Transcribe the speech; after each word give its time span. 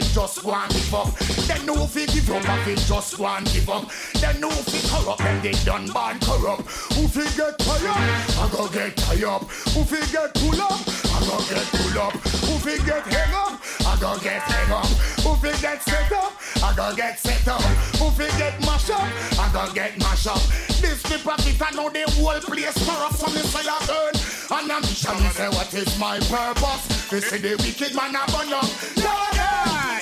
just 0.00 0.42
go 0.42 0.54
and 0.54 0.72
give 0.72 0.94
up. 0.94 1.14
Then 1.46 1.66
no 1.66 1.86
fi 1.86 2.06
give 2.06 2.30
up, 2.30 2.42
if 2.44 2.68
it 2.68 2.78
just 2.86 3.16
go 3.18 3.26
and 3.26 3.46
give 3.46 3.68
up. 3.68 3.90
Then 4.20 4.40
no 4.40 4.50
fi 4.50 4.78
corrupt, 4.88 5.18
then 5.20 5.42
they 5.42 5.52
done 5.64 5.86
born 5.88 6.18
corrupt. 6.20 6.62
Who 6.94 7.08
fi 7.08 7.24
get 7.36 7.58
tired? 7.58 7.86
I 7.86 8.48
go 8.52 8.68
get 8.68 8.96
tired. 8.96 9.42
Who 9.74 9.84
fi 9.84 10.00
get 10.12 10.34
pull 10.34 10.60
up? 10.60 10.80
I 11.12 11.20
go 11.24 11.38
get 11.48 11.66
pull 11.72 12.00
up. 12.00 12.12
Who 12.46 12.58
fi 12.58 12.76
get 12.84 13.06
hang 13.06 13.34
up? 13.34 13.60
I 13.86 13.96
go 14.00 14.18
get 14.18 14.42
hang 14.42 14.72
up. 14.72 14.86
Who 15.22 15.34
fi 15.36 15.60
get 15.60 15.82
set 15.82 16.12
up? 16.12 16.32
I 16.62 16.74
go 16.76 16.94
get 16.94 17.18
set 17.18 17.48
up. 17.48 17.62
Who 17.98 18.10
fi 18.10 18.26
get 18.38 18.60
mash 18.60 18.90
up? 18.90 19.00
I 19.38 19.50
go 19.52 19.72
get 19.72 19.98
mash 19.98 20.26
up. 20.26 20.42
This 20.80 21.02
the 21.02 21.18
profit, 21.22 21.60
I 21.62 21.70
know 21.70 21.88
the 21.90 22.04
whole 22.18 22.40
place 22.40 22.76
corrupt. 22.84 23.16
So 23.16 23.26
me 23.28 23.40
say 23.40 23.68
I 23.68 23.78
earn. 23.90 24.14
And 24.58 24.70
ambition, 24.70 25.16
me 25.22 25.28
say 25.30 25.48
what 25.48 25.72
is 25.74 25.98
my 25.98 26.18
purpose? 26.20 27.10
They 27.10 27.20
say 27.20 27.38
the 27.38 27.56
wicked 27.62 27.94
man 27.94 28.14
a 28.14 28.26
burn 28.30 28.52
up. 28.52 28.68
Lord, 28.98 29.35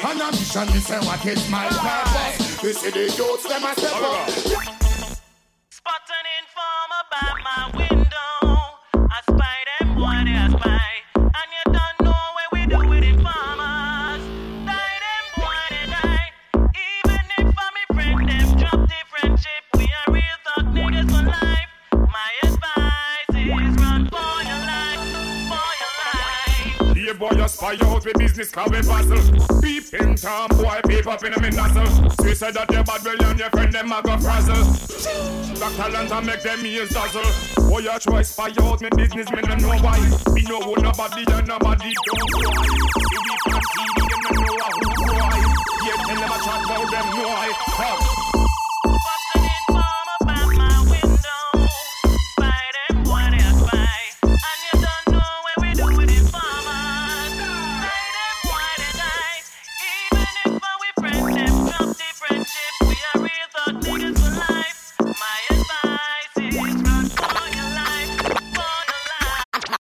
yeah. 0.05 0.11
And 0.11 0.21
ambition, 0.21 0.67
me 0.67 0.81
say 0.81 0.99
what 0.99 1.25
is 1.27 1.51
my 1.51 1.69
purpose? 1.69 2.61
They 2.61 2.73
say 2.73 2.91
the 2.91 3.05
youths 3.17 3.49
them 3.49 3.65
a 3.65 3.73
step 3.75 4.03
up. 4.03 4.29
Spot 5.71 6.09
an 6.09 6.27
informer 6.41 7.05
by 7.11 7.43
my 7.45 7.79
window. 7.79 7.94
Here 27.15 27.29
boy, 27.29 27.37
you 27.37 27.49
spy 27.49 27.77
out 27.83 28.05
with 28.05 28.19
business 28.19 28.51
cause 28.51 28.71
we 28.71 28.83
puzzle. 28.83 29.61
Peep 29.63 29.95
in 29.95 30.17
town, 30.17 30.49
boy, 30.49 30.81
peep 30.89 31.07
up 31.07 31.23
in 31.23 31.33
a 31.33 31.41
me 31.41 31.51
nozzle. 31.51 32.11
So 32.11 32.35
say 32.35 32.51
that 32.51 32.69
your 32.73 32.83
bad 32.83 33.05
will 33.05 33.25
and 33.25 33.39
your 33.39 33.51
friend 33.51 33.73
them 33.73 33.93
a 33.93 34.03
go 34.03 34.19
frazzle. 34.19 34.65
Back 35.61 35.77
talent 35.77 36.11
and 36.11 36.27
make 36.27 36.43
them 36.43 36.67
ears 36.67 36.91
dazzle. 36.91 37.23
Boy, 37.71 37.87
you 37.87 37.99
try 38.01 38.23
spy 38.23 38.51
out 38.59 38.81
me 38.81 38.89
business, 38.97 39.31
me 39.31 39.43
no 39.43 39.55
know 39.55 39.79
why. 39.79 40.01
Me 40.35 40.43
no 40.43 40.59
own 40.59 40.83
nobody 40.83 41.25
and 41.31 41.47
nobody 41.47 41.93
don't 41.95 42.31
cry. 42.35 42.67
If 43.07 43.23
we 43.23 43.39
can 43.47 43.63
see 43.63 43.91
them, 43.95 44.11
them 44.19 44.35
know 44.35 44.59
who 44.75 44.91
cry. 45.07 45.39
Yeah, 45.87 45.99
tell 46.03 46.19
them 46.19 46.33
a 46.35 46.39
chat 46.43 46.65
about 46.67 46.91
them, 46.91 47.07
know 47.15 47.31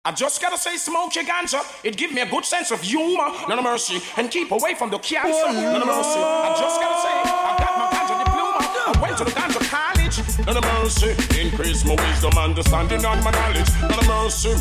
I 0.04 0.10
just 0.10 0.42
gotta 0.42 0.58
say, 0.58 0.76
smoke 0.78 1.14
your 1.14 1.22
ganja. 1.22 1.62
It 1.84 1.96
give 1.96 2.12
me 2.12 2.22
a 2.22 2.28
good 2.28 2.44
sense 2.44 2.72
of 2.72 2.80
humor, 2.80 3.30
none 3.48 3.56
of 3.56 3.62
mercy, 3.62 4.00
and 4.16 4.28
keep 4.28 4.50
away 4.50 4.74
from 4.74 4.90
the 4.90 4.98
cancer, 4.98 5.46
oh, 5.46 5.52
none 5.52 5.80
of 5.80 5.86
mercy. 5.86 6.18
I 6.18 6.56
just 6.58 6.80
gotta 6.80 6.98
say, 7.06 7.14
I 7.22 7.54
got 7.62 7.78
my 7.78 7.86
ganja 7.94 8.18
diploma. 8.18 8.58
I 8.66 9.00
went 9.00 9.18
to 9.18 9.24
the 9.24 9.30
ganja 9.30 9.62
college, 9.70 10.44
none 10.44 10.56
of 10.56 10.64
mercy. 10.74 11.40
Increase 11.40 11.84
my 11.84 11.94
wisdom, 11.94 12.36
understanding, 12.36 13.04
and 13.04 13.22
my 13.22 13.30
knowledge, 13.30 13.70
none 13.80 13.96
of 13.96 14.08
mercy. 14.08 14.56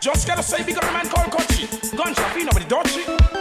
Just 0.00 0.26
gotta 0.26 0.42
say, 0.42 0.62
up 0.62 0.82
a 0.82 0.92
man 0.92 1.06
called 1.10 1.30
Kochi. 1.30 1.66
Ganja, 1.94 2.24
feel 2.32 2.46
nobody 2.46 2.64
dodgy. 2.64 3.39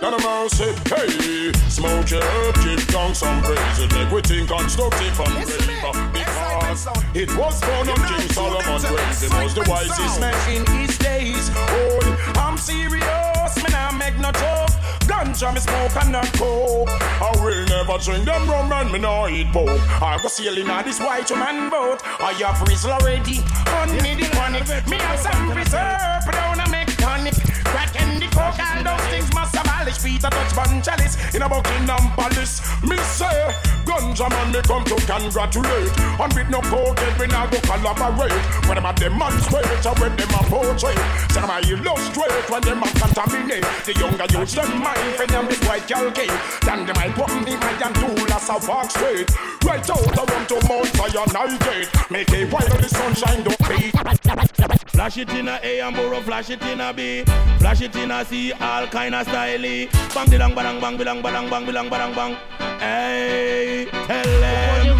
None 0.00 0.14
of 0.14 0.22
mercy, 0.22 0.70
hey, 0.94 1.52
smoke 1.68 2.08
your 2.08 2.22
herb, 2.22 2.54
keep 2.62 2.86
down 2.86 3.16
some 3.16 3.42
praise. 3.42 3.78
It 3.80 3.92
make 3.94 4.10
we 4.12 4.20
think 4.22 4.48
constructive 4.48 5.18
and 5.18 5.34
brave. 5.34 6.12
Because 6.12 6.86
it 7.14 7.36
was 7.36 7.60
born 7.60 7.88
on 7.88 7.96
King 8.06 8.28
Solomon's 8.30 8.84
grave. 8.84 9.18
He 9.18 9.26
was 9.42 9.54
the 9.56 9.66
wisest 9.68 10.20
man 10.20 10.34
in 10.54 10.64
his 10.78 10.96
days. 10.98 11.50
Oh, 11.52 12.32
I'm 12.36 12.56
serious, 12.56 13.02
man, 13.02 13.74
I 13.74 13.90
make 13.98 14.16
no 14.20 14.30
joke. 14.30 14.70
Ganja 15.10 15.52
me 15.52 15.58
smoke 15.58 15.96
and 15.96 16.12
not 16.12 16.32
coke. 16.34 16.88
I 17.20 17.32
will 17.42 17.66
never 17.66 17.98
drink 17.98 18.24
them 18.24 18.48
rum 18.48 18.70
and 18.70 18.92
me 18.92 19.00
no 19.00 19.26
eat 19.26 19.48
pork. 19.52 19.80
I 20.00 20.16
go 20.22 20.28
sailing 20.28 20.70
on 20.70 20.84
this 20.84 21.00
white 21.00 21.28
man 21.30 21.70
boat. 21.70 22.02
I 22.20 22.34
have 22.34 22.58
frizzle 22.58 22.92
already, 22.92 23.38
on 23.74 23.90
me 24.02 24.14
the 24.14 24.28
chronic. 24.30 24.62
Me 24.86 24.96
have 24.98 25.18
some 25.18 25.50
reserve, 25.50 26.22
but 26.24 26.36
I 26.36 26.68
make 26.70 26.96
tonic. 26.98 27.34
Crack 27.72 28.00
and 28.00 28.22
the 28.22 28.26
coke, 28.32 28.58
all 28.58 28.82
those 28.82 29.06
things 29.08 29.32
must 29.34 29.54
abolish. 29.54 29.98
Peter 30.02 30.30
Tosh 30.30 30.52
bun 30.54 30.82
chalice 30.82 31.16
in 31.34 31.42
a 31.42 31.48
Buckingham 31.48 32.10
Palace. 32.16 32.60
Me 32.82 32.96
say, 32.98 33.52
ganja 33.84 34.28
man 34.30 34.52
me 34.52 34.60
come 34.62 34.84
to 34.84 34.96
congratulate. 35.04 35.92
And 36.20 36.32
with 36.32 36.48
no 36.48 36.60
coke, 36.62 36.98
we 37.18 37.26
not 37.26 37.50
go 37.50 37.60
collaborate. 37.60 38.32
When 38.66 38.76
them 38.76 38.86
a 38.86 38.92
demonstrate, 38.92 39.86
or 39.86 39.94
when 40.00 40.16
them 40.16 40.32
a 40.32 40.40
portray. 40.48 40.96
Say 41.30 41.40
them 41.40 41.50
a 41.50 41.58
illustrate 41.60 42.50
when 42.50 42.62
them 42.62 42.82
a 42.82 42.88
contaminate. 42.96 43.66
The 43.84 43.92
younger 43.98 44.26
youths 44.32 44.54
them 44.54 44.82
mind 44.82 45.14
for 45.16 45.26
them 45.26 45.46
white 45.66 45.86
girl 45.88 46.10
game. 46.10 46.38
Then 46.62 46.86
them 46.86 46.96
I 46.96 47.08
put 47.12 47.28
the 47.44 47.54
iron 47.54 47.94
tool 47.94 48.32
as 48.32 48.48
a 48.48 48.56
walk 48.66 48.90
straight. 48.90 49.30
Right 49.64 49.90
out 49.90 50.18
I 50.18 50.24
want 50.24 50.48
to 50.48 50.56
mount 50.68 50.88
fire 50.96 51.26
night 51.32 51.60
gate. 51.60 51.88
Make 52.10 52.32
it 52.32 52.52
while 52.52 52.68
the 52.68 52.88
sunshine 52.88 53.42
don't 53.44 53.58
fade. 53.66 53.94
Flash 54.88 55.16
it 55.18 55.30
in 55.30 55.46
a 55.46 55.60
A 55.62 55.80
and 55.80 55.94
borrow, 55.94 56.20
flash 56.20 56.50
it 56.50 56.60
in 56.62 56.80
a 56.80 56.92
B. 56.92 57.22
Flash 57.58 57.82
it 57.82 57.96
in 57.96 58.10
a 58.10 58.24
C, 58.24 58.52
all 58.52 58.86
kind 58.86 59.14
of 59.14 59.26
style. 59.26 59.60
Bang, 60.14 60.28
bilang, 60.28 60.54
badang, 60.54 60.80
bang, 60.80 60.96
bilang, 60.96 61.22
badang, 61.22 61.50
bang, 61.50 61.66
bilang, 61.66 61.90
badang, 61.90 62.14
bang. 62.14 62.36
Hey, 62.78 63.86
tell 63.90 64.40
them. 64.40 64.98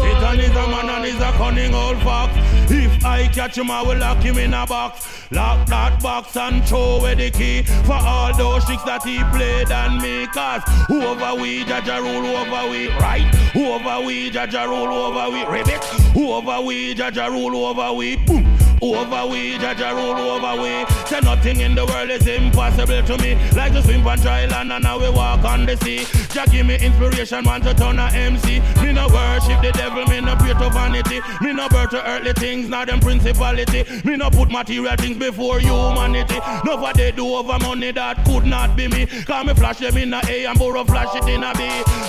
Satan 0.00 0.40
is 0.40 0.50
a 0.50 0.66
man 0.68 0.88
and 0.88 1.04
is 1.04 1.16
a 1.16 1.30
cunning 1.32 1.74
old 1.74 1.98
fox. 2.02 2.32
If 2.70 3.04
I 3.04 3.28
catch 3.28 3.58
him, 3.58 3.70
I 3.70 3.82
will 3.82 3.98
lock 3.98 4.18
him 4.18 4.38
in 4.38 4.54
a 4.54 4.66
box. 4.66 5.06
Lock 5.30 5.66
that 5.68 6.02
box 6.02 6.36
and 6.36 6.64
throw 6.66 6.98
away 6.98 7.14
the 7.14 7.30
key 7.30 7.62
for 7.84 7.94
all 7.94 8.34
those 8.36 8.64
tricks 8.64 8.82
that 8.84 9.02
he 9.04 9.22
played 9.34 9.70
on 9.70 10.00
me. 10.00 10.26
Cause 10.28 10.62
whoever 10.88 11.40
we, 11.40 11.64
Jah 11.64 11.80
Jah 11.84 11.98
rule 12.00 12.26
over 12.26 12.70
we, 12.70 12.88
right? 12.98 13.32
Whoever 13.52 14.06
we, 14.06 14.30
Jah 14.30 14.46
Jah 14.46 14.64
rule 14.64 14.92
over 14.92 15.30
we, 15.30 15.44
ribbit. 15.44 15.84
Whoever 16.14 16.60
we, 16.64 16.94
Jah 16.94 17.10
Jah 17.10 17.28
rule 17.28 17.56
over 17.66 17.92
we, 17.92 18.16
boom. 18.16 18.44
Over 18.82 19.26
we, 19.26 19.58
Jah 19.58 19.74
Jah 19.74 19.92
rule 19.92 20.16
over 20.16 20.62
we. 20.62 20.86
Say 21.06 21.20
nothing 21.20 21.60
in 21.60 21.74
the 21.74 21.84
world 21.84 22.08
is 22.08 22.26
impossible 22.26 23.02
to 23.02 23.18
me. 23.18 23.34
Like 23.52 23.72
to 23.72 23.82
swim 23.82 24.06
on 24.06 24.18
dry 24.20 24.46
land 24.46 24.72
and 24.72 24.82
now 24.82 24.98
we 24.98 25.10
walk 25.10 25.44
on 25.44 25.66
the 25.66 25.76
sea. 25.76 26.06
Jah 26.32 26.46
give 26.50 26.64
me 26.64 26.76
inspiration, 26.76 27.44
man, 27.44 27.60
to 27.60 27.74
turn 27.74 27.98
a 27.98 28.06
MC. 28.06 28.60
Me 28.82 28.92
no 28.92 29.06
worship 29.08 29.60
the 29.60 29.70
devil, 29.74 30.06
me 30.06 30.20
no 30.22 30.34
pray 30.36 30.54
to 30.54 30.70
vanity. 30.70 31.20
Me 31.42 31.52
no 31.52 31.68
birth 31.68 31.90
to 31.90 32.08
earthly 32.08 32.32
things, 32.32 32.68
not 32.70 32.86
them 32.86 33.00
principality. 33.00 33.84
Me 34.04 34.16
no 34.16 34.30
put 34.30 34.50
material 34.50 34.96
things 34.96 35.18
before 35.18 35.60
humanity. 35.60 36.38
No 36.64 36.76
what 36.76 36.96
they 36.96 37.12
do 37.12 37.34
over 37.34 37.58
money 37.58 37.92
that 37.92 38.24
could 38.24 38.46
not 38.46 38.76
be 38.76 38.88
me. 38.88 39.04
Cause 39.06 39.44
me 39.44 39.52
flash 39.52 39.78
them 39.78 39.96
in 39.98 40.14
a 40.14 40.20
A 40.26 40.46
and 40.46 40.58
borrow 40.58 40.84
flash 40.84 41.14
it 41.14 41.28
in 41.28 41.44
a 41.44 41.52
B. 41.52 41.68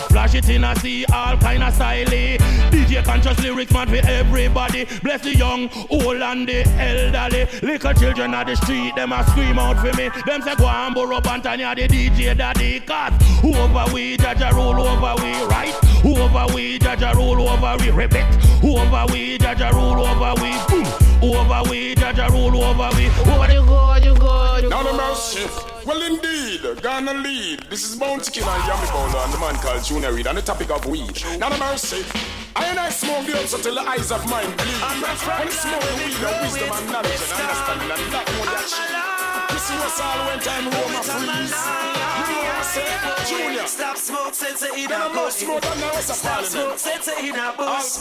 Flash 0.10 0.36
it 0.36 0.48
in 0.48 0.64
a 0.64 0.74
C, 0.78 1.04
all 1.14 1.36
kind 1.38 1.64
of 1.64 1.74
style. 1.74 2.06
DJ 2.06 3.04
conscious 3.04 3.38
lyrics, 3.42 3.74
man, 3.74 3.90
for 3.90 4.08
everybody. 4.08 4.86
Bless 5.04 5.22
the 5.22 5.36
young, 5.36 5.70
old 5.90 6.22
and 6.22 6.48
the 6.48 6.61
elderly. 6.78 7.48
Little 7.62 7.94
children 7.94 8.34
at 8.34 8.48
the 8.48 8.56
street, 8.56 8.96
them 8.96 9.12
a 9.12 9.26
scream 9.28 9.60
out 9.60 9.78
for 9.78 9.96
me. 9.98 10.10
Them 10.26 10.42
say 10.42 10.56
go 10.56 10.68
and 10.68 10.96
borrow 10.96 11.20
Bantanya, 11.20 11.76
the 11.76 11.88
DJ 11.88 12.38
daddy. 12.38 12.80
Cause 12.82 13.14
whoever 13.42 13.94
we, 13.94 14.18
Jah 14.18 14.36
Jah 14.36 14.52
rule 14.54 14.82
over 14.82 15.16
we, 15.22 15.32
right? 15.46 15.74
Whoever 16.02 16.54
we, 16.54 16.80
Jah 16.80 16.96
Jah 16.96 17.14
rule 17.16 17.48
over 17.48 17.76
we, 17.80 17.90
repeat. 17.92 18.26
Whoever 18.62 19.06
we, 19.12 19.38
Jah 19.38 19.56
Jah 19.56 19.72
rule 19.74 20.06
over 20.06 20.34
we, 20.42 20.52
boom. 20.70 20.86
Whoever 21.22 21.70
we, 21.70 21.96
Jah 21.96 22.14
Jah 22.14 22.30
rule 22.32 22.64
over 22.64 22.90
we. 22.96 23.08
Over 23.32 23.51
mercy. 25.52 25.86
Well, 25.86 26.02
indeed, 26.02 26.62
gonna 26.82 27.14
lead. 27.14 27.66
This 27.70 27.90
is 27.90 27.96
Bounty 27.96 28.32
Killer 28.32 28.52
and 28.52 28.64
Yami 28.64 28.92
Bolo 28.92 29.24
and 29.24 29.34
the 29.34 29.40
man 29.40 29.56
called 29.56 29.84
Junior 29.84 30.14
Reid 30.14 30.28
and 30.28 30.38
the 30.38 30.42
topic 30.42 30.70
of 30.70 30.86
weed. 30.86 31.24
Now 31.40 31.50
the 31.50 31.58
mercy. 31.58 32.06
I 32.56 32.66
and 32.66 32.80
I 32.80 32.90
smoke 32.90 33.26
the 33.26 33.40
herbs 33.40 33.54
until 33.54 33.76
the 33.76 33.82
eyes 33.82 34.12
of 34.12 34.26
mine 34.30 34.52
bleed. 34.58 34.82
When 34.82 35.48
you 35.48 35.54
smoke 35.54 35.82
the 35.82 35.96
weed, 35.98 36.18
the 36.20 36.30
wisdom 36.42 36.70
and 36.72 36.92
knowledge 36.92 37.22
and 37.22 37.42
understanding 37.42 37.92
and 37.92 38.14
that 38.14 38.28
one 38.40 38.50
that 38.52 38.68
shit. 38.68 39.12
See 39.62 39.76
what's 39.78 40.02
all 40.02 40.26
when 40.26 40.40
time 40.40 40.66
roam 40.66 40.96
a 40.96 41.04
freeze. 41.04 42.01
Junior. 43.28 43.68
Stop 43.68 43.98
smoke, 43.98 44.34
sense 44.34 44.64
in 44.64 44.92
I'm 44.92 45.14
now 45.14 45.26
it's 45.26 45.42
a 46.10 46.14
Stop 46.14 46.44
smoke, 46.46 46.78
sense 46.80 47.08
in 47.10 47.36
a 47.36 47.54
bush. 47.58 48.00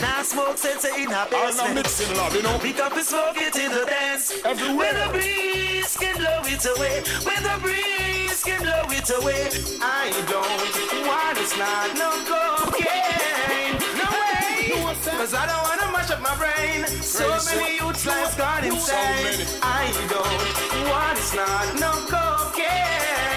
Now 0.00 0.22
smoke, 0.22 0.58
sense 0.58 0.84
in 0.84 1.06
a 1.06 1.10
now 1.10 1.28
basement. 1.28 1.74
mixing 1.76 2.16
love, 2.16 2.34
you 2.34 2.42
know. 2.42 2.58
Pick 2.58 2.80
up 2.80 2.94
the 2.94 3.02
smoke, 3.02 3.36
it 3.36 3.54
in 3.54 3.70
the 3.70 3.84
dance. 3.86 4.32
Everywhere. 4.44 4.76
When 4.76 4.94
the 4.94 5.12
breeze 5.12 5.96
can 5.96 6.16
blow 6.16 6.42
it 6.42 6.64
away. 6.66 7.04
When 7.22 7.42
the 7.44 7.56
breeze 7.62 8.42
can 8.42 8.62
blow 8.62 8.82
it 8.90 9.08
away. 9.10 9.50
I 9.80 10.10
don't 10.26 11.06
want 11.06 11.38
it's 11.38 11.56
not 11.56 11.94
no 11.94 12.10
cocaine. 12.26 13.78
No 14.02 14.08
way. 14.10 14.82
Cause 15.16 15.32
I 15.32 15.46
don't 15.46 15.62
wanna 15.62 15.92
mash 15.92 16.10
up 16.10 16.20
my 16.20 16.34
brain. 16.34 16.86
So 17.02 17.38
many 17.54 17.76
youths 17.76 18.04
lives 18.04 18.34
gone 18.34 18.64
insane. 18.64 19.46
I 19.62 19.94
don't 20.10 20.90
want 20.90 21.18
it's 21.18 21.34
not 21.34 21.78
no 21.78 21.92
cocaine. 22.10 23.31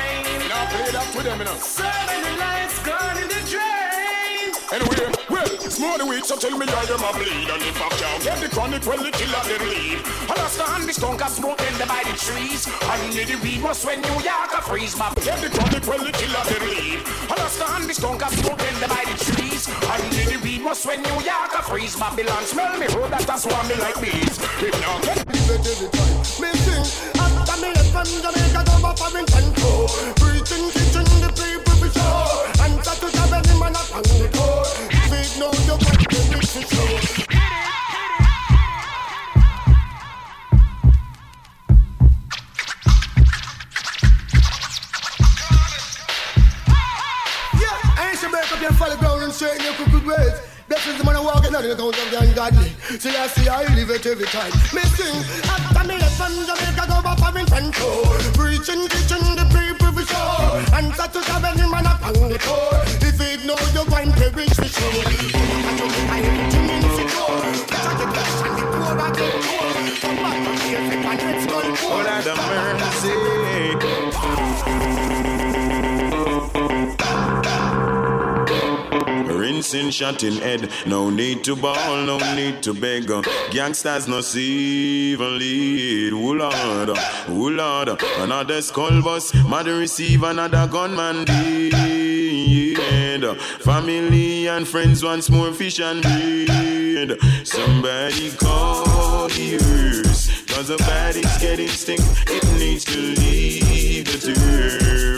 Play 0.76 0.92
that 0.92 1.08
to 1.08 1.24
them, 1.24 1.40
you 1.40 1.46
know. 1.48 1.56
So 1.56 1.88
many 1.88 2.36
lights 2.36 2.84
gone 2.84 3.16
in 3.16 3.32
the 3.32 3.40
drain. 3.48 4.52
Anyway, 4.76 5.08
well, 5.32 5.48
small 5.72 5.96
the 5.96 6.04
weeks, 6.04 6.28
so 6.28 6.36
tell 6.36 6.52
me 6.52 6.68
how 6.68 6.84
them 6.84 7.00
a 7.00 7.12
bleed 7.16 7.48
And 7.48 7.64
if 7.64 7.80
I 7.80 7.88
can't 7.96 8.20
get 8.20 8.38
the 8.44 8.50
chronic, 8.52 8.84
well, 8.84 9.00
the 9.00 9.08
killer 9.16 9.40
then 9.48 9.64
leave 9.72 10.04
I 10.28 10.36
lost 10.36 10.60
the 10.60 10.68
the 10.84 10.92
skunk 10.92 11.24
of 11.24 11.32
smoke 11.32 11.62
in 11.64 11.76
the 11.80 11.86
by 11.88 12.04
the 12.04 12.12
trees. 12.20 12.68
Only 12.92 13.24
the 13.24 13.40
weed 13.40 13.64
was 13.64 13.80
when 13.88 14.04
New 14.04 14.20
York 14.20 14.52
a 14.52 14.60
freeze, 14.68 14.98
my 15.00 15.08
Get 15.24 15.40
the 15.40 15.48
chronic, 15.48 15.88
well, 15.88 16.04
the 16.04 16.12
killer 16.12 16.44
then 16.44 16.64
leave 16.68 17.02
I 17.32 17.36
lost 17.40 17.56
the 17.56 17.88
the 17.88 17.94
skunk 17.96 18.26
of 18.26 18.34
smoke 18.36 18.64
in 18.68 18.76
the 18.84 18.88
by 18.92 19.04
the 19.08 19.16
trees. 19.16 19.64
Only 19.72 20.24
the 20.28 20.38
weed 20.44 20.60
was 20.60 20.84
when 20.84 21.00
New 21.08 21.20
York 21.24 21.56
a 21.56 21.62
freeze. 21.64 21.96
Babylon 21.96 22.44
smell 22.44 22.76
me, 22.76 22.92
road 22.92 23.16
that 23.16 23.32
a 23.32 23.36
swarm 23.40 23.64
me 23.72 23.76
like 23.80 23.96
bees. 24.04 24.36
If 24.60 24.76
now 24.84 25.00
get 25.08 25.24
Me 25.24 26.52
sing 26.52 27.16
after 27.16 27.56
me 27.64 27.70
left 27.72 27.96
from 27.96 28.12
Jamaica 28.12 28.60
down 28.68 28.82
to 28.84 28.92
foreign 29.00 29.24
control. 29.24 30.25
Teaching 30.46 30.70
the 31.22 31.36
for 48.76 48.90
the 48.90 49.00
you 49.06 49.26
the 49.26 49.26
for 49.26 49.50
the 49.50 49.56
the 52.12 53.02
the 53.02 53.18
I 53.18 53.28
see 53.28 53.48
I 53.48 53.64
live 53.74 53.90
it 53.90 54.06
every 54.06 54.26
time. 54.28 54.52
Me 54.74 54.82
sing 54.94 55.16
after 55.50 55.88
me 55.88 56.00
from 56.18 56.34
Jamaica 56.46 56.86
go 56.88 57.02
back 57.02 57.18
foreign 57.20 57.46
control. 57.46 58.06
Preaching, 58.34 58.88
teaching 58.88 59.36
the 59.36 59.46
people 59.50 59.85
for 60.06 60.14
sure. 60.14 60.78
And 60.78 60.94
that 60.94 61.14
to 61.14 61.20
have 61.32 61.44
any 61.46 61.70
man 61.70 61.86
up 61.86 62.04
on 62.06 62.30
the 62.30 62.38
door. 62.38 62.82
If 63.02 63.20
it 63.20 63.46
know 63.46 63.58
you 63.74 63.86
going 63.90 64.12
to 64.12 64.32
sure. 64.68 65.06
And 65.06 65.80
you 65.80 65.90
I 66.10 66.20
everything 66.20 66.70
insecure. 66.70 67.66
Catch 67.68 67.94
the 68.00 68.06
the 68.06 68.86
the 68.86 69.26
to 69.26 70.54
the 70.62 70.72
effect 70.78 71.06
and 71.06 71.78
poor. 71.78 71.92
Lord 71.92 72.08
have 72.08 72.38
mercy. 72.80 74.45
Rinsing, 79.66 79.90
shot 79.90 80.22
in 80.22 80.34
head. 80.34 80.70
No 80.86 81.10
need 81.10 81.44
to 81.46 81.56
ball, 81.56 82.06
no 82.06 82.20
need 82.36 82.62
to 82.62 82.72
beg. 82.72 83.08
Gangsters 83.50 84.08
no 84.08 84.22
see 84.22 85.14
even 85.14 85.40
lead. 85.40 86.14
Oh 86.14 86.34
Lord, 86.34 86.90
Lord. 87.28 88.00
Another 88.20 88.62
skull 88.62 89.02
bus, 89.02 89.34
mother 89.34 89.78
receive 89.78 90.22
another 90.22 90.68
gunman 90.68 91.26
dead. 91.26 91.72
Family 93.62 94.48
and 94.48 94.68
friends 94.68 95.04
once 95.04 95.32
more 95.32 95.52
fish 95.52 95.80
and 95.80 96.04
bread. 96.04 97.18
Somebody 97.44 98.30
call 98.34 99.28
the 99.30 99.56
earth. 99.56 100.46
Cause 100.48 100.68
the 100.68 100.78
body's 100.78 101.38
getting 101.40 101.70
stink. 101.70 102.02
It 102.28 102.44
needs 102.60 102.86
to 102.86 102.98
leave 103.00 104.06
the 104.06 104.32
turf. 104.32 105.15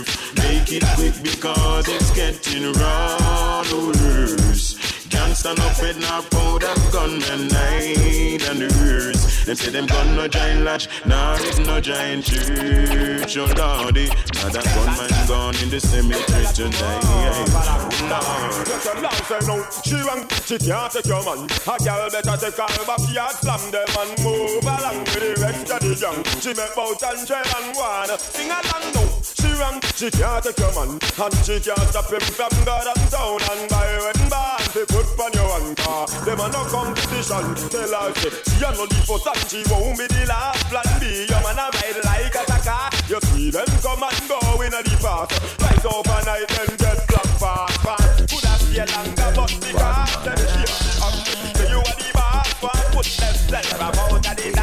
Make 0.69 0.83
it 0.83 0.89
quick 0.95 1.23
because 1.23 1.87
it's 1.87 2.11
getting 2.11 2.73
run 2.73 3.65
worse. 3.87 4.75
Gangsta 5.07 5.55
no 5.55 5.69
fed 5.69 5.95
no 5.95 6.21
powder 6.29 6.73
gunmen 6.91 7.47
night 7.47 8.43
and 8.49 8.63
earth. 8.63 9.45
Them 9.45 9.55
say 9.55 9.71
them 9.71 9.85
gun 9.85 10.17
no 10.17 10.27
giant 10.27 10.65
latch, 10.65 10.89
nah 11.05 11.37
it 11.39 11.65
no 11.65 11.79
giant 11.79 12.25
church. 12.25 13.37
Oh 13.37 13.45
lordy, 13.55 14.09
now 14.35 14.49
that 14.49 14.65
gunman 14.75 15.27
gone 15.27 15.55
in 15.63 15.69
the 15.69 15.79
cemetery 15.79 16.45
tonight. 16.51 17.37
Lord. 18.11 18.67
Say 19.23 19.39
no, 19.47 19.63
she 19.83 19.95
rang, 20.03 20.27
she 20.43 20.57
can't 20.57 20.91
take 20.91 21.05
your 21.05 21.23
man. 21.23 21.47
A 21.47 21.77
girl 21.79 22.09
better 22.11 22.37
take 22.43 22.59
her 22.59 22.85
backyard, 22.85 23.35
slam 23.39 23.71
them 23.71 23.87
and 23.87 24.11
move 24.19 24.63
along 24.63 24.99
with 24.99 25.23
the 25.23 25.31
rest 25.39 25.71
of 25.71 25.79
the 25.79 25.95
young. 25.95 26.23
She 26.43 26.51
make 26.51 26.75
bout 26.75 27.01
and 27.03 27.25
shell 27.25 27.47
and 27.55 27.75
one, 27.77 28.19
sing 28.19 28.51
along 28.51 28.91
now. 28.91 29.07
She 29.23 29.46
rang, 29.57 29.81
she 29.95 30.09
can't 30.11 30.43
take 30.43 30.57
your 30.57 30.73
man, 30.73 30.99
and 31.01 31.35
she 31.45 31.59
can't 31.59 31.87
stop 31.89 32.09
him 32.09 32.21
from 32.21 32.53
God 32.65 32.87
and 32.87 33.05
town 33.11 33.41
and 33.51 33.69
buy 33.69 33.89
wedding 34.01 34.29
band. 34.29 34.63
They 34.73 34.85
put 34.85 35.07
on 35.17 35.31
your 35.33 35.49
anchor, 35.57 36.05
them 36.25 36.39
a 36.39 36.47
no 36.53 36.61
competition. 36.69 37.45
Tell 37.69 37.91
her 37.91 38.13
say, 38.21 38.33
she 38.45 38.63
a 38.63 38.69
no 38.71 38.83
leave 38.85 39.05
for 39.05 39.19
and 39.25 39.43
she 39.49 39.63
won't 39.69 39.97
be 39.97 40.05
the 40.07 40.25
last 40.27 40.65
plan 40.69 40.89
B. 40.99 41.25
Your 41.29 41.41
man 41.41 41.57
a 41.57 41.67
ride 41.73 41.99
like 42.05 42.35
a 42.37 42.57
car. 42.61 42.89
You 43.09 43.19
see 43.33 43.49
them 43.49 43.67
come 43.81 44.03
and 44.03 44.21
go 44.29 44.39
in 44.61 44.73
a 44.73 44.81
the 44.83 44.95
past. 45.01 45.33
Rise 45.61 45.85
overnight, 45.85 46.47
then 46.47 46.71
get 46.77 46.99
black 47.07 47.29
fast, 47.41 47.77
fast. 47.81 48.29
Could 48.29 48.45
have 48.45 48.61
stay 48.61 48.85
longer, 48.85 49.29
but 49.35 49.51
because 49.57 50.13
them 50.25 50.41
here. 50.57 50.87
Say 51.57 51.65
um, 51.65 51.71
you 51.71 51.79
are 51.79 51.97
the 51.97 52.09
boss, 52.13 52.53
put 52.93 53.05
themselves 53.05 53.73
about 53.73 54.21
the 54.23 54.27
dark. 54.27 54.39
You 54.43 54.56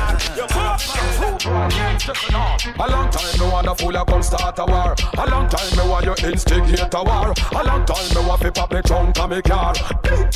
A 1.46 2.88
long 2.88 3.10
time 3.10 3.38
me 3.38 3.46
want 3.52 3.66
a 3.66 3.74
fool 3.74 3.94
a 3.94 4.04
come 4.06 4.22
start 4.22 4.58
a 4.58 4.64
war. 4.64 4.94
A 5.18 5.30
long 5.30 5.46
time 5.46 5.76
me 5.76 5.90
want 5.90 6.06
you 6.06 6.14
instigate 6.26 6.94
a 6.94 7.02
war. 7.02 7.34
A 7.52 7.64
long 7.64 7.84
time 7.84 8.08
me 8.14 8.26
want 8.26 8.40
fi 8.40 8.48
pop 8.48 8.70
the 8.70 8.80
trunk 8.80 9.18
of 9.20 9.28
me 9.28 9.42
car. 9.42 9.74
It's 9.74 10.32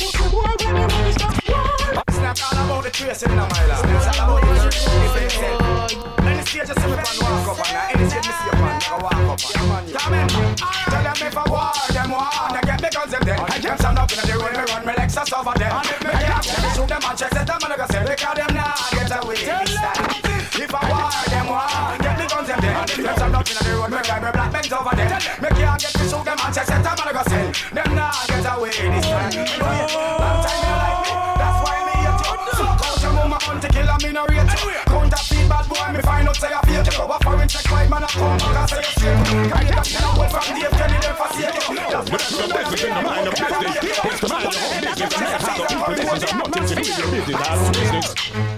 not 2.21 2.39
all 2.45 2.59
about 2.63 2.83
the 2.83 2.91
trace 2.91 3.23
in 3.23 3.31
the 3.31 3.37
mile. 3.37 3.49
It's 3.49 4.19
all 4.19 4.37
about 4.37 4.41
the 4.45 4.69
itself. 4.69 5.97
Any 6.21 6.45
stage 6.45 6.69
you 6.69 6.75
see 6.77 6.89
me 6.89 7.01
walk 7.25 7.47
up 7.49 7.57
and 7.65 7.77
any 7.89 8.03
me 8.05 8.09
see 8.09 8.53
pan 8.53 8.77
walk 9.01 9.33
up. 9.33 9.39
Come 9.49 10.13
in, 10.13 10.27
tell 10.29 11.01
them 11.01 11.17
if 11.25 11.37
I 11.37 11.43
war, 11.49 11.73
them 11.89 12.11
war, 12.11 12.29
they 12.53 12.61
get 12.69 12.81
me 12.83 12.89
them 12.93 13.23
dead. 13.25 13.39
Them 13.63 13.77
stand 13.79 13.97
up 13.97 14.11
in 14.11 14.17
the 14.29 14.37
road, 14.37 14.53
me 14.53 14.61
run 14.61 14.85
me 14.85 14.93
Lexus 14.93 15.33
over 15.33 15.57
them. 15.57 15.73
And 15.73 15.89
me 16.05 16.69
shoot 16.75 16.87
them 16.87 17.01
and 17.01 17.17
chest, 17.17 17.33
them 17.33 17.49
and 17.49 17.73
I 17.73 17.77
go 17.77 17.85
say 17.89 18.05
because 18.05 18.35
them 18.37 18.53
nah 18.53 18.77
get 18.93 19.09
away 19.23 19.35
this 19.41 19.73
time. 19.73 20.28
If 20.59 20.75
I 20.75 20.91
war, 20.91 21.07
them 21.31 21.47
war, 21.47 21.63
get 22.03 22.19
me 22.19 22.27
guns 22.27 22.47
them 22.51 22.59
dead. 22.59 22.75
And 22.75 22.89
if 22.91 22.99
them 22.99 23.15
stand 23.15 23.31
up 23.31 23.47
in 23.47 23.55
the 23.55 23.63
road, 23.79 23.95
drive 23.95 24.19
me 24.19 24.27
black 24.35 24.51
Benz 24.51 24.67
over 24.75 24.91
them. 24.91 25.07
Me 25.39 25.47
can't 25.55 25.79
get 25.79 25.95
me 25.95 26.03
shoot 26.03 26.19
them 26.27 26.35
and 26.35 26.51
chest, 26.51 26.67
them 26.67 26.83
and 26.83 26.99
I 26.99 27.15
go 27.15 27.23
say 27.31 27.47
them 27.71 27.95
nah 27.95 28.11
get 28.27 28.43
away 28.43 28.75
this 28.75 29.07
time. 29.07 29.39
Long 29.39 30.43
time 30.43 30.59
you 30.59 30.75
like 30.83 30.99
me, 30.99 31.15
that's 31.39 31.63
why 31.63 31.79
me 31.87 31.95
hate 31.95 32.27
you. 32.27 32.43
So 32.59 32.67
out 32.67 32.99
your 32.99 33.13
mama 33.15 33.39
hunt 33.39 33.63
to 33.63 33.71
kill 33.71 33.87
and 33.87 34.03
me 34.03 34.11
no 34.11 34.27
rate 34.27 34.51
you. 34.51 34.83
Counterfeit 34.83 35.47
bad 35.47 35.63
boy, 35.71 35.95
me 35.95 36.03
find 36.03 36.27
out 36.27 36.35
say 36.35 36.51
I 36.51 36.59
fake 36.67 36.91
you. 36.91 36.99
Go 36.99 37.07
a 37.07 37.17
foreign 37.23 37.47
check 37.47 37.63
white 37.71 37.87
man 37.87 38.03
a 38.03 38.07
come 38.11 38.35
back 38.35 38.59
and 38.59 38.67
say 38.67 38.83
you 38.83 38.91
straight. 38.99 39.15
Can 39.31 39.63
you 39.63 39.71
catch 39.79 39.95
me 39.95 40.03
away 40.11 40.27
from 40.27 40.43
Dave 40.59 40.75
Kenny 40.75 40.99
them 40.99 41.15
for 41.15 41.29
sake 41.39 41.55
you? 41.71 41.87
That's 41.87 42.35
The 42.35 42.51
business 42.51 42.83
in 42.83 42.91
the 42.91 43.01
mind 43.07 43.31
of 43.31 43.33
business. 43.39 43.79
It's 43.79 44.19
the 44.19 44.27
mind 44.27 44.43
of 44.43 44.59
business. 44.59 45.07
Man 45.07 45.23
have 45.23 45.55
no 45.55 45.63
people. 45.71 46.51
Business 46.51 46.83
to 46.83 46.99
do 46.99 47.15
with 47.15 47.31
your 47.31 47.47
business. 47.47 48.48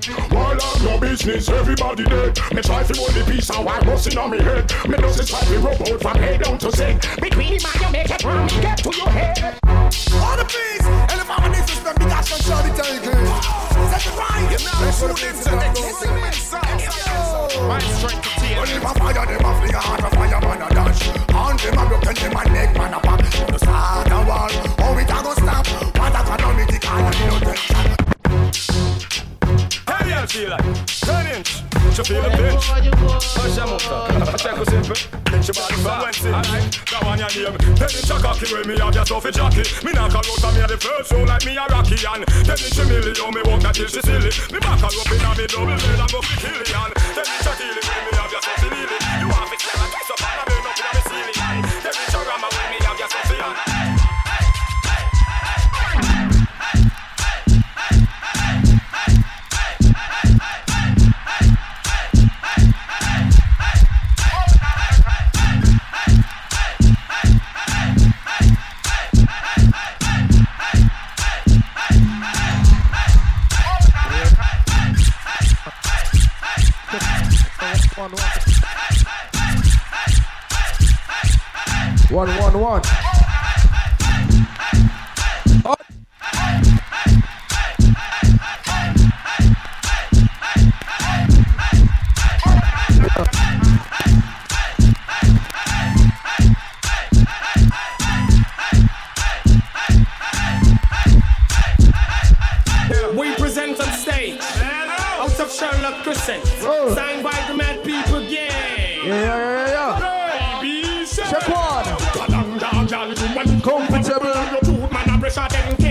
That's 1.23 1.47
business. 1.47 1.81
While 1.81 1.91
I'm 1.91 2.01
no 2.01 2.01
business, 2.01 2.01
everybody 2.01 2.03
dead. 2.03 2.39
Me 2.53 2.61
try 2.61 2.83
to 2.83 2.93
hold 2.97 3.11
the 3.11 3.23
peace 3.31 3.49
and 3.49 3.65
while 3.65 3.83
busting 3.83 4.17
on 4.17 4.31
me 4.31 4.39
head. 4.39 4.71
Me 4.87 4.97
does 4.97 5.19
it 5.19 5.27
try 5.27 5.39
to 5.41 5.59
rub 5.59 5.81
out 5.81 6.01
from 6.01 6.17
head 6.17 6.41
down 6.41 6.57
to 6.57 6.71
say. 6.71 6.97
Between 7.21 7.57
the 7.57 7.61
man 7.61 7.77
you 7.81 7.91
make 7.91 8.09
it 8.09 8.23
wrong, 8.23 8.47
get 8.47 8.77
to 8.79 8.89
your 8.89 9.09
head. 9.09 9.59
All 9.63 10.37
the 10.37 10.45
peace, 10.45 10.85
and 10.85 11.21
if 11.21 11.29
I'm 11.29 11.45
an 11.45 11.53
system, 11.67 11.93
the 11.93 12.05
gas 12.09 12.29
can 12.29 12.39
show 12.41 12.61
the 12.61 12.71
tank. 12.73 13.05
Set 13.05 14.01
the 14.01 14.11
right, 14.17 14.49
you 14.49 14.59
know, 14.65 14.91
shoot 14.91 15.21
it 15.21 15.35
to 15.37 15.49
the 15.49 15.57
next 15.61 16.01
My 17.69 17.77
strength 17.79 18.21
to 18.21 18.31
tear. 18.41 18.57
When 18.57 18.69
them 18.69 18.85
a 18.85 18.93
fire, 18.97 19.25
them 19.25 19.45
a 19.45 19.51
fling 19.61 19.75
a 19.75 19.79
heart, 19.79 20.01
a 20.01 20.09
fire 20.15 20.41
man 20.41 20.61
a 20.61 20.69
dash. 20.73 21.01
And 21.11 21.59
them 21.59 21.77
a 21.77 21.83
broken, 21.85 22.15
them 22.17 22.33
a 22.33 22.43
neck 22.49 22.71
man 22.77 22.93
a 22.93 22.99
pop. 22.99 23.21
You 23.21 23.57
start 23.57 24.09
a 24.09 24.17
war, 24.25 24.49
how 24.81 24.97
it 24.97 25.09
a 25.09 25.17
go 25.21 25.33
stop? 25.37 25.67
What 25.97 26.15
a 26.15 26.21
economic, 26.21 26.71
and 26.71 27.15
you 27.15 27.25
know 27.27 27.39
the 27.39 27.70
You 30.21 30.27
feel 30.27 30.53
like? 30.53 30.61
Ten 30.85 31.25
inch. 31.33 31.65
She 31.97 32.03
feel 32.05 32.21
the 32.21 32.29
pinch. 32.29 32.69
Hush 32.69 33.57
your 33.57 33.65
mouth. 33.65 33.89
I 33.89 34.37
check 34.37 34.53
who 34.53 34.65
simple. 34.69 34.93
Pinch 35.25 35.49
your 35.49 35.57
body 35.57 35.81
from 35.81 35.97
whence 35.97 36.21
it. 36.21 36.29
That 36.93 37.01
one 37.01 37.17
your 37.17 37.31
name. 37.33 37.57
Ten 37.73 37.89
inch 37.89 38.05
a 38.05 38.21
cocky 38.21 38.45
when 38.53 38.69
me 38.69 38.77
have 38.77 38.93
your 38.93 39.01
stuffy 39.01 39.33
jockey. 39.33 39.65
Me 39.81 39.89
knock 39.97 40.13
her 40.13 40.21
out 40.21 40.45
and 40.45 40.53
me 40.53 40.61
a 40.61 40.69
the 40.69 40.77
first 40.77 41.09
show 41.09 41.25
like 41.25 41.41
me 41.41 41.57
a 41.57 41.65
Rocky 41.65 41.97
and 42.05 42.21
ten 42.45 42.53
inch 42.53 42.77
a 42.77 42.83
million. 42.85 43.17
Me 43.33 43.41
walk 43.49 43.65
that 43.65 43.73
till 43.73 43.89
she 43.89 43.97
silly. 43.97 44.29
Me 44.53 44.61
back 44.61 44.77
her 44.85 44.93
up 44.93 45.09
in 45.09 45.25
a 45.25 45.29
me 45.33 45.45
double 45.49 45.73
bed 45.73 45.97
and 46.05 46.11
go 46.13 46.21
fi 46.21 46.35
Killian. 46.37 46.89
Ten 47.17 47.25
inch 47.25 47.49
a 47.49 47.53
killy 47.57 47.81
when 47.81 48.01
me 48.05 48.11
have 48.13 48.29
your 48.29 48.45
stuffy 48.45 48.69
lily. 48.69 48.97
You 49.25 49.25
fi 49.25 49.57
slam 49.57 49.81
a 49.81 49.85
twist 49.89 50.13
up 50.13 50.21
and 50.21 50.53
a 50.53 50.60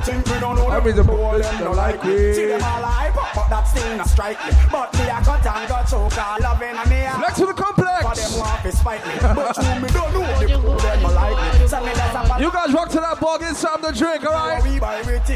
You 0.00 0.06
think 0.06 0.26
we 0.32 0.40
don't 0.40 0.56
know 0.56 0.70
Everything. 0.70 1.10
All 1.10 1.38
them 1.38 1.58
don't 1.58 1.76
like 1.76 2.02
we 2.02 2.32
See 2.32 2.46
them 2.46 2.62
all 2.62 2.80
hype 2.80 3.14
up, 3.16 3.34
but 3.34 3.48
that 3.50 3.64
still 3.64 3.96
not 3.98 4.08
strike 4.08 4.38
me 4.46 4.52
But 4.72 4.94
me 4.94 5.04
a 5.04 5.20
cut 5.20 5.44
and 5.44 5.68
got 5.68 5.84
choke 5.84 6.16
all 6.16 6.40
loving 6.40 6.72
and 6.72 6.88
me 6.88 7.04
a 7.04 7.12
Flex 7.20 7.36
to 7.36 7.44
the 7.44 7.52
complex. 7.52 8.00
But 8.00 8.16
them 8.16 8.32
complex. 8.32 8.40
want 8.40 8.62
to 8.64 8.72
spite 8.72 9.04
me 9.04 9.12
But 9.20 9.56
you 9.60 9.76
me 9.76 9.88
don't 9.92 10.12
know 10.16 10.24
the 10.40 10.46
people 10.48 10.76
them 10.80 11.04
a 11.04 11.10
like 11.12 11.36
me 11.36 11.59
Me 11.70 12.42
You 12.42 12.50
guys 12.50 12.72
rock 12.74 12.88
to 12.90 12.98
that 12.98 13.20
ball, 13.20 13.38
get 13.38 13.54
something 13.54 13.92
to 13.92 13.96
drink, 13.96 14.26
alright? 14.26 14.58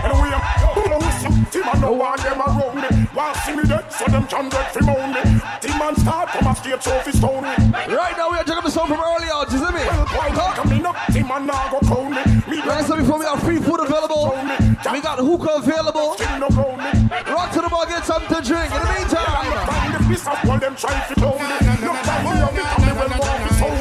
Anyway, 0.00 0.32
who 0.72 0.82
knows 0.88 1.14
some 1.20 1.44
team 1.52 1.68
and 1.68 1.80
no 1.80 1.92
one 1.92 2.18
them 2.20 2.40
around 2.40 2.76
me. 2.80 2.88
Want 3.14 3.36
see 3.44 3.54
me 3.54 3.64
dead, 3.64 3.92
so 3.92 4.06
them 4.06 4.26
can 4.26 4.48
get 4.48 4.72
fi 4.72 4.80
moan 4.80 5.12
me. 5.12 5.20
Team 5.60 5.80
start 5.96 6.30
from 6.30 6.46
a 6.46 6.56
state 6.56 6.80
trophy 6.80 7.12
stone 7.12 7.44
me. 7.44 7.52
Right 7.92 8.16
now, 8.16 8.30
we 8.30 8.38
are 8.38 8.44
checking 8.44 8.64
the 8.64 8.70
song 8.70 8.88
from 8.88 9.00
early 9.00 9.28
on, 9.28 9.44
you 9.52 9.58
see 9.58 9.72
me? 9.76 9.84
Why 10.16 10.30
not 10.32 10.56
come 10.56 10.72
in 10.72 10.86
up? 10.86 10.96
Team 11.12 11.30
and 11.30 11.46
now 11.46 11.68
go 11.70 11.80
crown 11.80 12.10
me. 12.16 12.22
Me 12.48 12.62
Right, 12.62 12.84
so 12.84 12.96
before 12.96 13.18
we 13.18 13.24
got 13.24 13.40
free 13.42 13.58
food 13.58 13.80
available, 13.80 14.32
we 14.32 15.00
got 15.00 15.18
hookah 15.18 15.60
available. 15.60 16.14
still 16.14 16.38
no 16.38 16.48
crown 16.48 16.78
me. 16.80 16.90
Rock 17.28 17.52
to 17.52 17.60
the 17.60 17.68
bar, 17.68 17.84
get 17.86 18.04
something 18.06 18.28
to 18.28 18.40
drink. 18.40 18.72
In 18.72 18.80
the 18.80 18.88
meantime, 18.88 19.68
Find 19.68 19.94
the 19.94 20.08
piece 20.08 20.26
of 20.26 20.48
all 20.48 20.58
them 20.58 20.76
try 20.76 20.96
to 21.08 21.14
clone 21.14 21.44
me. 21.44 21.56
No 21.84 21.92
time 22.08 22.24
we 22.24 22.40
have 22.40 22.56
it, 22.56 22.64
and 22.64 22.86
me 22.86 22.92
well 22.96 23.20
want 23.20 23.79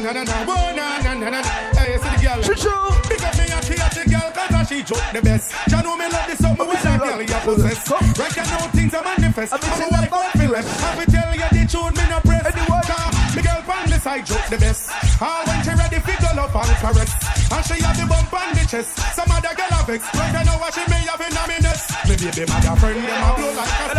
na 0.00 0.12
na 0.12 0.24
na 0.24 1.14
na 1.14 1.30
na. 1.30 1.42
Hey, 1.76 1.98
see 1.98 2.08
the 2.08 2.18
girl. 2.24 2.40
me 2.40 3.16
cause 3.16 4.68
she 4.70 4.82
joke 4.82 5.02
the 5.12 5.20
best. 5.22 5.52
Ya 5.68 5.80
know 5.82 5.96
me 5.96 6.06
love 6.06 6.26
this 6.26 6.38
something 6.38 6.66
when 6.66 6.76
a 6.76 6.98
girl 6.98 7.20
you 7.20 7.40
possess. 7.44 7.90
Right 7.90 8.36
now 8.36 8.68
things 8.70 8.94
are 8.94 9.04
manifest. 9.04 9.52
I'm 9.52 9.82
a 9.82 10.08
wife 10.08 10.32
feel 10.38 10.54
it. 10.54 10.64
I 10.64 10.96
will 10.96 11.06
tell 11.06 11.34
you 11.34 11.48
the 11.50 11.62
truth, 11.66 11.94
me 11.98 12.04
no 12.08 12.18
press. 12.22 12.46
Cause 12.54 13.36
me 13.36 13.42
girl 13.42 13.62
from 13.66 13.90
the 13.90 13.98
side 13.98 14.24
joke 14.24 14.46
the 14.48 14.58
best. 14.58 14.88
Ah, 15.20 15.42
when 15.44 15.58
she 15.64 15.72
ready, 15.74 15.98
fi 16.00 16.14
go 16.22 16.30
up 16.38 16.54
and 16.54 16.76
caress. 16.80 17.12
And 17.50 17.64
she 17.66 17.82
have 17.82 17.96
the 17.98 18.06
bump 18.06 18.32
on 18.32 18.54
the 18.54 18.64
chest. 18.64 18.96
Some 19.14 19.30
other 19.30 19.54
girl 19.58 19.72
have 19.74 19.86
vex. 19.86 20.02
Right 20.14 20.44
now 20.46 20.56
what 20.58 20.72
she 20.72 20.82
may 20.88 21.02
have 21.10 21.20
in 21.20 21.34
a 21.34 21.44
minute. 21.50 21.82
Me 22.06 22.14
baby 22.16 22.44
mother 22.46 22.76
friend, 22.78 23.02
them 23.04 23.26
a 23.26 23.30
blow 23.36 23.52
like 23.58 23.74
a 23.84 23.89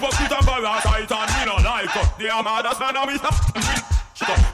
Hypocrite 0.00 0.32
and 0.32 0.48
parasite 0.48 1.12
and 1.12 1.28
we 1.28 1.44
not 1.44 1.60
like 1.60 1.92
They 2.16 2.32
are 2.32 2.40
mad 2.42 2.64
as 2.64 2.80
man 2.80 2.96
and 2.96 3.04
we 3.04 3.20
stop. 3.20 3.36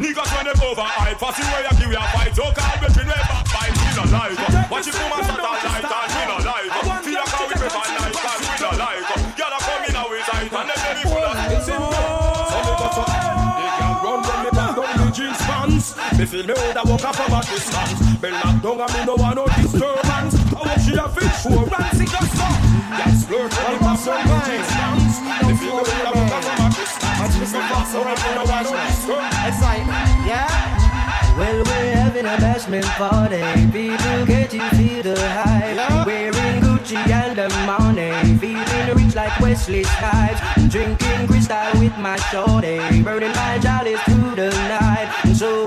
Niggas 0.03 0.27
when 0.35 0.43
them 0.43 0.59
over 0.59 0.83
hype 0.83 1.23
Fussy 1.23 1.47
where 1.47 1.63
you 1.63 1.71
give 1.79 1.87
you 1.87 1.95
a 1.95 2.03
fight 2.11 2.35
So 2.35 2.51
call 2.51 2.75
me 2.83 2.91
between 2.91 3.15
fight 3.55 3.71
We 3.79 3.95
not 3.95 4.11
like 4.11 4.35
Watch 4.67 4.91
it 4.91 4.95
start 4.95 5.07
a 5.07 5.23
light 5.39 5.87
And 5.87 5.87
we 5.87 6.27
not 6.27 6.43
like 6.43 6.67
Feel 7.07 7.15
like 7.15 7.31
how 7.31 7.47
we 7.47 7.55
prefer 7.55 7.79
life 7.79 8.27
And 8.27 8.43
we 8.43 8.59
not 8.59 8.75
like 8.75 9.07
uh, 9.07 9.23
Girl 9.39 9.55
a 9.55 9.63
come 9.63 9.87
in 9.87 9.95
a 9.95 10.03
way 10.11 10.19
tight 10.27 10.51
And 10.51 10.67
them 10.67 10.83
very 10.83 11.07
full 11.07 11.23
of 11.23 11.39
me 11.39 11.63
me. 11.63 11.87
Me 16.19 16.27
feel 16.27 16.45
me 16.47 16.55
woulda 16.55 16.83
walk 16.87 17.05
up 17.05 17.15
from 17.15 17.35
a 17.35 17.41
distance. 17.43 18.01
Me 18.23 18.31
lock 18.31 18.63
down 18.63 18.81
and 18.81 18.93
me 18.95 19.05
no 19.05 19.15
want 19.15 19.37
no 19.37 19.47
disturbance. 19.47 20.35
I 20.51 20.55
want 20.59 20.81
she 20.81 20.95
a 20.97 21.09
fish 21.09 21.43
for 21.43 21.65
rancy 21.71 22.05
just 22.07 22.33
so. 22.35 22.49
Yes, 22.99 23.27
flirt 23.27 23.53
me 23.53 23.79
down 23.79 23.97
the 24.27 24.35
jeans 24.47 24.47
pants. 24.47 24.76
A 32.77 32.81
bashment 32.81 32.97
party. 32.97 33.73
People, 33.73 34.27
can't 34.27 34.53
you 34.53 34.69
feel 34.71 35.03
the 35.03 35.29
hype? 35.29 36.07
Wearing 36.07 36.61
Gucci 36.63 36.97
and 36.97 37.37
the 37.37 37.49
money. 37.67 38.39
Feeling 38.39 38.97
rich 38.97 39.15
like 39.15 39.39
Wesley 39.41 39.85
Snipes. 39.85 40.41
Drinking 40.69 41.27
crystal 41.27 41.81
with 41.81 41.97
my 41.99 42.17
shorty. 42.31 43.03
Burning 43.03 43.33
my 43.33 43.59
jollies 43.59 44.01
through 44.03 44.35
the 44.37 44.51
night. 44.69 45.11
So 45.35 45.67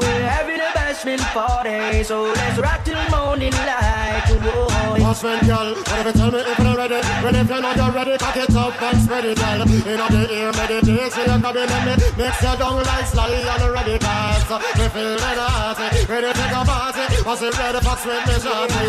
we're 1.05 1.13
a 1.13 1.17
bashment 1.17 1.33
party. 1.33 2.03
So 2.03 2.23
let's 2.23 2.59
rock 2.59 2.83
till 2.83 3.09
morning 3.09 3.51
light. 3.51 4.25
Whoa. 4.27 4.97
Boss 4.97 5.21
friend, 5.21 5.47
girl, 5.47 5.73
what 5.75 5.99
if 5.99 6.05
you 6.05 6.11
tell 6.13 6.31
me 6.31 6.39
if 6.39 6.59
you're 6.59 6.77
ready? 6.77 6.99
Well, 7.23 7.35
if 7.35 7.49
you're 7.49 7.61
not 7.61 7.75
you're 7.75 7.91
ready, 7.91 8.17
cock 8.17 8.37
it 8.37 8.55
up 8.55 8.81
and 8.81 9.01
spread 9.01 9.25
it, 9.25 9.37
girl. 9.37 9.61
In 9.61 9.69
the 9.69 10.27
ear, 10.31 10.51
meditation, 10.51 11.23
you 11.25 11.41
come 11.41 11.57
in 11.57 11.69
and 11.69 11.85
me 11.85 11.95
mix 12.17 12.41
you 12.41 12.55
down 12.57 12.83
like 12.83 13.05
sly 13.05 13.29
and 13.29 13.73
ready, 13.73 13.97
cause 13.99 14.49
me 14.49 14.87
feel 14.89 15.15
the 15.17 15.31
naughty, 15.35 16.05
ready 16.05 16.31
to 16.33 16.45
go 16.49 16.61
party. 16.65 17.03
Was 17.25 17.41
it 17.43 17.57
ready 17.57 17.79
for 17.79 17.97
sweet 17.97 18.23
me 18.27 18.35
shorty? 18.39 18.79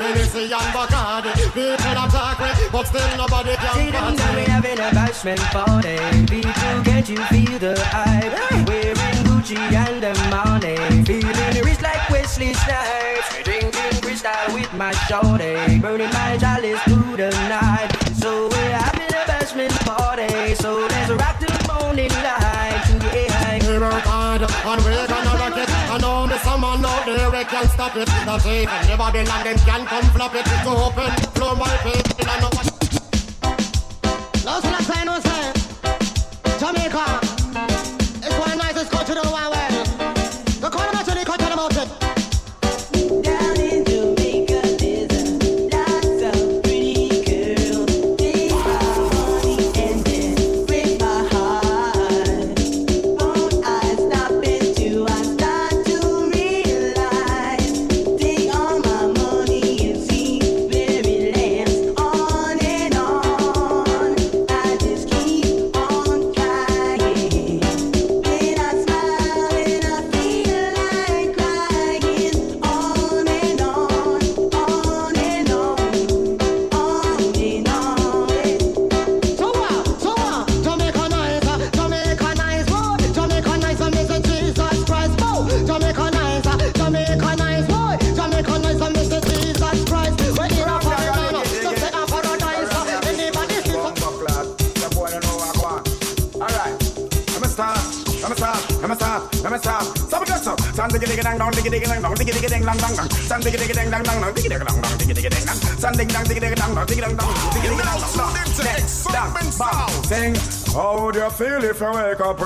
And 0.00 0.20
it's 0.20 0.34
a 0.34 0.46
young 0.46 0.70
Bacardi, 0.74 1.32
people 1.54 1.98
attack 1.98 2.38
me, 2.40 2.50
but 2.72 2.86
still 2.86 3.16
nobody 3.16 3.56
can 3.56 3.74
See 3.74 3.90
can 3.90 4.16
them 4.16 4.16
now 4.16 4.34
we 4.36 4.42
having 4.44 4.78
a 4.78 4.90
bashment 4.90 5.42
party. 5.50 5.96
People, 6.26 6.82
can't 6.84 7.08
you 7.08 7.20
feel 7.30 7.58
the 7.58 7.74
hype? 7.90 8.68
Wearing 8.68 9.19
Gucci 9.40 9.56
and 9.56 10.02
the 10.02 10.12
money. 10.28 10.76
Feeling 11.04 11.64
rich 11.64 11.80
like 11.80 12.10
Wesley 12.10 12.52
Snipes. 12.52 13.42
Drinking 13.42 14.00
crystal 14.02 14.32
with 14.52 14.70
my 14.74 14.92
shorty. 15.08 15.78
Burning 15.78 16.12
my 16.12 16.36
jollies 16.36 16.80
through 16.82 17.16
the 17.16 17.30
night. 17.48 17.88
So 18.20 18.48
we're 18.48 18.76
having 18.76 19.08
a 19.08 19.24
bashment 19.24 19.72
party. 19.86 20.54
So 20.56 20.86
let's 20.86 21.10
rock 21.10 21.38
till 21.40 21.48
the 21.56 21.72
morning 21.72 22.10
light. 22.20 22.84
Yeah. 23.14 23.40
We 23.70 23.78
work 23.78 24.04
hard 24.04 24.42
and 24.42 24.84
we're 24.84 25.06
gonna 25.06 25.30
rock 25.40 25.56
it. 25.56 25.70
I 25.88 25.98
know 25.98 26.26
there's 26.26 26.42
someone 26.42 26.84
out 26.84 27.06
there 27.06 27.44
can 27.44 27.68
stop 27.68 27.96
it. 27.96 28.08
That's 28.26 28.46
even 28.46 28.80
the 28.86 28.96
Babylon 28.96 29.44
them 29.44 29.58
can 29.58 29.86
come 29.86 30.04
flop 30.14 30.34
it. 30.34 30.46
So 30.64 30.76
open, 30.76 31.10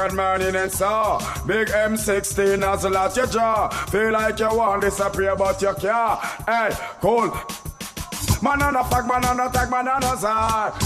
Good 0.05 0.17
morning 0.17 0.55
and 0.55 0.71
so 0.71 1.19
Big 1.47 1.69
M16 1.69 2.61
has 2.61 2.85
a 2.85 2.91
lot 2.91 3.17
your 3.17 3.27
jaw. 3.27 3.71
Feel 3.89 4.13
like 4.13 4.39
you 4.39 4.55
want 4.55 4.83
to 4.83 4.91
disappear, 4.91 5.35
but 5.35 5.63
you 5.63 5.73
can't. 5.81 6.21
Hey, 6.45 6.69
cool. 7.01 7.33
Banana 8.43 8.85
fuck, 8.85 9.09
a 9.09 9.49
tag, 9.49 9.71
man 9.71 9.89
on 9.89 10.05
a 10.05 10.19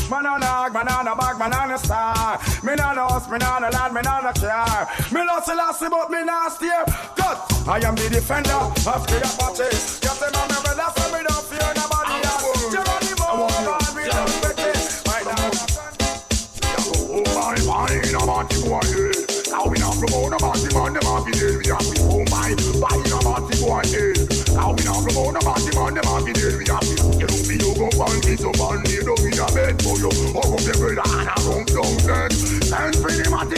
banana 0.08 0.70
Man 0.78 0.88
on 0.88 1.08
a 1.08 1.16
bag, 1.16 1.36
man 1.36 1.52
on 1.52 1.70
a 1.72 1.78
star. 1.78 2.38
Me 2.62 2.76
no 2.76 2.84
house, 2.84 3.28
me 3.28 3.38
no 3.38 3.58
lad, 3.58 3.92
me 3.92 4.00
no 4.06 4.30
care. 4.38 4.86
Me 5.10 5.26
no 5.26 5.40
see 5.72 5.88
but 5.88 6.10
me 6.12 6.22
no 6.22 6.48
steer. 6.50 6.84
Good. 7.16 7.38
I 7.66 7.80
am 7.82 7.96
the 7.96 8.08
defender 8.08 8.54
of 8.54 9.02
the 9.10 9.18
Apache. 9.18 9.98
Get 9.98 10.14
them 10.20 10.40
on 10.40 10.57
your 28.56 28.74
man, 28.74 28.90
you 28.90 29.02
don't 29.02 29.22
need 29.22 29.38
a 29.38 29.46
bed 29.52 29.82
for 29.82 29.96
you. 29.98 30.10
Hug 30.32 30.52
up 30.52 30.60
the 30.60 30.72
and 31.00 31.28
I 31.28 31.34
run 31.44 31.64
down 31.64 31.96
dead. 33.44 33.57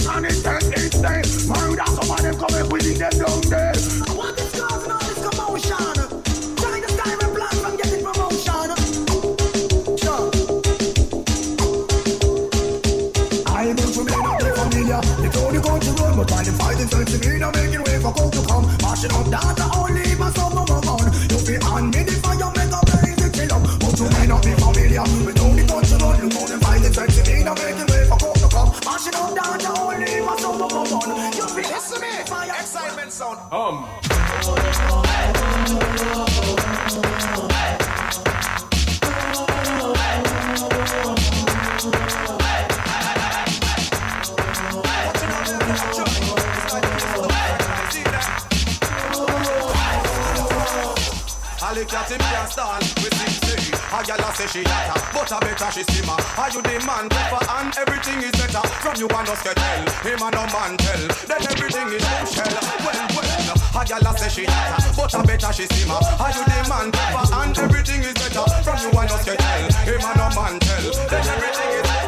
she 54.50 54.63
hotter, 54.67 54.99
but 55.15 55.30
I 55.32 55.39
better 55.41 55.71
she 55.71 55.82
simmer. 55.95 56.19
Are 56.34 56.50
you 56.50 56.60
the 56.63 56.76
man 56.82 57.08
tougher 57.08 57.43
and 57.54 57.71
everything 57.78 58.19
is 58.19 58.34
better? 58.34 58.67
From 58.82 58.97
you 58.99 59.06
and 59.06 59.28
us 59.28 59.43
get 59.43 59.56
tell, 59.56 59.86
him 60.02 60.23
and 60.23 60.34
no 60.34 60.45
man 60.50 60.76
tell. 60.76 61.02
Then 61.30 61.43
everything 61.47 61.89
is 61.95 62.02
shell. 62.34 62.50
Well, 62.82 62.99
well, 63.15 63.82
a 63.82 63.86
gal 63.86 64.02
a 64.02 64.19
say 64.19 64.28
she 64.28 64.45
hotter, 64.50 64.91
but 64.97 65.15
I 65.15 65.23
better 65.23 65.52
she 65.52 65.67
simmer. 65.71 66.02
Are 66.19 66.32
you 66.34 66.43
the 66.43 66.58
man 66.67 66.91
tougher 66.91 67.26
and 67.30 67.58
everything 67.58 68.02
is 68.02 68.15
better? 68.19 68.47
From 68.67 68.78
you 68.82 68.91
and 68.91 69.10
us 69.10 69.25
get 69.25 69.39
tell, 69.39 69.71
him 69.86 70.02
and 70.02 70.19
no 70.19 70.26
man 70.34 70.58
tell. 70.58 70.86
Then 71.06 71.25
everything 71.30 71.71
is 71.78 72.00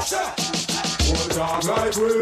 talk 1.33 1.65
right 1.65 1.97
way, 1.97 2.21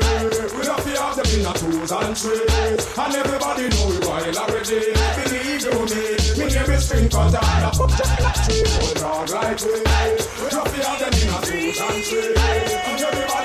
We 0.55 0.63
don't 0.63 0.81
fear 0.87 1.03
them 1.17 1.29
in 1.35 1.47
a 1.47 1.53
tools 1.59 1.93
and 1.93 2.17
trees. 2.17 2.87
And 2.97 3.15
everybody 3.15 3.69
know 3.69 3.87
we 3.91 3.99
wild 4.07 4.37
already. 4.37 4.95
Believe 5.19 5.63
you 5.67 5.75
me, 5.91 6.03
me 6.39 6.47
name 6.55 6.71
is 6.71 6.85
Finkle 6.89 7.31
Dad. 7.31 7.43
I 7.43 7.71
pop 7.75 7.91
down 7.91 8.19
like. 8.23 8.41
We 8.81 10.49
don't 10.51 10.69
fear 10.71 10.95
them 11.01 11.15
in 11.19 11.29
a 11.29 11.39
tools 11.43 11.81
and 11.81 11.99
trees. 12.05 12.37
And 12.87 13.01
everybody 13.01 13.40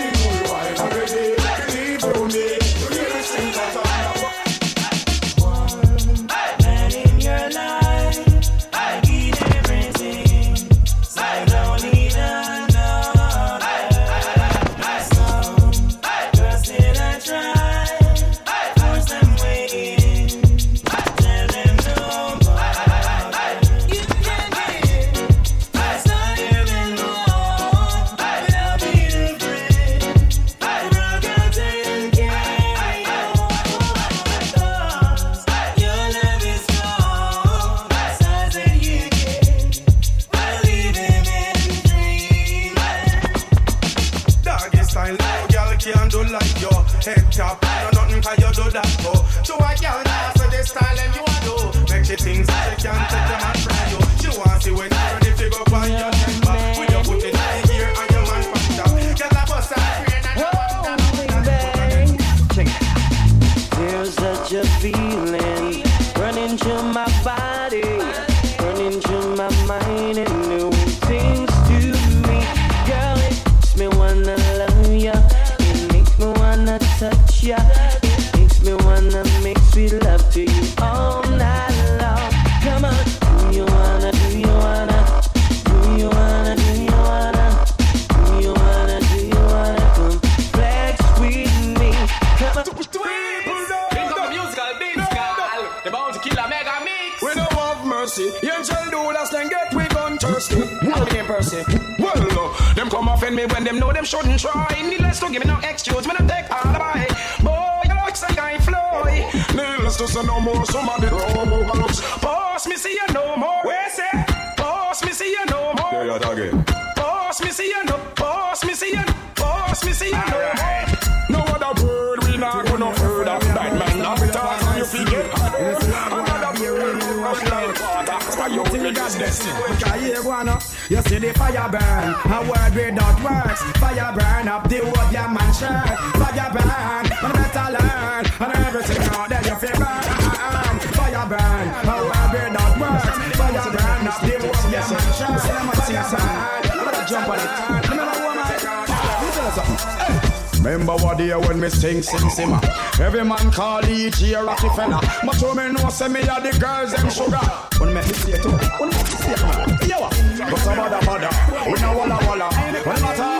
day 151.17 151.35
when 151.35 151.59
me 151.59 151.69
sing 151.69 152.01
sing 152.01 152.29
simmer. 152.29 152.59
Every 152.99 153.23
man 153.23 153.51
call 153.51 153.85
E.G. 153.85 154.35
Rockefeller. 154.35 154.99
But 155.25 155.33
to 155.39 155.55
me 155.55 155.71
know 155.71 155.89
say 155.89 156.07
me 156.07 156.21
are 156.27 156.41
the 156.41 156.57
girls 156.59 156.93
them 156.93 157.09
sugar. 157.09 157.37
When 157.79 157.93
me 157.93 158.01
say 158.01 158.33
it, 158.33 158.45
when 158.45 158.89
me 158.89 158.95
say 158.95 159.33
it, 159.33 159.41
man. 159.41 159.89
Yo, 159.89 160.09
but 160.49 160.59
some 160.59 160.79
other 160.79 161.05
mother, 161.05 161.29
we 161.71 161.79
know 161.81 161.97
walla 161.97 162.19
walla. 162.25 162.49
When 162.85 163.03
I 163.03 163.34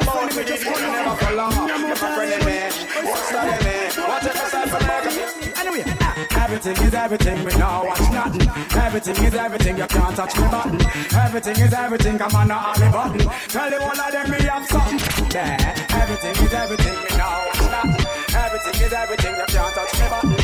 everything 6.56 6.88
is 6.88 6.94
everything, 6.94 7.44
we 7.44 7.56
now 7.58 7.86
watch 7.86 8.00
nothing. 8.12 8.50
Everything 8.80 9.26
is 9.26 9.34
everything, 9.34 9.78
you 9.78 9.88
can't 9.88 10.16
touch 10.16 10.36
me 10.38 10.48
button. 10.48 10.82
Everything 11.14 11.58
is 11.60 11.74
everything, 11.74 12.22
I'm 12.22 12.36
on 12.36 12.48
the 12.48 12.90
button. 12.92 13.20
Tell 13.50 13.70
the 13.70 13.78
one 13.82 14.00
of 14.00 14.12
them 14.12 14.32
me 14.32 14.40
have 14.48 14.66
something. 14.66 15.00
Yeah, 15.36 15.98
everything 16.02 16.46
is 16.46 16.54
everything, 16.54 16.96
we 16.96 17.18
now 17.18 17.46
watch 17.46 17.62
nothing. 17.76 18.06
Everything 18.36 18.82
is 18.86 18.94
everything, 18.94 19.36
you 19.36 19.46
can't 19.52 19.76
touch 19.76 19.94
me 20.00 20.08
button. 20.08 20.36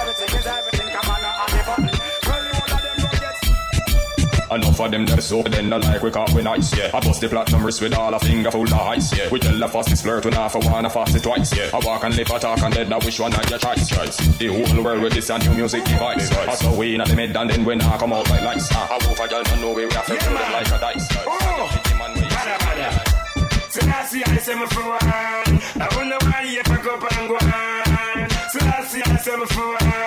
Everything 0.00 0.38
is 0.38 0.46
everything, 0.46 0.88
I'm 0.90 1.10
on 1.10 1.19
Enough 4.50 4.80
of 4.80 4.90
them 4.90 5.06
them 5.06 5.20
so 5.20 5.42
then 5.42 5.68
not 5.68 5.82
like 5.82 6.02
we 6.02 6.10
caught 6.10 6.32
we 6.32 6.42
nice, 6.42 6.76
yeah. 6.76 6.90
I 6.92 7.00
bust 7.00 7.20
the 7.20 7.28
platinum 7.28 7.64
wrist 7.64 7.80
with 7.80 7.94
all 7.94 8.12
a 8.12 8.18
finger 8.18 8.50
full 8.50 8.64
of 8.64 8.72
ice, 8.72 9.16
yeah. 9.16 9.28
We 9.30 9.38
tell 9.38 9.56
the 9.56 9.68
fastest 9.68 10.02
flirt 10.02 10.24
when 10.24 10.34
half 10.34 10.56
a 10.56 10.58
one, 10.58 10.84
a 10.84 10.90
fast 10.90 11.14
it 11.14 11.22
twice, 11.22 11.56
yeah. 11.56 11.70
I 11.72 11.78
walk 11.78 12.02
and 12.02 12.16
live, 12.16 12.30
I 12.32 12.38
talk 12.38 12.60
and 12.62 12.74
dead, 12.74 12.92
I 12.92 12.98
wish 12.98 13.20
one 13.20 13.32
of 13.32 13.48
your 13.48 13.58
choice, 13.58 13.90
guys. 13.90 14.16
The 14.38 14.48
whole 14.48 14.82
world 14.82 15.02
with 15.02 15.12
this 15.12 15.30
and 15.30 15.46
new 15.46 15.54
music 15.54 15.84
device, 15.84 16.28
guys. 16.30 16.48
I 16.48 16.54
saw 16.54 16.76
we 16.76 16.96
in 16.96 17.00
at 17.00 17.08
the 17.08 17.14
mid 17.14 17.36
and 17.36 17.48
then 17.48 17.64
when 17.64 17.80
I 17.80 17.96
come 17.96 18.12
out 18.12 18.28
like 18.28 18.42
lights. 18.42 18.72
I 18.72 18.96
a 18.96 19.28
girl, 19.28 19.42
don't 19.44 19.60
know 19.60 19.72
where 19.72 19.86
we 19.86 19.94
have 19.94 20.06
to 20.06 20.14
them 20.14 20.34
like 20.34 20.66
a 20.66 20.78
dice, 20.80 21.08
guys. 21.14 21.26
Oh! 21.28 21.80
Selassie, 23.70 24.24
I 24.24 24.36
say 24.38 24.56
me 24.56 24.66
for 24.66 24.82
one. 24.82 24.98
I 25.00 25.88
wonder 25.94 26.16
why 26.22 26.42
you 26.42 26.60
pack 26.64 26.84
up 26.86 27.18
and 27.18 27.28
go 27.28 27.36
on. 27.36 28.30
Selassie, 28.50 29.02
I 29.04 29.16
say 29.16 29.36
me 29.36 29.46
for 29.46 29.68
one. 29.68 29.99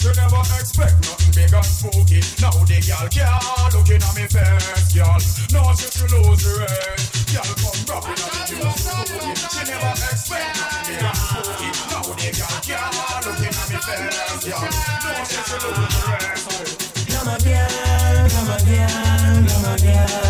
You 0.00 0.08
never 0.16 0.40
expect 0.56 0.96
nothing 1.04 1.32
big 1.36 1.52
and 1.52 1.64
spooky. 1.64 2.24
Now 2.40 2.56
the 2.64 2.80
girl 2.80 3.04
can't 3.12 3.74
look 3.76 3.90
in 3.92 4.00
a 4.00 4.10
me 4.16 4.24
face, 4.32 4.96
girl. 4.96 5.20
Now 5.52 5.76
she 5.76 5.92
to 5.92 6.04
lose 6.08 6.40
the 6.40 6.64
race. 6.64 7.04
Girl 7.28 7.44
come 7.44 7.84
rapping 7.84 8.16
a 8.16 8.28
me 8.32 8.64
new 8.64 8.72
Suzuki. 8.80 9.36
She 9.36 9.60
never 9.68 9.92
expect 10.08 10.56
nothing 10.56 10.88
big 10.88 11.04
and 11.04 11.16
spooky. 11.20 11.68
Now 11.92 12.00
the 12.16 12.32
girl 12.32 12.56
can't 12.64 12.96
look 13.28 13.44
in 13.44 13.52
a 13.52 13.64
me 13.68 13.76
face, 13.76 14.40
girl. 14.48 14.64
Now 15.04 15.20
she 15.28 15.36
to 15.36 15.56
lose 15.68 15.92
the 15.92 16.16
race. 16.16 16.48
Come 17.12 17.28
again, 17.36 18.30
come 18.30 18.50
again, 18.56 19.48
come 19.52 19.68
again. 19.74 20.29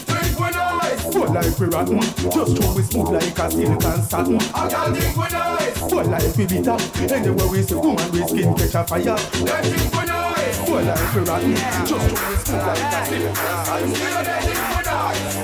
Think 0.05 0.39
we 0.39 0.49
nice, 0.51 1.03
full 1.13 1.33
like 1.33 1.59
we 1.59 1.67
rotten. 1.67 2.01
Just 2.01 2.57
throw 2.57 2.73
we 2.75 2.83
smooth 2.83 3.11
like 3.11 3.39
a 3.39 3.51
silk 3.51 3.85
and 3.85 4.05
satin. 4.05 4.41
I 4.55 4.69
can't 4.69 4.97
think 4.97 5.17
we 5.17 5.23
nice, 5.31 5.79
full 5.79 6.05
like 6.05 6.37
we 6.37 6.45
bitter. 6.47 6.77
Anywhere 7.15 7.49
we 7.49 7.63
see 7.63 7.75
woman, 7.75 8.11
we 8.13 8.27
skin 8.27 8.55
catch 8.55 8.75
a 8.75 8.85
fire. 8.85 9.03
They 9.03 9.71
think 9.71 9.95
we 9.95 10.05
nice, 10.05 10.59
full 10.67 10.83
like 10.83 11.15
we 11.15 11.21
rotten. 11.23 11.55
Just 11.55 11.91
throw 11.91 12.29
we 12.29 12.37
smooth 12.37 12.67
like 12.67 12.79
a 12.79 13.07
silk 13.07 13.39
and 13.39 13.67
satin. 13.67 14.82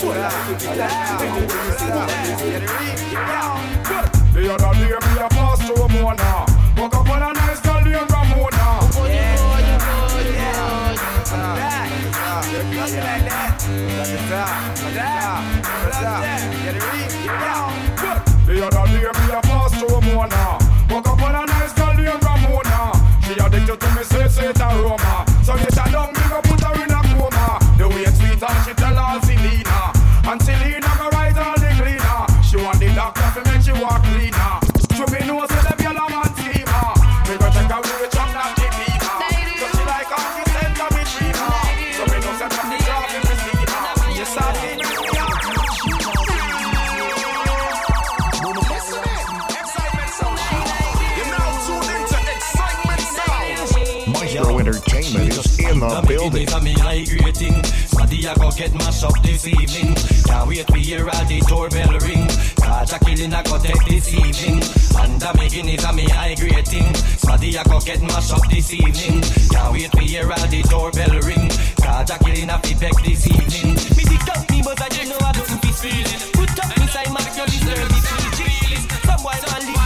They 0.01 0.07
think 0.07 0.61
we 0.61 0.77
nice, 0.77 1.03
full 1.09 1.25
like 1.25 1.35
we 1.35 1.49
bitter. 1.49 1.49
Anywhere 1.49 1.67
we 1.67 1.77
see 1.77 1.91
woman, 1.91 2.19
we 2.19 2.33
skin 2.39 2.63
catch 2.67 3.03
a 3.03 3.19
fire. 3.19 4.07
The 4.33 4.41
other 4.55 4.73
day 4.79 4.87
me 4.87 5.19
a 5.19 5.29
pass 5.29 5.59
to 5.67 5.75
a 5.75 5.89
Mona. 5.89 6.31
Woke 6.79 6.95
up 6.95 7.11
on 7.11 7.23
a 7.23 7.33
nice 7.33 7.61
girl 7.61 7.81
named 7.83 8.11
Ramona. 8.11 8.65
The 18.47 18.55
other 18.65 18.85
day 18.87 19.03
me 19.03 19.33
a 19.33 19.41
pass 19.43 19.73
to 19.81 19.87
a 19.87 20.58
I 58.29 58.35
go 58.35 58.51
get 58.51 58.75
mashed 58.75 59.05
up 59.05 59.17
this 59.23 59.47
evening. 59.47 59.95
Can't 60.29 60.49
wait 60.49 60.67
to 60.67 60.77
hear 60.77 61.09
all 61.09 61.25
the 61.25 61.41
doorbell 61.49 61.97
ring. 62.05 62.29
Cause 62.61 62.93
a 62.93 62.99
killing 63.01 63.33
I 63.33 63.43
go 63.43 63.57
take 63.57 63.81
this 63.89 64.13
evening. 64.13 64.61
And 65.01 65.17
the 65.17 65.33
beginning 65.33 65.81
of 65.81 65.95
me 65.95 66.05
high 66.05 66.37
rating. 66.37 66.93
Smaddy 67.17 67.57
I 67.57 67.65
go 67.65 67.81
get 67.81 68.03
mashed 68.03 68.33
up 68.37 68.45
this 68.51 68.75
evening. 68.75 69.25
Can't 69.49 69.73
wait 69.73 69.91
to 69.93 70.01
hear 70.05 70.29
all 70.29 70.47
the 70.53 70.61
doorbell 70.69 71.17
ring. 71.25 71.49
Cause 71.81 72.11
a 72.11 72.19
killing 72.21 72.51
I 72.51 72.59
fi 72.61 72.75
beg 72.77 72.97
this 73.01 73.25
evening. 73.33 73.81
Me 73.97 74.05
dick 74.05 74.29
up 74.29 74.45
me 74.51 74.61
but 74.61 74.77
I 74.77 74.89
don't 74.93 75.09
know 75.09 75.21
how 75.25 75.33
to 75.33 75.57
be 75.65 75.73
feeling. 75.73 76.21
Put 76.37 76.53
up 76.61 76.77
inside 76.77 77.09
my 77.09 77.25
girl 77.33 77.49
is 77.49 77.65
dirty 77.65 78.01
feelings. 78.37 78.85
Some 79.09 79.23
boy 79.25 79.41
don't 79.41 79.65
live 79.65 79.78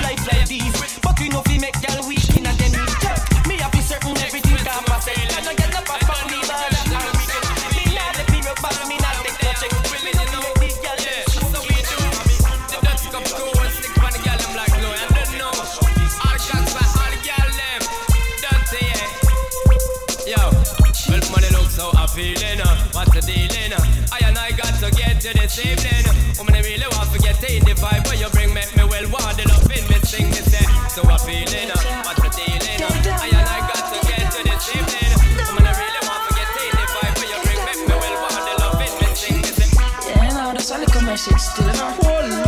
this 25.53 25.67
evening. 25.67 26.05
Woman, 26.39 26.55
I 26.55 26.61
really 26.61 26.87
want 26.97 27.13
to 27.13 27.19
get 27.19 27.37
in 27.45 27.65
the 27.65 27.75
vibe 27.77 28.07
where 28.07 28.17
you 28.17 28.29
bring 28.31 28.55
make 28.55 28.75
me 28.77 28.85
well 28.85 29.05
wadded 29.11 29.51
up 29.51 29.65
in 29.69 29.85
me 29.89 29.99
sing 30.05 30.31
this 30.31 30.49
day. 30.49 30.65
So 30.89 31.03
appealing. 31.03 31.71
uh, 31.71 31.77
What's 32.05 32.21
the 32.25 32.31
dealing? 32.33 32.81
I 32.81 33.29
and 33.29 33.49
I 33.49 33.61
got 33.69 33.85
to 33.93 33.99
get 34.09 34.33
to 34.33 34.41
this 34.45 34.69
evening. 34.73 35.13
Get 36.37 36.49
in 36.57 36.73
the 36.81 36.89
vibe 36.89 37.21
you 37.29 37.41
me 38.81 38.97
me. 39.01 39.09
Yeah, 40.09 40.29
now 40.33 40.53
that's 40.53 40.71
a 40.71 40.79
little 40.79 41.03
message 41.03 41.41
still 41.41 41.69
in 41.69 42.42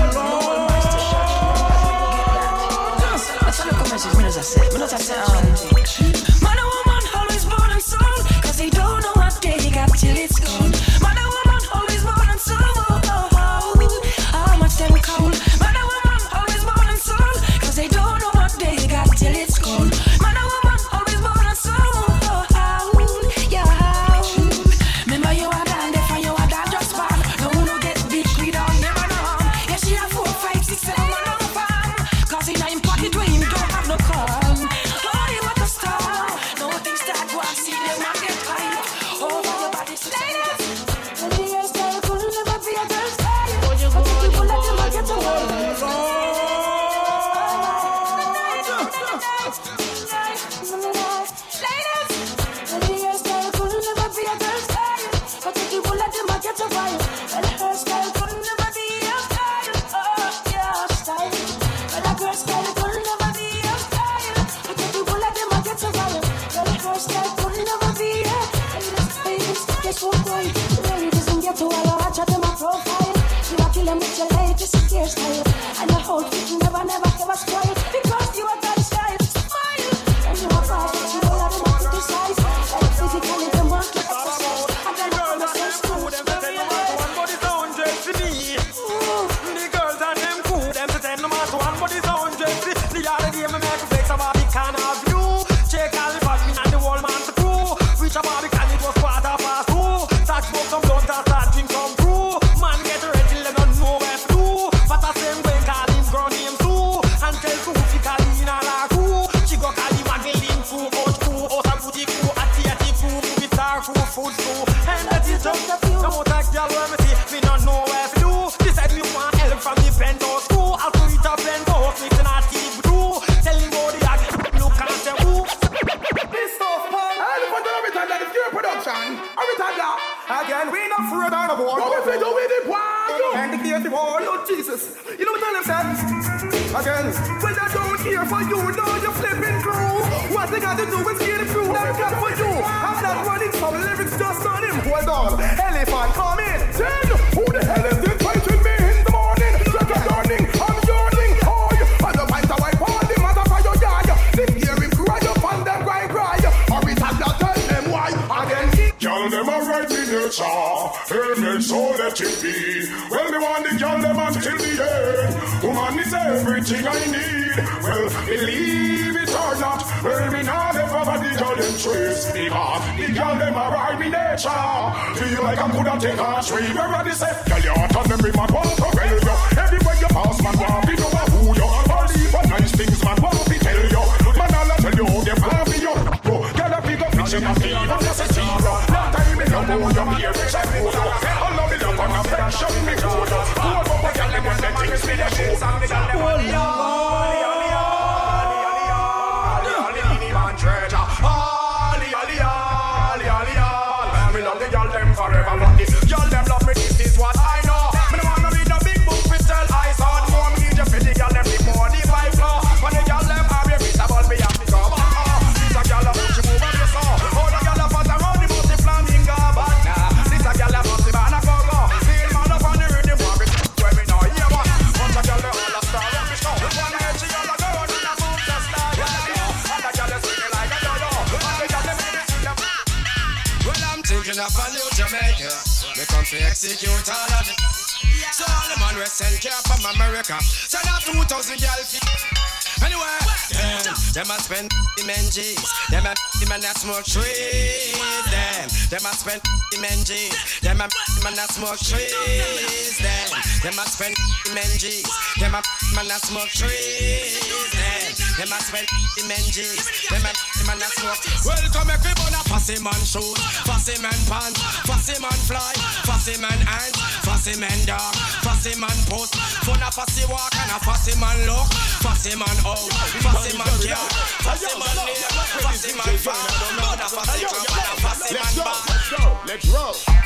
Benjis. 245.14 245.62
Them 245.90 246.07
a 246.07 246.12
him 246.42 246.50
and 246.50 246.64
a 246.64 246.74
smoke 246.74 247.07
trees. 247.07 247.94
Them 248.35 248.66
them 248.90 249.07
a 249.07 249.12
spend 249.14 249.42
the 249.70 249.79
and 249.79 250.03
G's. 250.03 250.35
Them 250.59 250.83
a 250.83 250.90
him 250.90 251.27
and 251.31 251.38
a 251.38 251.46
smoke 251.55 251.79
trees. 251.79 252.98
Them 252.98 253.31
them 253.62 253.79
a 253.79 253.85
spend 253.87 254.16
the 254.18 254.59
and 254.59 254.74
G's. 254.74 255.07
Them 255.38 255.55
a 255.55 255.62
him 255.62 255.98
and 256.03 256.11
a 256.11 256.18
smoke 256.18 256.50
trees. 256.50 257.38
Them 257.70 258.11
them 258.42 258.50
a 258.50 258.59
spend 258.59 258.88
the 258.90 259.22
and 259.22 259.46
G's. 259.55 259.87
Them 260.11 260.27
a 260.27 260.35
him 260.35 260.70
and 260.74 260.83
a 260.83 260.88
smoke. 260.98 261.22
Welcome 261.46 261.94
everyone 261.94 262.35
a 262.35 262.42
fussy 262.50 262.83
man 262.83 262.98
shoot, 263.07 263.38
fussy 263.70 263.94
man 264.03 264.18
pants, 264.27 264.59
fussy 264.83 265.14
man 265.22 265.38
fly, 265.46 265.74
fussy 266.11 266.35
man 266.42 266.59
hands. 266.59 266.98
Fussy 267.24 267.58
man 267.58 267.72
dog, 267.87 268.14
fussy 268.44 268.78
man 268.78 268.96
post. 269.08 269.34
Fun 269.64 269.80
a 269.80 269.90
fussy 269.90 270.24
walk 270.30 270.52
and 270.60 270.70
a 270.70 270.78
fussy 270.84 271.18
man 271.18 271.37
look. 271.46 271.66
Fussy 272.04 272.37
man 272.37 272.56
out, 272.68 272.84
fussy 273.24 273.56
man 273.56 273.66
care. 273.80 273.96
Fussy 274.44 274.72
man 274.78 274.96
kneel, 275.08 275.28
fussy 275.64 275.92
man 275.96 276.16
fall. 276.20 276.37
A 276.37 277.08
fussy 277.08 277.44
club 277.44 277.66
and 277.72 277.88
a 277.88 278.00
fussy 278.04 278.34
man 278.34 278.54
bar. 278.60 278.76
Let's 278.88 279.12
roll, 279.12 279.37
let's 279.46 279.66
roll. 279.72 280.24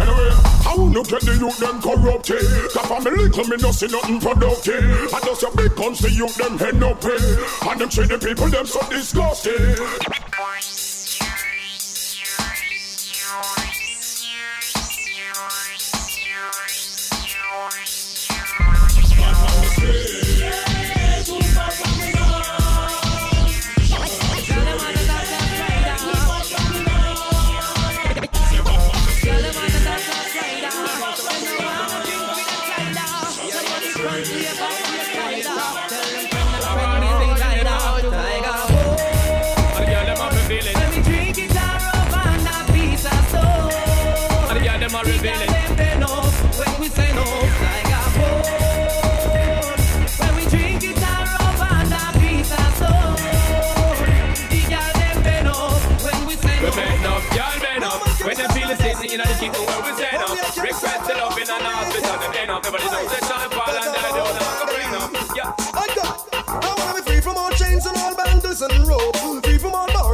Anyway, 0.00 0.30
I 0.66 0.74
will 0.76 0.88
not 0.90 1.06
get 1.08 1.22
the 1.22 1.36
youth 1.38 1.58
them 1.58 1.80
corrupted. 1.80 2.42
Cause 2.72 2.86
for 2.86 3.00
me 3.00 3.10
little 3.10 3.44
me 3.44 3.56
not 3.58 3.74
see 3.74 3.86
nothing 3.86 4.18
productive. 4.18 5.14
I 5.14 5.20
just 5.20 5.42
a 5.42 5.50
big 5.56 5.76
guns 5.76 6.00
the 6.00 6.10
youth 6.10 6.34
them 6.36 6.58
head 6.58 6.74
no 6.74 6.94
pay. 6.94 7.22
And 7.70 7.80
them 7.80 7.90
say 7.90 8.06
the 8.06 8.18
people 8.18 8.48
them 8.48 8.66
so 8.66 8.80
disgusting. 8.90 10.21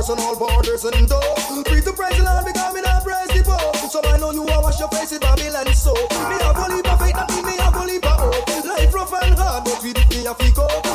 borders 0.09 0.11
and 0.11 0.21
all 0.21 0.37
borders 0.37 0.85
and 0.85 1.09
door. 1.09 1.65
Breathe 1.65 1.85
the 1.85 1.93
praise 1.93 2.17
the 2.17 2.25
Lord 2.25 2.45
because 2.45 2.75
me 2.75 2.81
not 2.81 3.05
praise 3.05 3.29
the 3.29 3.43
poor. 3.45 3.89
So 3.91 4.01
I 4.05 4.19
know 4.19 4.31
you 4.31 4.47
are 4.47 4.63
wash 4.63 4.79
your 4.79 4.89
face 4.89 5.13
in 5.13 5.21
Babylon 5.21 5.73
so. 5.75 5.93
Me 5.93 6.39
have 6.41 6.57
a 6.57 6.75
leap 6.75 6.91
of 6.93 6.99
faith, 6.99 7.15
nothing 7.15 7.45
me 7.45 7.57
have 7.57 7.77
a 7.77 7.85
leap 7.85 8.05
hope. 8.05 8.65
Life 8.65 8.95
rough 8.95 9.13
and 9.23 9.35
hard, 9.35 9.65
but 9.65 9.83
we 9.83 9.93
me 9.93 10.25
have 10.25 10.39
to 10.39 10.53
go. 10.53 10.88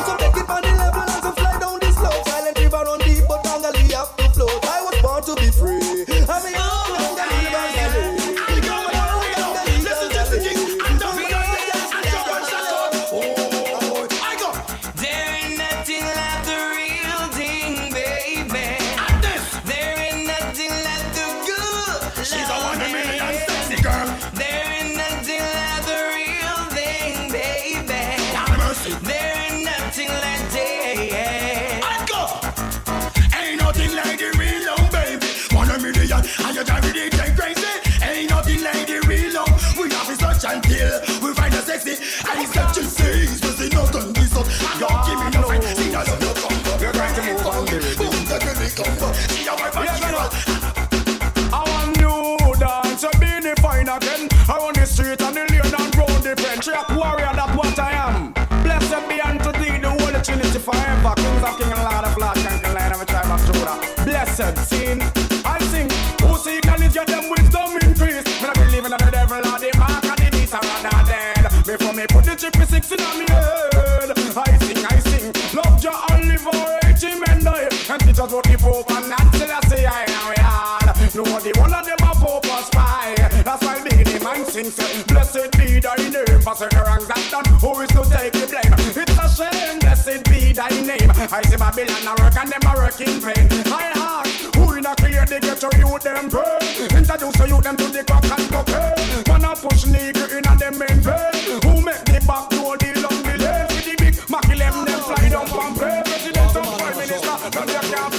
Thy 90.54 90.70
name. 90.70 91.12
I 91.12 91.42
see 91.44 91.58
Babylon 91.58 92.08
a 92.08 92.14
work 92.22 92.38
and 92.38 92.50
them 92.52 92.66
a 92.66 92.74
work 92.78 93.02
in 93.02 93.20
vain. 93.20 93.48
I 93.68 93.92
heart, 93.98 94.28
who 94.56 94.78
in 94.78 94.86
a 94.86 94.96
clear 94.96 95.26
they 95.26 95.40
get 95.40 95.58
to 95.60 95.70
you 95.78 95.98
them 96.00 96.30
pay. 96.30 96.98
Introduce 96.98 97.40
you 97.50 97.62
them 97.62 97.76
to 97.78 97.88
the 97.90 98.04
cock 98.04 98.24
and 98.24 98.48
cocaine. 98.52 98.94
Eh? 98.98 99.24
Man 99.28 99.46
a 99.46 99.56
push 99.56 99.86
nigga 99.86 100.26
in 100.38 100.46
a 100.46 100.54
them 100.56 100.78
main 100.78 101.00
vein. 101.02 101.60
Who 101.66 101.82
make 101.82 102.06
the 102.06 102.22
back 102.26 102.50
door 102.50 102.78
the 102.78 102.90
long 103.02 103.24
lane? 103.24 103.68
With 103.74 103.86
the 103.86 103.96
big 103.98 104.16
Mackie 104.30 104.58
them 104.58 104.86
them 104.86 105.00
fly 105.02 105.30
down 105.30 105.48
from 105.48 105.74
play. 105.74 106.02
President 106.06 106.56
and 106.56 106.70
prime 106.78 106.98
minister, 106.98 107.36
none 107.54 107.68
they 107.68 107.82
can 107.90 108.13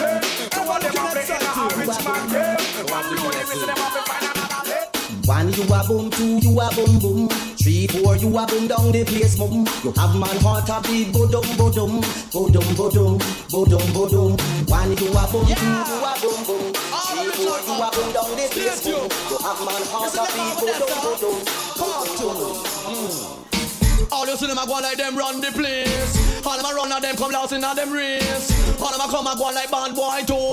you 5.65 5.75
a 5.75 5.85
boom, 5.87 6.11
two 6.11 6.39
you 6.39 6.61
a 6.61 6.69
boom 6.75 6.99
boom. 6.99 7.29
Three, 7.57 7.87
four 7.87 8.17
you 8.17 8.29
a 8.37 8.47
boom 8.47 8.67
down 8.69 8.93
the 8.93 9.05
place 9.05 9.37
boom. 9.37 9.67
You 9.83 9.93
have 9.93 10.15
man 10.17 10.37
heart 10.45 10.69
a 10.69 10.81
beat 10.87 11.09
bodum 11.13 11.45
bodum, 11.57 12.03
bodum 12.33 12.69
bodum, 12.77 13.19
bodum 13.49 13.87
bodum. 13.93 14.37
One 14.69 14.91
you 14.97 15.09
a 15.09 15.25
boom, 15.33 15.47
two 15.47 15.65
you 15.65 16.05
a 16.05 16.13
boom 16.21 16.41
boom. 16.45 16.73
Three, 16.75 17.31
four 17.41 17.59
you 17.65 17.77
a 17.81 17.89
boom 17.91 18.13
down 18.13 18.31
the 18.37 18.47
place 18.53 18.85
boom. 18.85 19.09
You 19.31 19.39
have 19.41 19.61
man 19.65 19.83
heart 19.89 20.15
a 20.15 20.25
beat 20.35 20.55
bodum 20.61 20.93
bodum. 21.05 21.37
Cartoon. 21.75 22.39
Mm. 22.85 24.13
All 24.13 24.27
you 24.27 24.37
see 24.37 24.47
them 24.47 24.59
a 24.59 24.67
go 24.67 24.75
like 24.75 24.99
them 24.99 25.17
run 25.17 25.41
the 25.41 25.51
place. 25.53 26.47
All 26.47 26.57
them 26.57 26.67
a 26.67 26.75
run 26.75 26.93
and 26.93 27.03
them 27.03 27.17
come 27.17 27.33
last 27.33 27.53
in 27.53 27.65
a 27.65 27.75
them 27.75 27.93
race. 27.93 28.53
All 28.81 28.93
them 28.93 29.01
a 29.01 29.11
come 29.11 29.27
a 29.27 29.37
go 29.37 29.45
like 29.45 29.71
band 29.71 29.97
boy 29.97 30.21
too. 30.27 30.53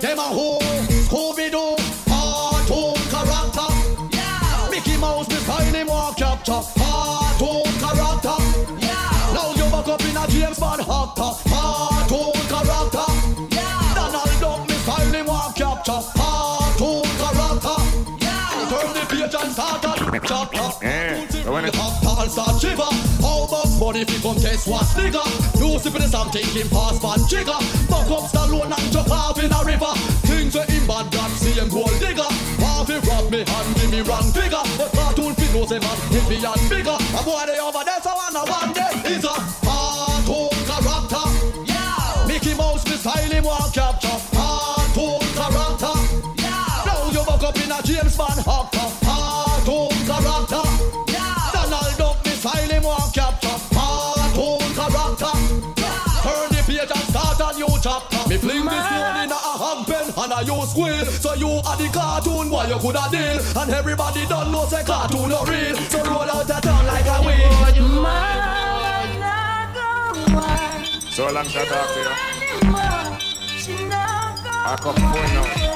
Them 0.00 0.18
a 0.18 0.28
who, 0.28 0.58
Scooby 1.08 1.50
Doo, 1.50 1.76
cartoon 2.06 3.01
beside 6.02 6.16
him 6.16 6.16
walk 6.16 6.16
capture. 6.16 6.62
Cartoon 6.78 7.62
oh, 7.62 7.78
character. 7.80 8.86
Yeah. 8.86 9.34
Now 9.34 9.50
you 9.54 9.70
back 9.70 9.88
up 9.88 10.00
in 10.02 10.16
a 10.16 10.26
James 10.28 10.58
Bond 10.58 10.80
actor. 10.80 11.32
Cartoon 11.48 12.32
oh, 12.34 12.46
character. 12.50 13.06
Yeah. 13.54 13.94
Donald 13.94 14.40
Duck 14.40 14.66
beside 14.66 15.14
him 15.14 15.26
walk 15.26 15.56
capture. 15.56 16.00
Cartoon 16.16 17.02
oh, 17.04 17.16
character. 17.20 17.78
Yeah. 18.24 18.68
Turn 18.70 18.92
the 18.94 19.04
page 19.08 19.34
and 19.42 19.52
start 19.52 19.84
a 19.84 20.10
new 20.10 20.20
chapter. 20.20 20.84
Yeah, 20.84 21.28
so 21.28 21.52
when 21.52 21.64
it 21.64 21.78
All 22.22 22.28
start 22.28 22.60
shiver 22.60 22.82
How 23.20 23.46
much 23.50 23.80
money 23.80 24.04
fi 24.04 24.22
come 24.22 24.36
test 24.36 24.68
what 24.68 24.86
nigga 24.94 25.22
You 25.58 25.78
sip 25.78 25.94
in 25.94 26.02
the 26.02 26.08
sand 26.08 26.32
taking 26.32 26.68
pass 26.68 26.98
pan 26.98 27.18
jigger 27.28 27.58
Buck 27.90 28.10
up 28.10 28.30
Stallone 28.30 28.70
and 28.70 28.92
jump 28.92 29.10
off 29.10 29.38
in 29.42 29.50
a 29.50 29.60
river 29.64 29.92
Things 30.26 30.54
where 30.54 30.66
him 30.66 30.86
bad 30.86 31.10
God 31.10 31.30
see 31.32 31.52
him 31.58 31.68
gold 31.68 31.90
digger 31.98 32.30
He 32.86 32.98
rob 33.08 33.30
me 33.30 33.44
and 33.46 33.76
give 33.76 33.90
me 33.90 34.00
wrong 34.02 34.32
figure. 34.32 34.62
But 34.76 34.90
cartoon 34.92 35.34
fi 35.34 35.46
know 35.52 35.66
say 35.66 35.78
man 35.78 35.96
hit 36.10 36.28
me 36.28 36.36
and 36.44 36.68
bigger 36.68 36.96
A 37.18 37.22
boy 37.22 37.44
they 37.46 37.58
over 37.58 37.84
there 37.84 38.00
so 38.02 38.10
I 38.10 38.30
know 38.34 38.44
one 38.44 38.72
day 38.72 38.90
Is 39.14 39.24
a 39.24 39.34
cartoon 39.62 40.50
character. 40.66 41.24
Yeah 41.64 42.26
Mickey 42.26 42.54
Mouse 42.54 42.84
me 42.88 42.96
style 42.96 43.30
him 43.30 43.44
walk 43.44 43.72
capture. 43.72 44.18
Cartoon 44.34 45.20
character. 45.38 45.94
Yeah 46.42 46.82
Now 46.86 47.10
you 47.10 47.24
buck 47.24 47.42
up 47.44 47.56
in 47.56 47.70
a 47.70 47.82
James 47.82 48.16
Bond 48.16 48.40
actor. 48.40 48.88
Cartoon 49.06 49.91
I 60.42 60.44
use 60.44 60.70
squeal 60.70 61.04
So 61.06 61.34
you 61.34 61.48
are 61.48 61.76
the 61.76 61.88
cartoon 61.92 62.48
boy 62.50 62.66
you 62.66 62.78
coulda 62.78 63.06
deal 63.12 63.38
And 63.62 63.70
everybody 63.70 64.26
done 64.26 64.50
know 64.50 64.66
say 64.66 64.82
cartoon 64.82 65.28
not 65.28 65.48
real 65.48 65.76
So 65.76 66.02
roll 66.02 66.22
out 66.22 66.50
a 66.50 66.60
tongue 66.60 66.86
like 66.86 67.06
a 67.06 67.22
wheel 67.22 67.52
So 71.10 71.30
long 71.30 71.46
shot 71.46 71.68
to 71.68 72.00
you. 72.00 72.08
I 74.64 74.76
come 74.80 74.96
phone 74.96 75.34
now. 75.34 75.72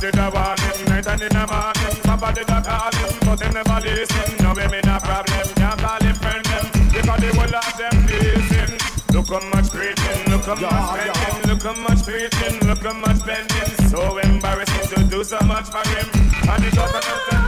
Did 0.00 0.16
um, 0.16 0.32
a 0.32 0.34
warning, 0.34 0.84
night 0.86 1.06
and 1.08 1.20
in 1.20 1.28
the 1.28 1.46
morning. 1.46 1.99
Somebody 2.20 2.44
that 2.44 2.64
call 2.66 2.92
him, 3.00 3.16
but 3.24 3.40
him 3.40 3.54
never 3.54 3.80
listen. 3.80 4.44
No 4.44 4.52
way 4.52 4.68
me 4.68 4.80
no 4.84 4.98
problem, 5.00 5.40
can't 5.56 5.80
call 5.80 6.00
him 6.04 6.14
friend 6.20 6.44
them. 6.44 6.66
Because 6.92 7.20
the 7.24 7.30
whole 7.32 7.56
of 7.56 7.72
them 7.80 7.96
listen. 8.12 8.70
Look 9.16 9.32
how 9.32 9.40
much 9.48 9.70
preaching, 9.72 10.28
look 10.28 10.44
how 10.44 10.54
much 10.60 11.00
spending, 11.00 11.48
look 11.48 11.62
how 11.64 11.72
much 11.80 12.04
preaching, 12.04 12.68
look 12.68 12.84
how 12.84 12.92
much 12.92 13.16
spending. 13.24 13.88
So 13.88 14.18
embarrassing 14.18 14.88
to 14.92 15.04
do 15.08 15.24
so 15.24 15.40
much 15.46 15.72
for 15.72 15.80
him. 15.80 16.06
And 16.44 16.62
it's 16.62 16.76
not 16.76 16.92
nothing, 16.92 17.40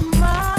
nothing. 0.00 0.53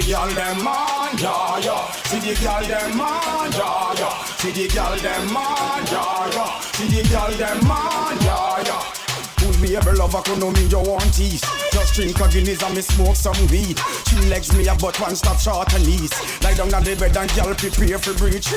The 0.00 0.10
girl 0.10 0.26
them 0.26 0.64
man, 0.64 1.14
yeah, 1.18 1.58
yeah. 1.58 1.90
See 2.10 2.18
the 2.18 2.34
girl 2.42 2.62
them 2.66 2.96
man, 2.96 3.52
yeah, 3.52 3.94
yeah. 3.94 4.24
See 4.42 4.50
the 4.50 4.66
girl 4.74 4.96
them 4.96 5.32
man, 5.32 5.86
yeah, 5.86 6.30
yeah. 6.34 6.60
See 6.74 6.88
the 6.90 7.08
girl 7.08 7.30
them 7.30 7.68
man, 7.68 8.18
yeah, 8.26 8.64
yeah. 8.66 9.46
Would 9.46 9.62
be 9.62 9.76
able 9.76 9.94
lover 9.96 10.22
could 10.22 10.40
know 10.40 10.50
me 10.50 10.66
you 10.66 10.78
want 10.80 11.14
tease. 11.14 11.44
Just 11.70 11.94
drink 11.94 12.18
a 12.18 12.26
Guinness 12.28 12.62
and 12.62 12.74
me 12.74 12.82
smoke 12.82 13.14
some 13.14 13.38
weed. 13.48 13.78
Three 14.08 14.26
legs 14.26 14.52
me 14.56 14.66
a 14.66 14.74
but 14.74 14.98
one 15.00 15.14
stop 15.14 15.38
short 15.38 15.72
and 15.74 15.86
knees. 15.86 16.10
Lie 16.42 16.54
down 16.54 16.74
on 16.74 16.82
the 16.82 16.96
bed 16.96 17.16
and 17.16 17.30
girl 17.34 17.54
prepare 17.54 17.98
for 17.98 18.14
breach. 18.18 18.48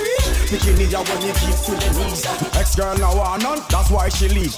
Bikini 0.49 0.89
ya 0.91 1.03
when 1.03 1.21
you 1.21 1.33
keep 1.33 1.57
to 1.65 1.73
the 1.77 1.89
knees. 2.01 2.25
Ex 2.57 2.75
girl 2.75 2.97
now 2.97 3.15
want 3.15 3.43
none, 3.43 3.61
that's 3.69 3.91
why 3.91 4.09
she 4.09 4.27
leave. 4.29 4.55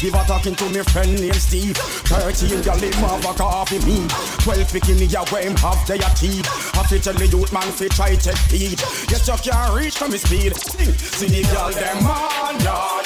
Give 0.00 0.14
her 0.14 0.24
talking 0.24 0.54
to 0.54 0.68
me 0.70 0.80
friend 0.82 1.20
named 1.20 1.34
Steve. 1.36 1.76
Thirteen 1.76 2.62
girl 2.62 2.78
him 2.78 2.92
have 3.04 3.22
a 3.22 3.34
coffee 3.34 3.78
me. 3.84 4.08
Twelve 4.40 4.66
bikini 4.72 5.12
ya 5.12 5.24
where 5.26 5.42
him 5.42 5.56
have 5.56 5.86
their 5.86 5.98
teeth. 6.16 6.48
I 6.74 6.82
fi 6.84 6.98
tell 6.98 7.12
the 7.12 7.26
youth 7.26 7.52
man 7.52 7.70
fi 7.70 7.88
try 7.88 8.14
take 8.16 8.36
heed. 8.48 8.80
Yes 9.10 9.28
you 9.28 9.34
can't 9.34 9.74
reach 9.74 9.98
from 9.98 10.12
his 10.12 10.22
speed. 10.22 10.56
See 10.56 11.26
the 11.26 11.42
girl 11.52 11.70
them 11.70 12.02
man, 12.02 12.60
yeah 12.60 12.99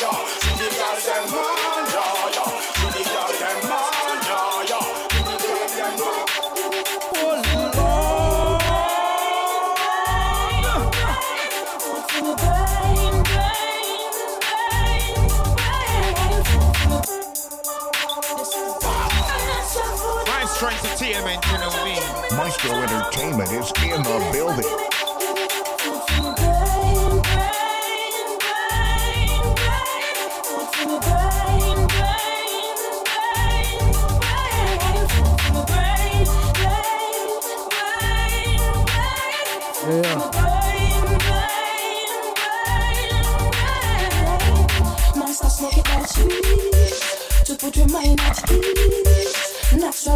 Maestro 22.37 22.81
Entertainment 22.83 23.51
is 23.51 23.73
in 23.83 24.03
the 24.03 24.31
building. 24.33 25.04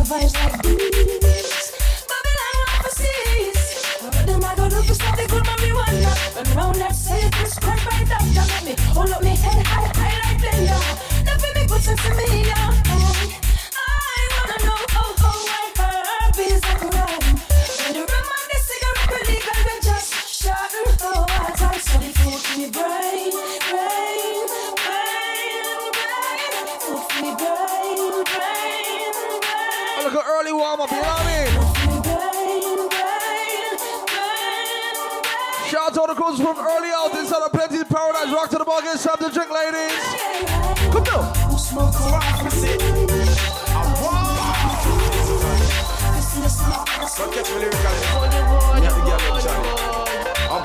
Vibes 0.08 0.32
like 0.32 1.27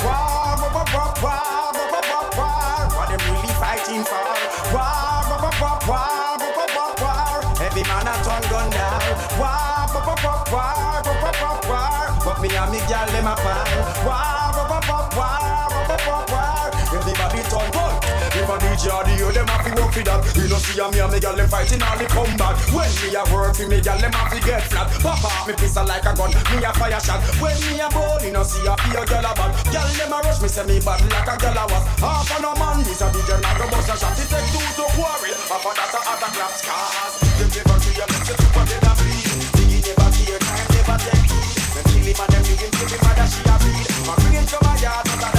war, 0.02 0.58
war, 0.58 0.74
war, 0.74 1.14
war, 1.22 2.02
war, 2.10 2.26
war. 2.34 2.90
What 2.98 3.10
them 3.10 3.22
really 3.30 3.54
fighting 3.62 4.04
for? 4.04 4.18
War, 4.74 5.22
war, 5.30 5.54
war, 5.62 5.78
war, 5.86 6.38
war, 6.42 6.70
war, 6.74 6.92
war. 7.02 7.62
Every 7.62 7.84
man 7.84 8.08
a 8.08 8.18
gun. 8.50 8.70
War, 9.38 9.86
war, 9.94 10.06
war, 10.06 10.42
war, 10.50 11.06
war, 11.06 11.34
war, 11.42 12.26
war, 12.26 12.40
me 12.42 12.50
and 12.50 12.72
me 12.72 12.80
them 13.14 13.28
a 13.28 13.36
war, 14.04 14.53
DJ 18.74 18.90
or 18.90 19.06
the 19.06 19.38
them 19.38 19.48
have 19.54 19.62
to 19.70 19.72
work 19.78 19.94
for 19.94 20.02
that. 20.02 20.20
You 20.34 20.50
know 20.50 20.58
see 20.58 20.82
a 20.82 20.86
me 20.90 20.98
and 20.98 21.12
me 21.14 21.22
girl 21.22 21.38
them 21.38 21.46
fighting 21.46 21.82
all 21.86 21.94
the 21.94 22.10
combat. 22.10 22.58
When 22.74 22.90
me 23.06 23.14
a 23.14 23.22
work 23.30 23.54
for 23.54 23.70
me 23.70 23.78
girl 23.78 24.02
them 24.02 24.14
have 24.18 24.34
to 24.34 24.40
get 24.42 24.66
flat. 24.66 24.90
Pop 24.98 25.22
off 25.22 25.46
me 25.46 25.54
pistol 25.54 25.86
like 25.86 26.02
a 26.02 26.14
gun. 26.18 26.34
Me 26.34 26.58
a 26.66 26.74
fire 26.74 26.98
shot. 26.98 27.22
When 27.38 27.54
me 27.70 27.78
a 27.78 27.86
bone, 27.94 28.26
you 28.26 28.34
know 28.34 28.42
see 28.42 28.66
a 28.66 28.74
fear 28.74 29.06
girl 29.06 29.30
a 29.30 29.32
bad. 29.38 29.52
Girl 29.70 29.90
them 29.94 30.14
a 30.14 30.18
rush 30.26 30.42
me 30.42 30.50
say 30.50 30.66
me 30.66 30.82
bad 30.82 31.06
like 31.06 31.30
a 31.30 31.36
girl 31.38 31.60
a 31.62 31.64
was. 31.70 31.86
Half 32.02 32.34
a 32.34 32.50
man 32.58 32.78
this 32.82 32.98
a 32.98 33.08
DJ 33.14 33.38
not 33.46 33.56
go 33.62 33.66
bust 33.70 33.94
a 33.94 33.96
shot. 34.02 34.18
It 34.18 34.26
take 34.26 34.50
two 34.50 34.66
to 34.82 34.86
quarrel. 34.98 35.38
Half 35.54 35.66
a 35.70 35.72
that 35.78 35.94
a 35.94 36.00
other 36.10 36.32
claps 36.34 36.62
cars. 36.66 37.14
Them 37.38 37.50
never 37.54 37.78
a 37.78 38.06
it 38.10 38.30
up 38.34 38.42
what 38.58 38.66
they 38.66 38.80
da 38.82 38.92
bleed. 38.98 39.54
Biggie 39.54 39.82
never 39.86 40.10
care, 40.18 40.42
time 40.42 40.70
never 40.74 40.98
take 40.98 41.26
heed. 41.30 41.62
Them 41.78 41.86
kill 41.94 42.06
him 42.10 42.22
and 42.26 42.30
them 42.34 42.42
him 42.42 42.72
to 42.74 42.84
me 42.90 42.98
mother 43.06 43.28
she 43.30 43.42
a 43.46 43.56
bleed. 43.62 43.86
I 44.02 44.14
bring 44.18 44.34
him 44.34 44.46
to 44.50 44.58
my 44.66 44.74
yard, 44.82 45.33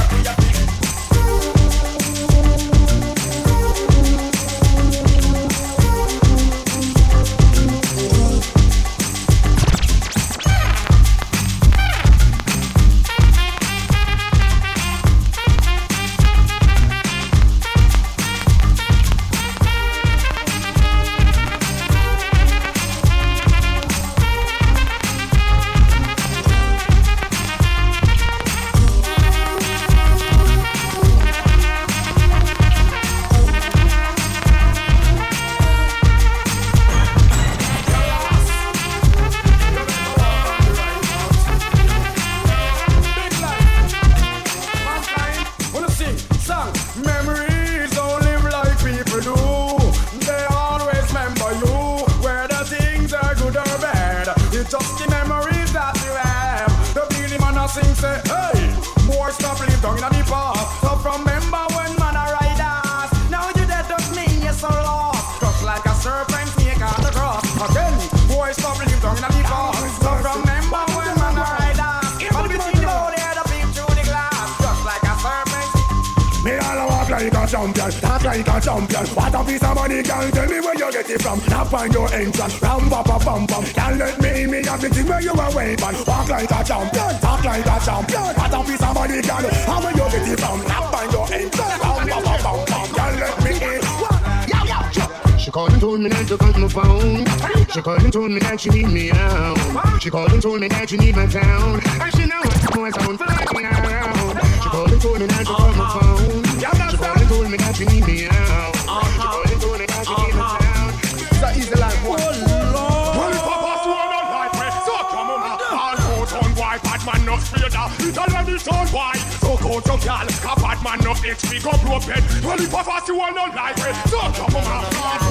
told 98.14 98.30
me 98.30 98.38
that 98.38 98.60
she 98.60 98.70
need 98.70 98.86
me 98.94 99.10
out. 99.10 99.58
She 100.00 100.08
calling 100.08 100.40
told 100.40 100.60
me 100.60 100.68
that 100.68 100.88
she 100.88 100.96
need 100.96 101.16
my 101.16 101.26
town. 101.26 101.82
And 101.98 102.14
she 102.14 102.22
know 102.30 102.38
what 102.46 102.78
my 102.78 102.90
sound 102.94 103.18
for 103.18 103.26
like 103.26 103.50
me 103.50 103.66
out. 103.66 104.38
She 104.62 104.68
calling 104.70 105.00
told 105.02 105.18
me 105.18 105.26
that 105.26 105.42
to 105.42 105.50
cut 105.50 105.74
my 105.74 105.82
phone. 105.90 106.46
She 106.46 106.62
calling 106.62 107.26
told 107.26 107.50
me 107.50 107.58
that 107.58 107.74
she 107.74 107.84
need 107.90 108.06
me 108.06 108.30
out. 108.30 108.70
She 108.78 109.18
calling 109.18 109.58
told 109.58 109.78
me 109.82 109.86
that 109.90 110.06
she 110.06 110.14
need 110.14 110.34
my 110.38 110.46
town. 110.46 110.94
So 111.42 111.46
easy 111.58 111.74
like 111.74 111.98
what? 112.06 112.22
Well, 112.22 113.34
Papa 113.34 113.82
sworn 113.82 114.14
on 114.14 114.26
life? 114.30 114.78
So 114.86 114.94
come 115.10 115.34
on, 115.34 115.38
my. 115.42 115.58
all 115.74 115.98
out 115.98 116.32
on 116.38 116.50
why 116.54 116.78
bad 116.86 117.02
man 117.02 117.20
no 117.26 117.34
trader. 117.42 117.86
It 117.98 118.14
already 118.14 118.56
told 118.62 118.88
why. 118.94 119.18
So 119.42 119.58
go 119.58 119.82
to 119.82 119.94
gal, 120.06 120.22
a 120.22 120.54
bad 120.62 120.78
man 120.86 120.98
no 121.02 121.18
HP 121.18 121.58
go 121.58 121.74
blow 121.82 121.98
pen. 121.98 122.22
Well, 122.46 122.62
if 122.62 122.70
Papa 122.70 123.02
sworn 123.10 123.34
on 123.34 123.50
life, 123.58 123.82
eh? 123.82 123.90
So 124.06 124.22
come 124.38 124.54
on, 124.54 124.70
all 124.70 124.86
out 125.02 125.18
on 125.18 125.23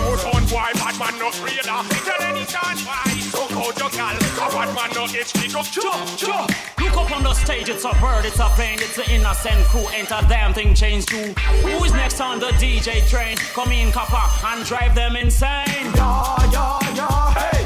It 2.53 2.57
already 2.61 3.21
told 3.31 3.51
why. 3.55 3.73
So 3.73 3.89
gal, 3.89 4.15
a 4.15 4.51
bad 4.51 4.75
man 4.75 4.89
no 4.93 5.07
HP 5.07 5.51
go 5.51 5.63
chop 5.63 6.05
chop. 6.17 6.51
Look 6.79 6.97
up 6.97 7.11
on 7.15 7.23
the 7.23 7.33
stage, 7.33 7.69
it's 7.69 7.83
a 7.83 7.93
bird, 7.99 8.25
it's 8.25 8.39
a 8.39 8.45
plane, 8.49 8.77
it's 8.79 8.97
an 8.99 9.05
innocent 9.09 9.65
crew. 9.69 9.87
Ain't 9.89 10.11
a 10.11 10.23
damn 10.29 10.53
thing 10.53 10.75
changed 10.75 11.07
too. 11.09 11.33
Who 11.63 11.83
is 11.83 11.93
next 11.93 12.21
on 12.21 12.39
the 12.39 12.49
DJ 12.61 13.07
train? 13.09 13.37
Come 13.53 13.71
in, 13.71 13.91
copper, 13.91 14.21
and 14.47 14.63
drive 14.65 14.93
them 14.93 15.15
insane. 15.15 15.65
Yeah, 15.95 16.51
yeah, 16.51 16.79
yeah, 16.93 17.33
hey. 17.33 17.63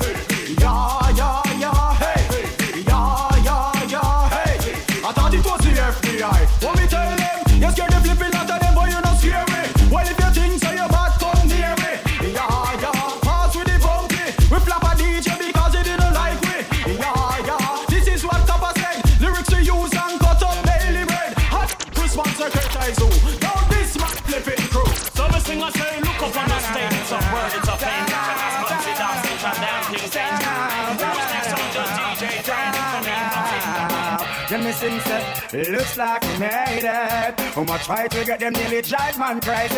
Yeah, 0.58 0.58
yeah, 0.62 1.00
yeah, 1.02 1.07
looks 35.54 35.98
like 35.98 36.22
we 36.24 36.40
made 36.40 36.84
it. 36.84 37.40
Whom 37.56 37.70
I 37.70 37.78
try 37.78 38.08
to 38.08 38.26
get 38.26 38.40
them 38.40 38.54
nearly 38.54 38.82
drive 38.82 39.18
man 39.18 39.40
crazy. 39.40 39.76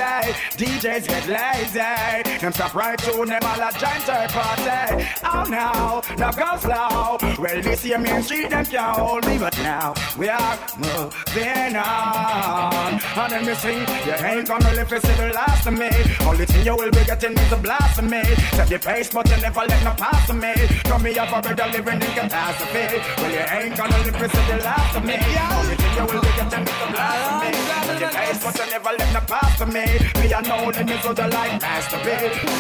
DJs 0.58 1.08
get 1.08 1.28
lazy. 1.28 2.40
Them 2.40 2.54
stop 2.54 2.74
right 2.74 2.98
to 3.00 3.26
them 3.26 3.44
all 3.44 3.62
a 3.62 3.72
giant 3.78 4.04
third 4.04 4.30
party. 4.30 5.06
Oh 5.24 5.46
no, 5.48 6.02
now 6.18 6.32
go 6.32 6.58
slow. 6.58 7.18
Well, 7.38 7.62
this 7.62 7.86
year 7.86 8.00
main 8.00 8.24
street 8.24 8.50
them 8.50 8.66
can't 8.66 8.98
hold 8.98 9.26
me, 9.28 9.38
but 9.38 9.56
now 9.60 9.94
we 10.18 10.30
are 10.30 10.58
moving 10.78 11.76
on. 11.76 13.00
And 13.20 13.32
then 13.32 13.46
me 13.46 13.54
sing, 13.56 13.80
you 14.06 14.14
ain't 14.26 14.48
gonna 14.48 14.74
live 14.74 14.90
to 14.90 15.02
see 15.02 15.14
the 15.14 15.34
last 15.34 15.68
of 15.68 15.74
me. 15.78 15.90
Only 16.26 16.46
thing 16.46 16.66
you 16.66 16.76
will 16.76 16.92
be 16.92 17.04
getting 17.06 17.38
is 17.38 17.52
a 17.52 18.02
me. 18.02 18.24
Set 18.52 18.68
the 18.68 18.80
pace, 18.80 19.10
but 19.14 19.30
you 19.30 19.38
never 19.38 19.62
let 19.62 19.84
no 19.84 19.92
pass 19.92 20.30
of 20.30 20.36
me. 20.36 20.54
Come 20.84 21.04
me 21.04 21.18
up 21.18 21.32
a 21.32 21.42
better 21.42 21.72
living 21.72 22.02
in 22.02 22.12
catastrophe. 22.18 22.98
Well, 23.18 23.32
you 23.32 23.46
ain't 23.58 23.78
gonna 23.78 23.98
live 24.04 24.18
to 24.18 24.28
the 24.28 24.58
last 24.64 24.98
of 24.98 25.06
me. 25.06 25.16
Only 25.16 25.59
thing 25.66 25.96
you 25.96 26.06
will 26.06 26.22
getting 26.22 26.64
is 26.64 26.82
a 26.82 26.88
blast 26.92 27.44
me. 27.44 27.70
The 28.00 28.08
pace, 28.08 28.44
but 28.44 28.56
you 28.60 28.72
never 28.72 28.92
let 28.98 29.14
no 29.14 29.22
pass 29.22 29.62
of 29.62 29.68
me. 29.68 29.86
Me, 30.20 30.34
I 30.34 30.42
know 30.42 30.72
the 30.72 30.84
middle 30.86 31.14
the 31.14 31.28
like 31.28 31.62
master 31.62 32.00
be. 32.06 32.16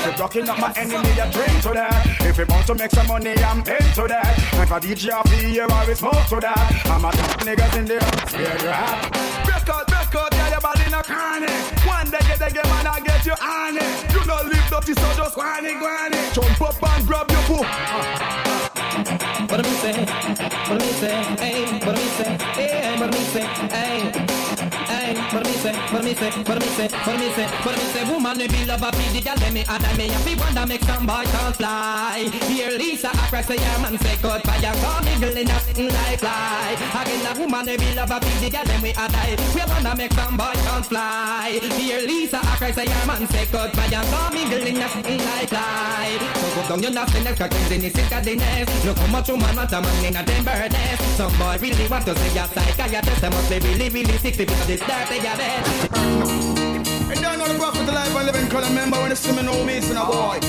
If 0.09 0.19
rocking 0.19 0.49
up 0.49 0.59
my 0.59 0.73
enemy, 0.75 1.13
I 1.15 1.31
drink 1.31 1.61
to 1.63 1.71
that. 1.73 2.21
If 2.21 2.37
you 2.37 2.45
want 2.49 2.67
to 2.67 2.75
make 2.75 2.91
some 2.91 3.07
money, 3.07 3.35
I'm 3.37 3.59
into 3.59 4.03
that. 4.07 4.33
Like 4.57 4.71
a 4.71 4.79
DJ 4.79 5.13
the 5.23 5.49
year, 5.49 5.67
I 5.69 5.93
smoke 5.93 6.25
to 6.29 6.39
that. 6.41 6.85
I'm 6.85 7.05
a 7.05 7.11
top 7.11 7.41
niggas 7.41 7.77
in 7.77 7.85
there. 7.85 8.01
Where 8.01 8.61
you 8.61 8.69
at? 8.69 9.29
Break 9.45 9.69
out, 9.69 9.87
break 9.87 10.15
out, 10.15 10.33
yeah, 10.33 10.49
your 10.49 10.61
body 10.61 10.83
in 10.87 10.93
a 10.93 11.01
no. 11.01 11.47
One 11.87 12.09
day 12.11 12.19
get 12.27 12.39
the 12.39 12.63
man, 12.67 12.87
I 12.87 12.99
get 12.99 13.25
you 13.25 13.35
honey. 13.37 13.85
You 14.13 14.25
no 14.25 14.35
live 14.43 14.67
dirty, 14.69 14.93
so 14.93 15.13
just 15.15 15.37
whiny, 15.37 15.75
whiny. 15.75 16.17
Jump 16.33 16.61
up 16.61 16.83
and 16.83 17.07
grab 17.07 17.31
your 17.31 17.43
boo. 17.47 18.18
What 18.99 19.63
do 19.63 19.69
me 19.69 19.75
say? 19.77 20.05
What 20.67 20.79
do 20.79 20.85
me 20.85 20.91
say? 20.91 21.23
Hey, 21.39 21.79
what 21.85 21.95
do 21.95 22.01
me 22.01 22.07
say? 22.17 22.37
Hey, 22.53 22.99
what 22.99 23.11
do 23.11 23.17
me 23.17 23.23
say? 23.23 23.43
Hey. 23.43 24.28
Do 25.29 25.37
me 25.41 25.53
say? 25.61 25.73
What 25.93 26.03
me 26.03 26.15
say? 26.15 26.31
What 26.41 26.59
me 26.59 26.67
say? 26.73 26.87
What 26.89 27.19
me 27.19 27.29
say? 27.37 27.45
What 27.61 27.77
me 27.77 27.85
say? 27.93 28.03
Woman, 28.09 28.37
we 28.39 28.47
be 28.47 28.65
love 28.65 28.81
a 28.81 28.89
the 28.89 29.21
girl, 29.21 29.51
me 29.53 29.61
add 29.69 29.85
me. 29.95 30.05
If 30.09 30.25
we 30.25 30.33
wonder, 30.33 30.65
make 30.65 30.81
some 30.81 31.05
boy 31.05 31.21
can 31.29 31.53
fly. 31.53 32.25
Here, 32.49 32.71
Lisa, 32.71 33.09
I 33.13 33.27
press 33.29 33.45
the 33.45 33.61
arm 33.61 33.85
and 33.85 34.01
say, 34.01 34.17
God, 34.23 34.41
fire, 34.41 34.73
call 34.81 35.01
me 35.05 35.13
girl 35.21 35.37
in 35.37 35.45
a 35.45 35.93
like 35.93 36.17
fly. 36.17 36.73
Again, 36.97 37.21
the 37.21 37.39
woman, 37.39 37.65
we 37.67 37.77
be 37.77 37.93
love 37.93 38.09
a 38.09 38.17
the 38.19 38.49
girl, 38.49 38.81
me 38.81 38.91
add 38.97 39.13
We 39.53 39.61
wonder, 39.69 39.95
make 39.95 40.13
some 40.13 40.35
boy 40.35 40.57
can 40.65 40.81
fly. 40.81 41.59
Here, 41.77 42.01
Lisa, 42.01 42.41
I 42.41 42.55
press 42.57 42.73
the 42.73 42.89
arm 42.89 43.21
and 43.21 43.29
say, 43.29 43.45
God, 43.53 43.69
fire, 43.77 44.01
call 44.09 44.33
me 44.33 44.49
girl 44.49 44.65
in 44.65 44.81
a 44.81 44.87
like 45.29 45.49
fly. 45.49 46.17
So 46.41 46.47
go 46.57 46.61
down 46.69 46.81
your 46.81 46.91
nothing, 46.91 47.23
next 47.23 47.37
cause 47.37 47.71
in 47.71 47.81
the 47.81 47.89
sick 47.89 48.11
of 48.11 48.25
the 48.25 48.35
nest. 48.35 48.85
Look 48.85 48.97
how 48.97 49.11
much 49.13 49.29
woman 49.29 49.55
want 49.55 49.71
a 49.73 49.79
man 49.79 50.05
in 50.05 50.17
a 50.17 50.25
them 50.25 50.43
birdness. 50.43 50.99
Some 51.13 51.37
boy 51.37 51.57
really 51.61 51.85
want 51.87 52.05
to 52.09 52.17
say 52.17 52.33
a 52.33 52.47
psychiatrist, 52.49 53.21
they 53.21 53.29
must 53.29 53.49
be 53.49 53.59
really, 53.59 53.89
really 53.89 54.17
sick 54.17 54.37
because 54.37 54.65
this 54.65 54.81
dirty, 54.81 55.18
man. 55.23 55.63
And 57.11 57.21
don't 57.21 57.37
know 57.39 57.47
the 57.47 57.57
prophet 57.57 57.87
alive 57.87 58.15
and 58.15 58.25
living 58.25 58.47
color 58.49 58.69
member 58.69 58.97
when 58.97 59.09
the 59.09 59.15
swimming 59.15 59.45
no 59.45 59.53
in 59.89 59.97
a 59.97 60.05
boy. 60.05 60.39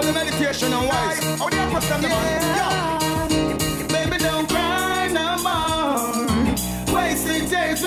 The 0.00 0.12
meditation 0.12 0.72
and 0.72 0.88
wise. 0.88 1.22
How 1.38 1.48
the 1.48 1.58
upper 1.60 1.80
stand 1.80 2.04
the 2.04 2.08
man? 2.08 3.88
Baby, 3.88 4.18
don't 4.18 4.48
cry 4.48 5.08
no 5.12 5.36
more. 5.46 6.94
Wasting 6.94 7.48
days 7.48 7.84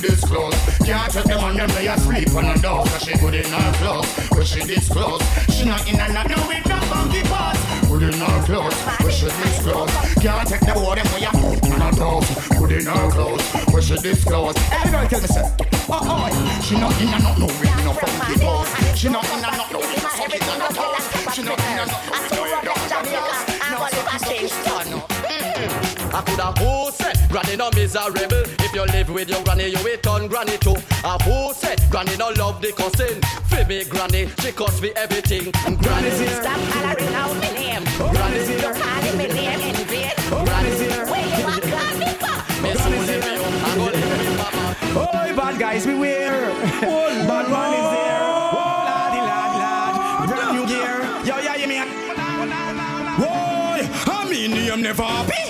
she 0.00 0.08
disclose. 0.08 0.54
Can't 0.84 1.12
take 1.12 1.24
them 1.24 1.44
on 1.44 1.56
them, 1.56 1.68
they 1.70 1.88
asleep 1.88 2.34
on 2.34 2.44
the 2.44 2.60
door. 2.60 2.86
So 2.86 2.98
she 2.98 3.18
good 3.18 3.34
in 3.34 3.44
her 3.44 3.72
clothes, 3.78 4.08
where 4.30 4.44
she 4.44 4.60
disclose. 4.60 5.22
She 5.48 5.64
not 5.64 5.88
in 5.88 5.98
and 5.98 6.14
not 6.14 6.28
no 6.28 6.36
with 6.48 6.66
no 6.68 6.76
funky 6.90 7.22
parts. 7.22 7.60
Good 7.88 8.02
in 8.02 8.20
her 8.20 8.42
clothes, 8.44 8.74
where 9.00 9.12
she 9.12 9.26
disclose. 9.26 9.90
Can't 10.20 10.48
take 10.48 10.60
the 10.60 10.74
boy 10.74 10.96
them, 10.96 11.06
where 11.08 11.20
you 11.20 11.72
on 11.72 11.80
her 11.80 11.92
toes. 11.92 12.28
Good 12.58 12.72
in 12.72 12.86
her 12.86 13.10
clothes, 13.10 13.44
where 13.72 13.82
she 13.82 13.96
disclose. 13.96 14.56
Every 14.72 14.90
girl 14.90 15.08
tell 15.08 15.20
me 15.20 15.28
say, 15.28 15.44
oh 15.88 16.00
oh, 16.02 16.28
oh. 16.28 16.60
she 16.62 16.74
not 16.78 17.00
in 17.00 17.08
and 17.08 17.24
not 17.24 17.38
no 17.38 17.46
with 17.46 17.84
no 17.84 17.92
funky 17.92 18.40
pose. 18.40 18.98
She 18.98 19.08
not 19.08 19.24
in 19.24 19.44
and 19.44 19.56
not 19.56 19.72
no 19.72 19.78
with 19.78 20.02
no 20.02 20.08
funky 20.08 20.38
toes. 20.38 21.34
She 21.34 21.42
not 21.42 21.58
in 21.58 21.78
and 21.78 21.88
not 21.88 22.04
no 22.32 22.42
with 22.42 22.64
no 22.66 22.76
I 26.16 26.22
could 26.22 26.40
have 26.40 26.56
who 26.56 26.90
said 26.92 27.18
granny 27.28 27.56
no 27.56 27.68
miserable. 27.72 28.40
If 28.64 28.72
you 28.72 28.86
live 28.86 29.10
with 29.10 29.28
your 29.28 29.44
granny, 29.44 29.68
you 29.68 29.84
will 29.84 29.98
turn 29.98 30.28
granny 30.28 30.56
too. 30.56 30.74
A 31.04 31.22
who 31.22 31.52
said 31.52 31.78
eh? 31.78 31.88
granny 31.90 32.16
no 32.16 32.30
love 32.30 32.62
the 32.62 32.72
cussing. 32.72 33.20
For 33.52 33.62
me 33.68 33.84
granny, 33.84 34.32
she 34.40 34.50
cuss 34.52 34.80
me 34.80 34.92
everything. 34.96 35.52
Granny's 35.76 36.18
here. 36.18 36.40
Stop 36.40 36.56
hollering 36.72 37.14
out 37.20 37.36
my 37.36 37.52
name. 37.52 37.84
Granny's 38.00 38.48
here. 38.48 38.60
You're 38.60 38.72
calling 38.72 39.16
my 39.18 39.26
name 39.28 39.60
in 39.60 39.76
vain. 39.92 40.16
Granny's 40.30 40.80
here. 40.80 41.04
Where 41.04 41.20
you 41.20 41.44
want 41.44 41.62
call 41.68 41.92
me 42.00 42.08
for? 42.16 42.62
Me 42.64 42.72
soon 42.80 43.06
live 43.06 43.24
you. 43.28 43.44
I 43.44 43.76
go 43.76 43.84
live 43.84 44.08
with 44.16 44.36
mama. 44.40 44.76
Oh, 44.96 45.36
bad 45.36 45.58
guys, 45.60 45.84
beware. 45.84 46.48
bad 47.28 47.46
man 47.52 47.72
is 47.76 47.88
there. 47.92 48.24
Oh, 48.56 48.88
laddie, 48.88 49.20
lad, 49.20 49.52
lad. 49.60 50.28
Brand 50.30 50.48
new 50.56 50.64
gear. 50.64 50.96
Yo, 51.28 51.36
yeah, 51.44 51.56
you 51.60 51.68
mean? 51.68 51.84
Boy, 53.20 53.84
I 53.84 54.28
mean, 54.30 54.50
name 54.52 54.80
never 54.80 55.02
happy. 55.02 55.45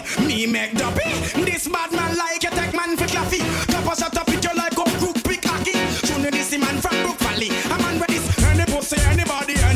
Make 0.56 0.72
duppy. 0.72 1.04
This 1.44 1.68
bad 1.68 1.92
man 1.92 2.16
like 2.16 2.42
you 2.42 2.48
take 2.48 2.72
man 2.72 2.96
for 2.96 3.04
claffy. 3.04 3.40
Top 3.66 3.86
us 3.92 3.98
shut 3.98 4.16
up 4.16 4.26
with 4.26 4.42
your 4.42 4.54
like 4.54 4.78
up 4.78 4.88
group 4.98 5.22
pick 5.22 5.44
hockey. 5.44 5.76
Tune 6.08 6.22
this 6.32 6.56
man 6.56 6.80
from 6.80 6.96
Brook 7.04 7.18
Valley. 7.18 7.50
A 7.74 7.76
man 7.76 8.00
with 8.00 8.08
this. 8.08 8.24
Any 8.42 8.64
pussy, 8.64 8.96
anybody, 9.04 9.54
enemy, 9.60 9.75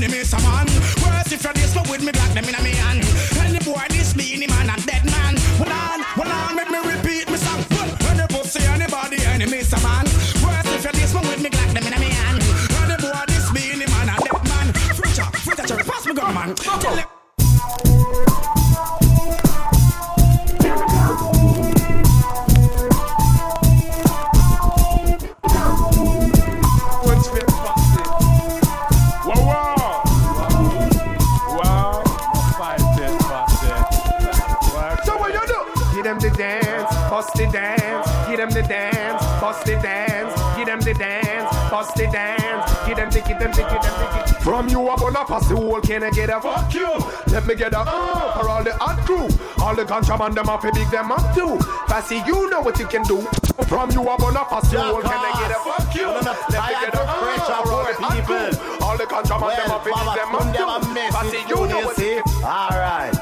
Can 45.91 46.05
I 46.05 46.11
get 46.11 46.31
a 46.31 46.41
fuck 46.41 46.73
you? 46.73 46.87
Let 47.35 47.49
me 47.49 47.57
get 47.57 47.73
a 47.73 47.81
uh 47.81 48.39
for 48.39 48.49
all 48.49 48.63
the 48.63 48.73
hot 48.75 49.05
crew. 49.05 49.27
All 49.59 49.75
the 49.75 49.85
contraband 49.85 50.37
them 50.37 50.49
up, 50.49 50.63
big 50.63 50.89
them 50.89 51.11
up 51.11 51.35
too. 51.35 51.59
Passy, 51.89 52.23
you 52.29 52.49
know 52.49 52.61
what 52.61 52.79
you 52.79 52.87
can 52.87 53.03
do. 53.03 53.23
From 53.67 53.91
you, 53.91 54.09
I'm 54.09 54.17
gonna 54.21 54.45
pass 54.47 54.71
the 54.71 54.81
whole. 54.81 55.03
Can 55.03 55.11
I 55.11 55.35
get 55.35 55.51
a 55.51 55.59
fuck 55.59 55.93
you? 55.93 56.07
Let 56.07 56.63
me 56.63 56.75
get 56.79 56.95
a 56.95 57.03
uh 57.03 57.67
for 57.67 57.73
all 57.75 57.83
the 57.83 57.95
hot 57.99 58.23
crew. 58.23 58.87
All 58.87 58.97
the 58.97 59.05
contraband 59.05 59.59
them 59.59 59.71
up, 59.73 59.83
big 59.83 59.95
them 59.99 60.31
up 60.31 60.55
too. 60.55 61.11
Passy, 61.11 61.43
you 61.51 61.59
know 61.67 61.83
what 61.83 61.99
you 61.99 62.23
Alright. 62.39 63.15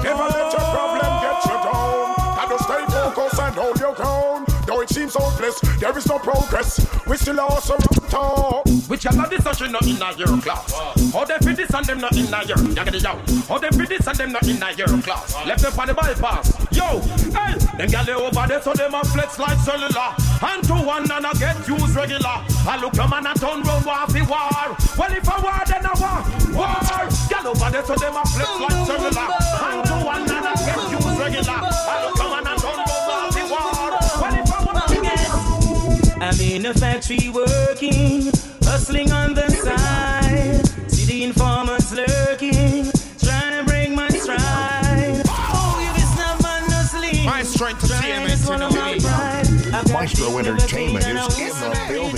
Never 0.00 0.26
let 0.32 0.48
your 0.48 0.64
problem 0.72 1.12
get 1.20 1.44
you 1.44 1.58
down. 1.60 2.16
Gotta 2.40 2.56
stay 2.64 2.82
focused 2.88 3.38
and 3.38 3.54
hold 3.54 3.78
your 3.78 3.94
ground. 3.94 4.46
Though 4.64 4.80
it 4.80 4.88
seems 4.88 5.12
hopeless, 5.12 5.60
there 5.76 5.98
is 5.98 6.06
no 6.08 6.18
progress. 6.18 6.80
We 7.06 7.18
still 7.18 7.38
are 7.38 7.50
also 7.52 7.76
town. 8.08 8.71
Which 8.92 9.04
y'all 9.04 9.26
this 9.26 9.46
and 9.46 9.56
she 9.56 9.68
not 9.72 9.86
in 9.88 9.96
a 9.96 10.12
your 10.20 10.36
class. 10.42 10.68
How 11.14 11.24
them 11.24 11.40
fit 11.40 11.56
this 11.56 11.72
and 11.72 11.86
them 11.86 11.98
not 11.98 12.12
in 12.12 12.28
a 12.28 12.44
your 12.44 12.60
yaggedy 12.76 13.00
yow. 13.00 13.16
How 13.48 13.56
them 13.56 13.72
fit 13.72 13.88
this 13.88 14.06
and 14.06 14.18
them 14.18 14.32
not 14.32 14.46
in 14.46 14.62
a 14.62 14.68
your 14.76 15.00
class. 15.00 15.32
Left 15.46 15.62
them 15.62 15.72
for 15.72 15.86
the 15.86 15.94
bypass. 15.94 16.52
Yo, 16.76 17.00
hey, 17.32 17.56
them 17.80 17.88
gal 17.88 18.04
they 18.04 18.12
over 18.12 18.44
there 18.46 18.60
so 18.60 18.74
them 18.74 18.92
a 18.92 19.02
flex 19.02 19.38
like 19.38 19.56
cellular. 19.64 20.12
And 20.44 20.62
to 20.68 20.74
one 20.84 21.10
and 21.10 21.24
I 21.24 21.32
get 21.40 21.56
used 21.66 21.96
regular. 21.96 22.44
I 22.68 22.76
look 22.84 22.92
a 23.00 23.08
man 23.08 23.24
and 23.32 23.40
turn 23.40 23.64
round 23.64 23.86
war 23.88 24.04
fi 24.12 24.20
war. 24.28 24.76
Well 25.00 25.12
if 25.16 25.24
I 25.24 25.40
war 25.40 25.64
then 25.64 25.88
I 25.88 25.96
war. 25.96 26.20
War. 26.52 27.08
Gal 27.32 27.48
over 27.48 27.70
there 27.72 27.84
so 27.88 27.96
them 27.96 28.12
a 28.12 28.22
flex 28.28 28.52
like 28.60 28.76
cellular. 28.84 29.28
And 29.56 29.88
to 29.88 29.96
one 30.04 30.28
and 30.28 30.44
I 30.44 30.52
get 30.68 30.84
used 30.92 31.16
regular. 31.16 31.64
I 31.64 31.96
look 32.04 32.20
a 32.20 32.28
man 32.28 32.44
and 32.44 32.60
turn 32.60 32.76
round 32.76 33.08
war 33.08 33.32
fi 33.32 33.42
war. 33.48 33.96
Well 34.20 34.36
if 34.36 34.52
I 34.52 34.60
war 34.68 34.84
again. 34.84 35.52
I'm 36.22 36.38
in 36.40 36.66
a 36.66 36.74
factory 36.74 37.30
working, 37.30 38.30
hustling 38.72 39.12
on 39.12 39.34
the 39.34 39.46
side. 39.50 40.64
See 40.90 41.04
the 41.04 41.24
informers 41.24 41.92
lurking, 41.92 42.88
trying 43.22 43.54
to 43.58 43.64
break 43.68 43.90
my 43.90 44.08
stride. 44.08 45.20
Oh, 45.28 45.76
if 45.86 45.94
it's 46.02 46.16
not 46.16 46.42
man 46.42 46.64
hustling, 46.72 47.26
Maestro 47.26 47.68
Entertainment, 47.68 48.40
you 48.48 48.60
know 48.60 48.70
me. 48.70 48.96
Maestro 49.92 50.38
Entertainment 50.38 51.04
is 51.04 51.62
in 51.62 51.70
the 51.70 51.84
building. 51.88 52.16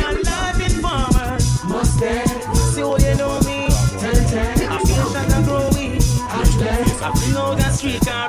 my 0.00 0.12
life 0.24 0.60
informers. 0.70 1.44
Must 1.64 2.00
dead, 2.00 2.28
see 2.72 2.82
what 2.82 3.02
you 3.04 3.14
know 3.16 3.38
me. 3.40 3.68
Ten 4.00 4.16
ten, 4.32 4.72
I 4.72 4.78
feel 4.88 5.08
that 5.10 5.34
I'm 5.34 5.44
growing. 5.44 6.00
I 6.28 7.12
know 7.32 7.54
that 7.54 7.74
street 7.74 8.00
car 8.06 8.28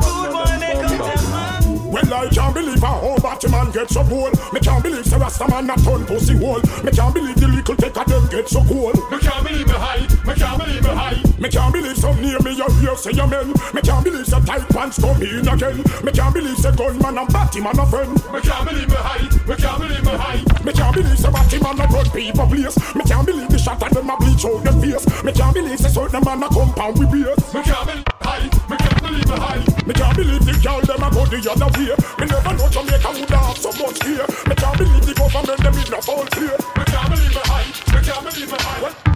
Well, 1.97 2.13
I 2.13 2.29
can't 2.29 2.53
believe 2.53 2.83
a 2.83 2.87
whole 2.87 3.17
Batman 3.17 3.71
get 3.71 3.89
so 3.89 4.03
cool. 4.03 4.29
Me 4.53 4.59
can't 4.59 4.83
believe 4.83 5.09
the 5.09 5.17
Rasta 5.17 5.47
man 5.49 5.65
not 5.65 5.81
turn 5.81 6.05
pussy 6.05 6.37
hole. 6.37 6.61
Me 6.85 6.91
can't 6.91 7.13
believe 7.13 7.35
the 7.35 7.47
little 7.47 7.75
take 7.75 7.97
of 7.97 8.05
them 8.05 8.27
get 8.29 8.47
so 8.47 8.61
cool. 8.69 8.93
Me 9.09 9.17
can't 9.17 9.41
believe 9.41 9.65
me 9.65 9.73
high. 9.73 10.05
Me 10.21 10.33
can't 10.37 10.61
believe 10.61 10.83
me 10.83 10.93
high. 10.93 11.17
Me 11.41 11.49
can't 11.49 11.73
believe 11.73 11.97
some 11.97 12.21
near 12.21 12.37
me 12.45 12.53
you 12.53 12.69
hear 12.77 12.95
say 12.95 13.11
your 13.17 13.25
men. 13.25 13.49
Me 13.73 13.81
can't 13.81 14.03
believe 14.05 14.29
the 14.29 14.39
tight 14.45 14.69
pants 14.69 15.01
come 15.01 15.21
in 15.25 15.47
again. 15.47 15.77
Me 16.05 16.11
can't 16.13 16.33
believe 16.33 16.61
the 16.61 16.71
gunman 16.77 17.17
and 17.17 17.29
Batman 17.33 17.79
a 17.79 17.85
friend. 17.89 18.13
Me 18.29 18.39
can't 18.45 18.65
believe 18.69 18.89
me 18.89 18.99
high. 19.01 19.25
Me 19.49 19.55
can't 19.57 19.79
believe 19.81 20.05
me 20.05 20.13
high. 20.21 20.41
Me 20.61 20.71
can't 20.73 20.93
believe 20.93 21.17
the 21.17 21.29
Batman 21.33 21.81
a 21.81 21.85
run 21.89 22.09
people 22.13 22.45
place. 22.45 22.77
Me 22.93 23.03
can't 23.09 23.25
believe 23.25 23.49
the 23.49 23.57
shot 23.57 23.81
at 23.81 23.89
them 23.89 24.09
a 24.09 24.15
bleach 24.21 24.45
out 24.45 24.61
them 24.61 24.77
face. 24.77 25.05
Me 25.25 25.33
can't 25.33 25.53
believe 25.53 25.81
the 25.81 25.89
certain 25.89 26.21
man 26.21 26.45
a 26.45 26.47
compound 26.53 26.99
with 27.01 27.09
beers. 27.09 27.41
Me 27.53 27.63
can't 27.65 27.89
believe 27.89 28.16
Me 28.27 28.75
can't 28.75 29.01
believe 29.01 29.29
me 29.29 29.37
high. 29.39 29.63
Me 29.87 29.93
can't 29.93 30.17
believe 30.17 30.43
the 30.43 30.51
girl 30.59 30.81
them 30.81 31.03
a 31.03 31.09
go 31.15 31.23
the 31.25 31.39
other 31.47 31.69
way. 31.79 31.95
Me 32.19 32.25
never 32.27 32.53
know 32.59 32.67
Jamaica 32.67 33.09
would 33.15 33.29
have 33.29 33.57
so 33.57 33.71
much 33.79 34.03
here. 34.03 34.27
Me 34.47 34.55
can't 34.55 34.77
believe 34.77 35.05
the 35.05 35.13
government 35.15 35.59
them 35.63 35.73
in 35.79 35.93
a 35.93 36.01
foul 36.01 36.25
play. 36.35 36.51
Me 36.75 36.83
can't 36.91 37.09
believe 37.09 37.31
me 37.31 37.41
high. 37.47 37.67
Me 37.95 37.99
can't 38.03 38.23
believe 38.27 38.51
high. 38.51 38.81
Well, 38.83 39.06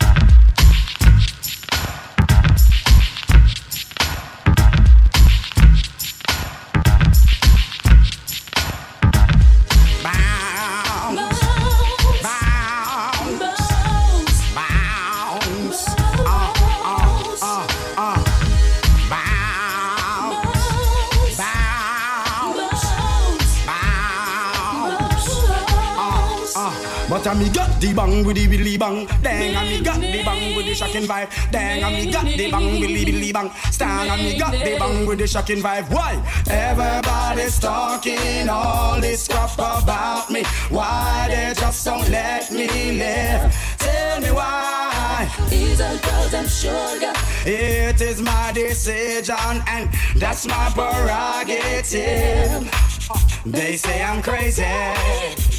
But 27.22 27.36
I 27.36 27.40
me 27.40 27.50
got 27.50 27.80
the 27.80 27.94
bang 27.94 28.26
with 28.26 28.36
the 28.36 28.48
billy 28.48 28.78
bang. 28.78 29.06
Dang, 29.22 29.56
I 29.56 29.64
me 29.70 29.82
got 29.82 30.00
the 30.00 30.24
bang 30.24 30.56
with 30.56 30.66
the 30.66 30.74
shocking 30.74 31.04
vibe. 31.04 31.30
Dang, 31.52 31.84
I 31.84 31.92
me 31.92 32.12
got 32.12 32.26
the 32.26 32.50
bang 32.50 32.80
with 32.80 32.90
the 32.90 33.06
billy 33.06 33.32
bang. 33.32 33.52
Stang, 33.70 34.10
I 34.10 34.18
me 34.18 34.40
got 34.40 34.54
the 34.54 34.76
bang 34.80 35.06
with 35.06 35.20
the 35.20 35.28
shocking 35.28 35.60
vibe. 35.60 35.88
Why? 35.94 36.18
Everybody's 36.50 37.60
talking 37.60 38.50
all 38.50 39.00
this 39.00 39.22
stuff 39.22 39.54
about 39.54 40.32
me. 40.32 40.44
Why 40.72 41.28
they 41.30 41.54
just 41.56 41.86
don't 41.86 42.10
let 42.10 42.52
me 42.52 42.98
live? 42.98 43.54
Tell 43.78 44.20
me 44.22 44.32
why. 44.32 45.30
These 45.48 45.80
are 45.80 45.98
girls 45.98 46.34
I'm 46.34 46.48
sugar. 46.48 47.14
It 47.46 48.02
is 48.02 48.20
my 48.20 48.52
decision 48.52 49.62
and 49.68 49.88
that's 50.16 50.48
my 50.48 50.72
prerogative. 50.74 51.92
They 53.46 53.78
say 53.78 54.02
I'm 54.02 54.24
crazy. 54.24 55.51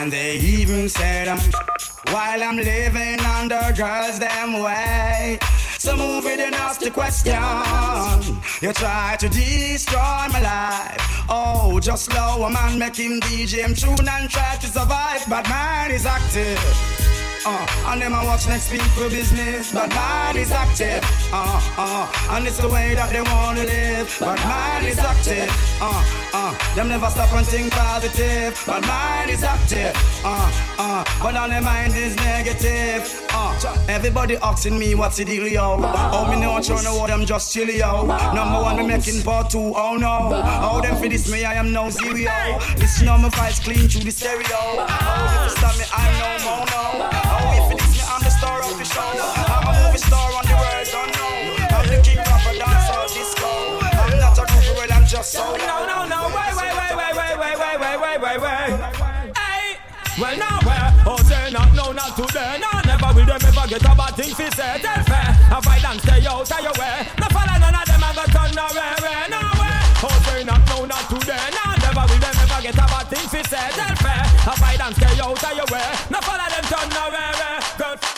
And 0.00 0.12
they 0.12 0.36
even 0.36 0.88
said 0.88 1.26
I'm 1.26 1.38
while 2.14 2.40
I'm 2.40 2.56
living 2.56 3.18
under 3.18 3.60
girls 3.76 4.20
them 4.20 4.62
way. 4.62 5.40
So 5.76 5.96
move 5.96 6.24
it 6.26 6.38
and 6.38 6.54
ask 6.54 6.80
the 6.80 6.90
question. 6.90 7.34
You 8.62 8.72
try 8.72 9.16
to 9.18 9.28
destroy 9.28 10.24
my 10.32 10.40
life. 10.40 11.24
Oh, 11.28 11.80
just 11.82 12.04
slow 12.04 12.44
a 12.44 12.50
man 12.50 12.78
make 12.78 12.94
him 12.94 13.18
DJ 13.22 13.64
him 13.64 13.74
tune 13.74 14.08
and 14.08 14.30
try 14.30 14.56
to 14.60 14.66
survive. 14.68 15.24
But 15.28 15.48
man 15.48 15.90
is 15.90 16.06
active. 16.06 17.07
Uh, 17.50 17.92
and 17.92 18.02
them 18.02 18.12
I 18.12 18.26
watch 18.26 18.46
next 18.46 18.70
people 18.70 19.08
business, 19.08 19.72
but 19.72 19.88
mine 19.88 20.36
is 20.36 20.52
active. 20.52 21.00
Uh, 21.32 21.56
uh, 21.78 22.36
and 22.36 22.46
it's 22.46 22.58
the 22.58 22.68
way 22.68 22.94
that 22.94 23.08
they 23.10 23.22
wanna 23.22 23.64
live, 23.64 24.14
but 24.20 24.38
mine 24.44 24.84
is 24.84 24.98
active. 24.98 25.48
Uh, 25.80 26.04
uh, 26.34 26.74
them 26.74 26.88
never 26.88 27.08
stop 27.08 27.32
and 27.32 27.46
think 27.46 27.72
positive, 27.72 28.52
but 28.66 28.86
mine 28.86 29.30
is 29.30 29.42
active. 29.42 29.96
Uh, 30.22 30.52
uh, 30.78 31.02
but 31.22 31.36
all 31.36 31.48
their 31.48 31.62
mind 31.62 31.96
is 31.96 32.14
negative. 32.16 33.02
Uh, 33.32 33.76
everybody 33.88 34.36
asking 34.42 34.78
me 34.78 34.94
what's 34.94 35.16
the 35.16 35.24
deal, 35.24 35.48
yo. 35.48 35.80
Oh, 35.80 36.28
me 36.30 36.38
know 36.38 36.60
trying 36.60 36.84
to 36.84 36.92
what 37.00 37.10
I'm 37.10 37.24
just 37.24 37.54
chill, 37.54 37.70
yo. 37.70 38.04
Number 38.34 38.60
one, 38.60 38.76
me 38.76 38.86
making 38.86 39.22
part 39.22 39.48
two, 39.48 39.72
oh 39.74 39.96
no. 39.96 40.28
Oh, 40.68 40.82
them 40.82 40.96
for 40.96 41.08
this 41.08 41.32
me, 41.32 41.46
I 41.46 41.54
am 41.54 41.72
no 41.72 41.88
zero. 41.88 42.58
This 42.76 43.00
number 43.00 43.30
five's 43.30 43.58
clean 43.58 43.88
through 43.88 44.04
the 44.04 44.10
stereo. 44.10 44.44
Oh, 44.52 45.46
if 45.46 45.50
you 45.50 45.56
stop 45.56 45.78
me, 45.78 45.84
I'm 45.96 46.12
no 46.20 46.44
more, 46.44 46.66
no. 46.66 47.17
Show. 48.88 49.04
I'm 49.04 49.68
a 49.68 49.72
movie 49.84 50.00
star 50.00 50.28
on 50.32 50.44
the 50.48 50.56
world, 50.56 50.86
don't 50.88 51.10
know. 51.12 51.36
I'm 51.76 51.86
the 51.92 51.98
king 52.00 52.18
of 52.18 52.46
a 52.48 52.52
dance 52.56 52.88
or 52.88 53.04
disco. 53.12 53.50
I'm 53.84 54.16
not 54.18 54.38
a 54.38 54.44
group, 54.48 54.76
well, 54.76 54.92
I'm 54.92 55.04
just 55.04 55.32
so. 55.32 55.44
No, 55.56 55.84
no, 55.84 56.08
no, 56.08 56.20
wait, 56.32 56.52
wait, 56.56 56.72
wait, 56.72 56.94
wait, 56.96 57.14
wait, 57.20 57.36
wait, 57.38 57.56
wait, 57.60 57.78
wait, 57.80 57.96
wait, 58.00 58.18
wait, 58.24 58.38
wait. 58.40 58.70
Hey, 59.36 59.76
well 60.16 60.36
now 60.36 60.58
where? 60.64 60.88
Oh, 61.04 61.20
say 61.28 61.50
not, 61.52 61.72
no, 61.74 61.92
not 61.92 62.16
today. 62.16 62.56
No, 62.64 62.70
never 62.88 63.10
will 63.12 63.28
them 63.28 63.42
ever 63.44 63.66
get 63.68 63.84
a 63.84 63.92
bad 63.92 64.12
thing 64.16 64.32
fi 64.34 64.48
say. 64.56 64.80
Tell 64.80 65.02
fair, 65.04 65.28
I 65.52 65.60
fight 65.60 65.84
and 65.84 66.00
stay 66.00 66.24
out 66.26 66.48
of 66.48 66.60
your 66.64 66.76
way. 66.80 66.96
No 67.20 67.26
follow 67.28 67.56
none 67.60 67.76
of 67.76 67.84
them, 67.84 68.04
I 68.04 68.10
got 68.16 68.28
turn 68.32 68.50
nowhere, 68.56 69.26
nowhere. 69.28 69.80
Oh, 70.00 70.16
say 70.24 70.44
not, 70.44 70.62
no, 70.70 70.86
not 70.86 71.04
today. 71.12 71.44
No, 71.52 71.64
never 71.82 72.04
will 72.08 72.20
them 72.22 72.36
ever 72.40 72.60
get 72.62 72.78
a 72.78 72.86
bad 72.88 73.06
thing 73.12 73.26
fi 73.28 73.42
say. 73.52 73.68
Tell 73.76 73.96
fair, 74.00 74.22
I 74.48 74.54
fight 74.56 74.80
and 74.80 74.94
stay 74.96 75.20
out 75.20 75.44
of 75.44 75.56
your 75.56 75.68
way. 75.68 75.88
No 76.08 76.18
follow 76.24 76.48
them 76.48 76.64
turn 76.70 76.88
nowhere, 76.88 77.60
good. 77.76 78.17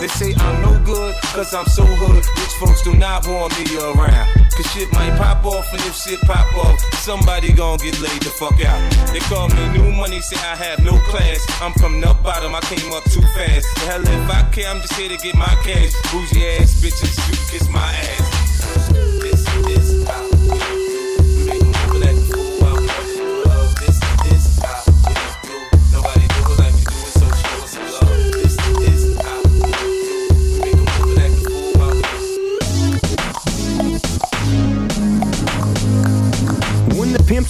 They 0.00 0.08
say 0.08 0.34
I'm 0.38 0.62
no 0.62 0.78
good, 0.84 1.14
cause 1.34 1.52
I'm 1.52 1.66
so 1.66 1.84
hood. 1.84 2.16
Rich 2.16 2.54
folks 2.60 2.82
do 2.82 2.94
not 2.94 3.26
want 3.26 3.52
me 3.58 3.66
around. 3.76 4.28
Cause 4.50 4.66
shit 4.72 4.92
might 4.92 5.16
pop 5.18 5.44
off, 5.44 5.70
and 5.72 5.80
if 5.82 5.94
shit 5.96 6.20
pop 6.22 6.46
off, 6.64 6.80
somebody 6.94 7.52
gon' 7.52 7.78
get 7.78 8.00
laid 8.00 8.22
the 8.22 8.30
fuck 8.30 8.58
out. 8.64 8.80
They 9.12 9.20
call 9.20 9.48
me 9.48 9.68
new 9.76 9.90
money, 9.92 10.20
say 10.20 10.36
I 10.36 10.56
have 10.56 10.82
no 10.84 10.98
class. 11.10 11.44
I'm 11.60 11.72
from 11.74 12.00
the 12.00 12.14
bottom, 12.22 12.54
I 12.54 12.60
came 12.60 12.92
up 12.92 13.04
too 13.04 13.22
fast. 13.36 13.66
The 13.74 13.80
hell 13.90 14.02
if 14.02 14.30
I 14.30 14.48
care, 14.50 14.68
I'm 14.68 14.80
just 14.80 14.94
here 14.94 15.08
to 15.08 15.16
get 15.16 15.34
my 15.34 15.54
cash. 15.64 15.92
Bougie 16.12 16.46
ass 16.58 16.80
bitches, 16.80 17.16
you 17.28 17.36
kiss 17.50 17.68
my 17.68 17.80
ass. 17.80 18.49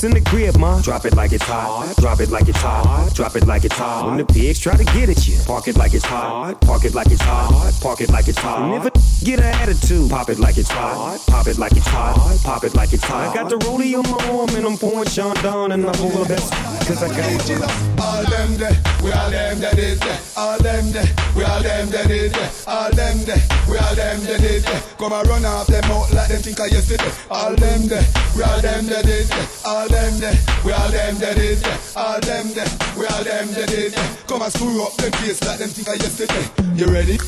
We 0.03 0.09
When 0.09 0.15
the 0.15 0.21
pimp's 0.21 0.33
in 0.35 0.41
the 0.41 0.53
crib, 0.53 0.57
ma. 0.57 0.81
Drop 0.81 1.05
it 1.05 1.15
like 1.15 1.33
it's 1.33 1.45
hot. 1.45 1.97
Drop 1.97 2.21
it 2.21 2.31
like 2.31 2.49
it's 2.49 2.59
hot. 2.59 3.15
Drop 3.15 3.37
it 3.37 3.47
like 3.47 3.65
it's 3.65 3.77
hot. 3.77 4.07
When 4.07 4.17
the 4.17 4.25
pigs 4.25 4.59
try 4.59 4.77
to 4.77 4.85
get 4.85 5.09
at 5.09 5.27
you, 5.27 5.39
park 5.47 5.69
it 5.69 5.77
like 5.77 5.95
it's 5.95 6.05
hot. 6.05 6.61
Park 6.61 6.85
it 6.85 6.95
like 6.95 7.11
it's 7.11 7.23
hot. 7.23 7.73
Park 7.81 8.01
it 8.01 8.11
like 8.11 8.29
it's 8.29 8.39
hot. 8.39 8.63
And 8.63 8.75
if 8.75 8.87
a 8.87 9.25
get 9.25 9.41
an 9.41 9.55
attitude, 9.61 10.11
pop 10.11 10.29
it 10.31 10.39
like 10.39 10.59
it's 10.59 10.71
hot. 10.71 11.21
Pop 11.27 11.47
it 11.47 11.59
like 11.59 11.73
it's 11.73 11.87
hot. 11.87 12.41
Pop 12.43 12.65
it 12.65 12.75
like 12.75 12.93
it's 12.93 13.05
hot. 13.05 13.31
I 13.31 13.35
got 13.35 13.51
the 13.51 13.57
rollie 13.59 13.95
on 13.97 14.09
my 14.11 14.39
arm 14.39 14.49
and 14.57 14.67
I'm 14.67 14.77
pouring 14.79 15.09
Chandon 15.09 15.73
and 15.73 15.85
I'm 15.85 16.01
over 16.01 16.25
the 16.25 16.35
best. 16.35 16.53
Cause 16.87 17.03
I 17.03 17.09
got 17.09 17.91
all 18.21 18.25
them 18.25 18.57
there, 18.57 18.77
we 19.05 19.13
all 19.13 19.31
them 19.31 19.61
that 19.61 19.79
is 19.79 20.01
there. 20.01 20.19
All 20.37 20.59
them 20.59 20.91
there, 20.91 21.07
we 21.37 21.45
all 21.45 21.63
them 21.63 21.89
that 21.91 22.11
is 22.11 22.33
there. 22.33 22.51
All 22.67 22.91
them 22.91 23.19
there, 23.25 23.43
we 23.69 23.77
all 23.79 23.95
them 23.95 24.21
that 24.25 24.43
is 24.43 24.65
there. 24.65 24.83
Come 24.99 25.13
and 25.13 25.29
run 25.29 25.45
off 25.45 25.67
them 25.69 25.85
out 25.85 26.13
like 26.13 26.29
them 26.29 26.43
think 26.43 26.61
I 26.61 26.67
yesterday. 26.67 27.13
All 27.31 27.55
them 27.55 27.87
there, 27.87 28.05
we 28.37 28.43
all 28.43 28.61
them 28.61 28.87
that 28.87 29.07
is 29.07 29.29
there. 29.29 29.49
All 29.65 29.89
them 29.91 30.19
there, 30.21 30.39
we 30.65 30.73
all 30.73 30.89
them 30.89 31.19
that 31.19 31.37
is 31.37 31.61
there. 31.63 31.79
All 31.97 32.21
them 32.21 32.47
there, 32.55 32.71
we 32.97 33.07
all 33.07 33.25
them 33.25 33.47
that 33.59 33.71
is 33.71 33.95
there. 33.95 34.11
Come 34.27 34.43
and 34.43 34.53
screw 34.53 34.83
up 34.83 34.95
them 34.95 35.13
face 35.19 35.43
like 35.43 35.59
them 35.59 35.69
think 35.69 35.89
I 35.89 35.95
yesterday. 35.99 36.47
You 36.79 36.87
ready? 36.87 37.19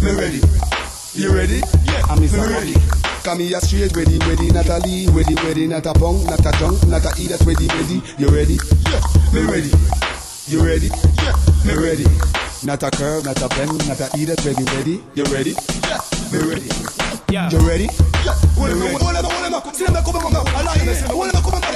Me 0.00 0.10
ready. 0.16 0.40
You 1.12 1.32
ready? 1.36 1.60
Yeah, 1.84 2.02
I'm 2.08 2.20
ready. 2.20 2.74
Come 3.22 3.40
here 3.40 3.60
straight, 3.60 3.94
ready, 3.94 4.18
ready, 4.24 4.50
not 4.50 4.68
a 4.68 4.78
lee, 4.78 5.06
ready, 5.08 5.34
ready, 5.44 5.66
not 5.66 5.84
a 5.84 5.92
pong, 5.92 6.24
not 6.24 6.40
a 6.40 6.52
junk, 6.58 6.80
not 6.88 7.04
a 7.04 7.12
e, 7.20 7.26
that's 7.26 7.44
ready, 7.44 7.68
ready. 7.68 8.00
You 8.16 8.28
ready? 8.28 8.56
Yeah, 8.88 9.00
me 9.34 9.42
ready. 9.44 9.70
You 10.50 10.66
ready? 10.66 10.90
Yeah, 11.22 11.36
me 11.64 11.78
ready. 11.78 12.02
Not 12.66 12.82
a 12.82 12.90
curve, 12.90 13.24
not 13.24 13.40
a 13.40 13.48
bend, 13.54 13.70
not 13.86 14.00
a 14.00 14.10
e, 14.18 14.24
that's 14.24 14.44
ready, 14.44 14.64
ready. 14.74 14.98
You 15.14 15.22
ready? 15.30 15.54
Yeah, 15.86 16.02
me 16.32 16.42
ready. 16.42 16.66
Yeah. 17.30 17.48
You 17.50 17.58
ready? 17.62 17.84
Yeah. 18.26 18.34
Hold 18.58 18.72
on, 18.74 18.80
hold 18.80 19.14
on, 19.14 19.24
hold 19.30 19.54
on. 19.54 19.74
See 19.74 19.86
them 19.86 20.02
come 20.02 20.16
on 20.16 20.32
now. 20.32 20.42
I 20.46 20.62
like 20.66 20.82
them. 20.82 21.10
Hold 21.14 21.36
on, 21.36 21.42
come 21.44 21.54
on 21.54 21.60
now. 21.60 21.70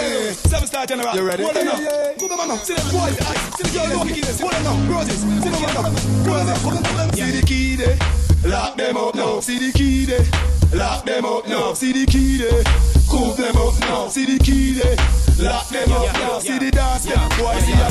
Seven 0.50 0.66
star 0.66 0.86
general. 0.86 1.14
You 1.14 1.22
ready? 1.22 1.44
Hold 1.44 1.56
on 1.56 1.64
now. 1.64 1.78
Come 2.18 2.40
on 2.40 2.48
now. 2.48 2.56
See 2.56 2.74
them 2.74 2.90
boys. 2.90 3.14
See 3.14 3.62
the 3.62 3.70
girl 3.78 3.86
looking 3.94 4.16
in 4.16 4.22
this. 4.26 4.40
Hold 4.40 4.54
on 4.54 4.64
now. 4.64 4.92
Roses. 4.92 5.20
See 5.22 5.50
them. 5.50 5.70
Come 5.70 5.86
on 5.86 6.46
now. 6.46 6.54
Come 6.58 6.76
on 6.76 6.82
now. 6.82 7.10
See 7.14 7.30
the 7.30 7.46
key 7.46 7.76
there. 7.76 7.96
Lock 8.44 8.76
them 8.76 8.96
up 8.96 9.14
now. 9.14 9.38
See 9.38 9.70
the 9.70 9.70
key 9.70 10.04
there. 10.04 10.26
Lock 10.74 11.06
them 11.06 11.24
up 11.24 11.46
now. 11.46 11.74
See 11.74 11.92
the 11.92 12.06
key 12.10 12.38
there. 12.38 12.64
Cool 13.08 13.34
them 13.34 13.56
up 13.56 13.78
now. 13.86 14.08
See 14.08 14.26
the 14.26 14.42
key 14.42 14.72
there. 14.72 14.96
Lock 15.44 15.68
them 15.68 15.92
up. 15.92 16.40
See 16.40 16.58
the 16.58 16.70
dance 16.70 17.04
there. 17.04 17.28
Boy, 17.36 17.58
see 17.60 17.72
there. 17.72 17.90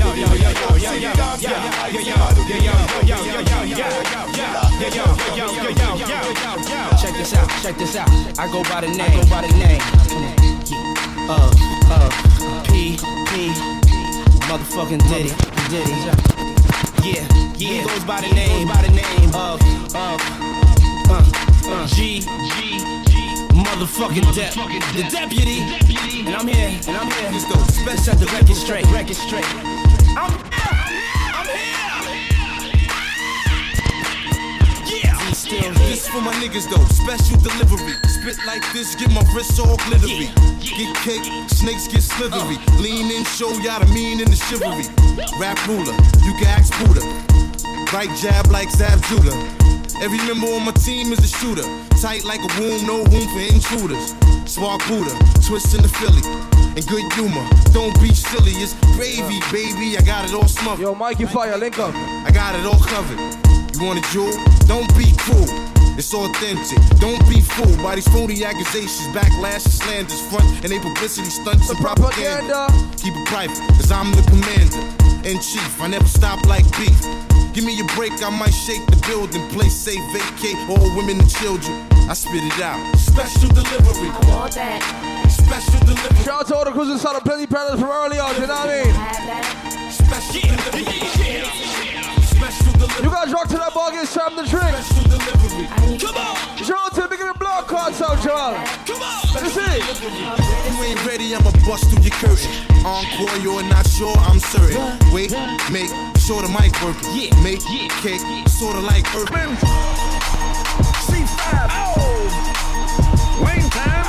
Check 6.98 7.14
this 7.14 7.34
out, 7.36 7.50
check 7.62 7.78
this 7.78 7.96
out. 7.96 8.10
I 8.40 8.48
go 8.52 8.64
by 8.64 8.82
the 8.82 8.88
name, 8.88 9.22
go 9.22 9.30
by 9.30 9.42
the 9.46 9.54
name. 9.54 9.82
Uh, 11.30 11.54
uh, 11.92 12.10
P, 12.66 12.98
P, 13.30 13.54
motherfucking 14.50 15.08
Diddy, 15.08 15.30
Diddy. 15.70 15.94
Yeah, 17.04 17.22
yeah. 17.22 17.54
He 17.56 17.84
goes 17.84 18.04
by 18.04 18.22
the 18.22 18.34
name, 18.34 18.68
by 18.68 18.82
the 18.82 18.90
name 18.90 19.30
of, 19.36 19.62
of, 19.94 20.20
uh, 21.10 21.24
uh, 21.70 21.88
G, 21.88 22.22
G, 22.22 23.13
motherfucking 23.64 24.36
Dep, 24.36 24.54
the 24.94 25.04
deputy. 25.10 25.60
And 26.26 26.36
I'm 26.36 26.48
here, 26.48 26.80
and 26.88 26.98
I'm 26.98 27.10
here. 27.12 27.32
Let's 27.32 27.46
go. 27.46 27.60
Set 27.96 28.20
the 28.20 28.26
record 28.28 28.56
straight, 28.56 28.86
record 28.92 29.16
straight. 29.16 29.46
I'm 30.18 30.54
Still, 35.34 35.74
this 35.74 36.08
for 36.08 36.22
my 36.22 36.34
niggas 36.36 36.70
though, 36.70 36.84
special 36.94 37.38
delivery. 37.38 37.94
Spit 38.08 38.38
like 38.46 38.64
this, 38.72 38.96
get 38.96 39.12
my 39.12 39.22
wrists 39.36 39.60
all 39.60 39.78
glittery. 39.86 40.30
Get 40.62 40.96
cake, 41.04 41.26
snakes 41.50 41.88
get 41.88 42.02
slithery. 42.02 42.58
Uh. 42.58 42.80
Lean 42.80 43.12
in, 43.12 43.24
show 43.26 43.50
y'all 43.60 43.80
the 43.80 43.88
mean 43.94 44.22
and 44.22 44.30
the 44.30 44.36
chivalry. 44.36 44.86
Rap 45.40 45.60
ruler, 45.68 45.94
you 46.24 46.34
can 46.40 46.48
ask 46.48 46.72
Buddha. 46.80 47.02
Right 47.92 48.10
jab 48.18 48.48
like 48.48 48.70
Zab 48.72 49.02
Judah. 49.04 49.36
Every 50.02 50.18
member 50.26 50.48
on 50.48 50.66
my 50.66 50.72
team 50.72 51.12
is 51.12 51.20
a 51.20 51.28
shooter. 51.28 51.93
Tight 52.04 52.26
like 52.26 52.42
a 52.42 52.60
womb, 52.60 52.86
no 52.86 52.98
room 53.06 53.28
for 53.32 53.40
intruders. 53.40 54.14
Spark 54.44 54.86
Buddha, 54.90 55.16
twist 55.40 55.74
in 55.74 55.82
the 55.82 55.88
Philly. 55.88 56.20
And 56.76 56.86
good 56.86 57.08
humor, 57.14 57.48
don't 57.72 57.96
be 58.02 58.14
silly, 58.14 58.52
it's 58.60 58.74
gravy, 59.00 59.40
baby. 59.56 59.96
I 59.98 60.02
got 60.02 60.28
it 60.28 60.36
all 60.36 60.50
smothered. 60.50 60.84
Yo, 60.84 60.96
Mikey 60.96 61.28
Fire, 61.28 61.58
link 61.58 61.80
up. 61.80 61.96
I 61.96 62.32
got 62.34 62.60
it 62.60 62.66
all 62.66 62.82
covered. 62.82 63.18
You 63.72 63.88
want 63.88 64.04
a 64.04 64.12
jewel? 64.12 64.36
Don't 64.68 64.92
be 64.98 65.16
cruel. 65.16 65.48
It's 65.96 66.14
authentic. 66.14 66.84
Don't 67.00 67.24
be 67.30 67.40
fooled 67.40 67.82
by 67.82 67.96
these 67.96 68.10
phony 68.10 68.44
accusations, 68.44 69.08
backlash, 69.16 69.64
and 69.64 69.72
slanders, 69.72 70.20
front 70.28 70.44
and 70.60 70.74
they 70.74 70.80
publicity 70.80 71.30
stunts 71.30 71.70
and 71.70 71.80
propaganda. 71.80 72.68
Keep 72.98 73.16
it 73.16 73.28
private, 73.28 73.56
cause 73.80 73.94
I'm 73.94 74.12
the 74.12 74.24
commander 74.28 74.84
in 75.24 75.40
chief. 75.40 75.80
I 75.80 75.88
never 75.88 76.10
stop 76.10 76.46
like 76.48 76.70
beef. 76.76 77.33
Give 77.54 77.64
me 77.66 77.80
a 77.80 77.86
break, 77.94 78.12
I 78.24 78.32
might 78.32 78.50
shake 78.50 78.84
the 78.88 78.98
building. 79.06 79.48
Place 79.50 79.76
safe, 79.76 80.02
vacate 80.12 80.58
all 80.68 80.90
women 80.98 81.20
and 81.20 81.30
children. 81.30 81.86
I 82.10 82.16
spit 82.16 82.42
it 82.44 82.60
out. 82.60 82.82
Special 82.98 83.48
delivery. 83.50 84.10
I 84.10 84.26
want 84.26 84.56
that. 84.56 84.82
Special 85.30 85.80
delivery. 85.86 86.24
Shout 86.26 86.42
out 86.42 86.48
to 86.48 86.56
all 86.56 86.66
the 86.66 86.72
crews 86.72 86.90
inside 86.90 87.16
of 87.16 87.24
Plenty 87.24 87.46
Palace 87.46 87.80
from 87.80 87.92
early 87.92 88.18
on, 88.18 88.34
you 88.42 88.48
know 88.48 88.58
what 88.58 88.74
I 88.74 88.90
mean? 88.90 89.92
Special 89.94 90.42
delivery. 90.42 90.98
Special 92.26 92.74
delivery. 92.74 93.06
You 93.06 93.12
guys 93.14 93.32
rock 93.32 93.48
to 93.50 93.58
that 93.62 93.74
ball, 93.74 93.92
get 93.92 94.10
time 94.10 94.34
to 94.34 94.50
drink. 94.50 94.74
Come 96.02 96.18
on. 96.18 96.58
Joel, 96.58 96.90
to 96.90 97.13
big 97.24 97.34
the 97.34 97.40
block 97.40 97.68
cards 97.68 98.02
out, 98.02 98.20
Joel. 98.22 98.56
Come 98.86 99.02
on. 99.02 99.22
Let's 99.34 99.54
see. 99.54 99.80
You 100.04 100.84
ain't 100.84 101.06
ready, 101.06 101.36
I'ma 101.36 101.52
bust 101.66 101.90
through 101.90 102.04
your 102.04 102.14
curtain. 102.14 102.52
Encore, 102.86 103.38
you're 103.42 103.64
not 103.64 103.88
sure, 103.88 104.16
I'm 104.18 104.40
certain. 104.40 104.82
Wait, 105.14 105.32
make 105.72 105.90
sure 106.18 106.42
the 106.42 106.50
mic 106.50 106.74
working. 106.84 107.08
Yeah, 107.16 107.32
make 107.44 107.62
cake, 108.02 108.22
sorta 108.48 108.80
like 108.80 109.06
Earthman. 109.16 109.56
C5. 111.08 111.70
Oh. 111.72 112.28
Wing 113.44 113.70
time. 113.70 114.06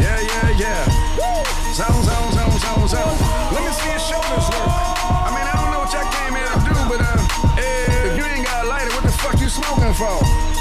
Yeah, 0.00 0.20
yeah, 0.20 0.62
yeah. 0.62 0.82
Zone, 1.72 2.02
zone, 2.02 2.32
zone, 2.32 2.58
zone, 2.58 2.88
zone. 2.88 3.16
Let 3.52 3.62
me 3.64 3.72
see 3.72 3.90
your 3.90 4.00
shoulders 4.00 4.46
work. 4.50 4.72
I 5.26 5.30
mean, 5.34 5.46
I 5.46 5.54
don't 5.54 5.70
know 5.72 5.80
what 5.84 5.92
y'all 5.92 6.10
came 6.10 6.34
here 6.34 6.48
to 6.48 6.60
do, 6.64 6.76
but 6.90 7.00
uh, 7.04 7.20
if 7.58 8.16
you 8.16 8.24
ain't 8.24 8.44
got 8.44 8.64
a 8.64 8.68
lighter, 8.68 8.90
what 8.94 9.04
the 9.04 9.12
fuck 9.12 9.40
you 9.40 9.48
smoking 9.48 9.94
for? 9.94 10.55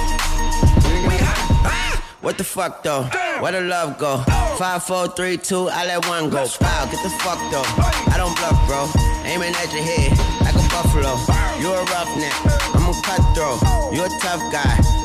What 2.26 2.40
the 2.40 2.44
fuck 2.44 2.82
though? 2.82 3.04
Where 3.40 3.52
the 3.52 3.62
love 3.62 4.00
go? 4.00 4.18
Five, 4.58 4.82
four, 4.82 5.08
three, 5.10 5.38
two, 5.38 5.70
I 5.70 5.86
let 5.86 6.08
one 6.08 6.32
go. 6.32 6.48
Wow, 6.60 6.86
get 6.90 7.04
the 7.04 7.12
fuck 7.22 7.38
though. 7.52 7.62
I 8.12 8.16
don't 8.18 8.36
bluff, 8.36 8.58
bro. 8.66 8.90
Aiming 9.26 9.54
at 9.54 9.72
your 9.72 9.84
head 9.84 10.10
like 10.42 10.56
a 10.56 10.68
buffalo. 10.74 11.14
You 11.62 11.72
a 11.72 11.84
roughneck, 11.86 12.34
I'm 12.74 12.90
a 12.90 12.94
cutthroat. 13.04 13.62
You 13.94 14.06
a 14.06 14.10
tough 14.24 14.42
guy. 14.52 15.05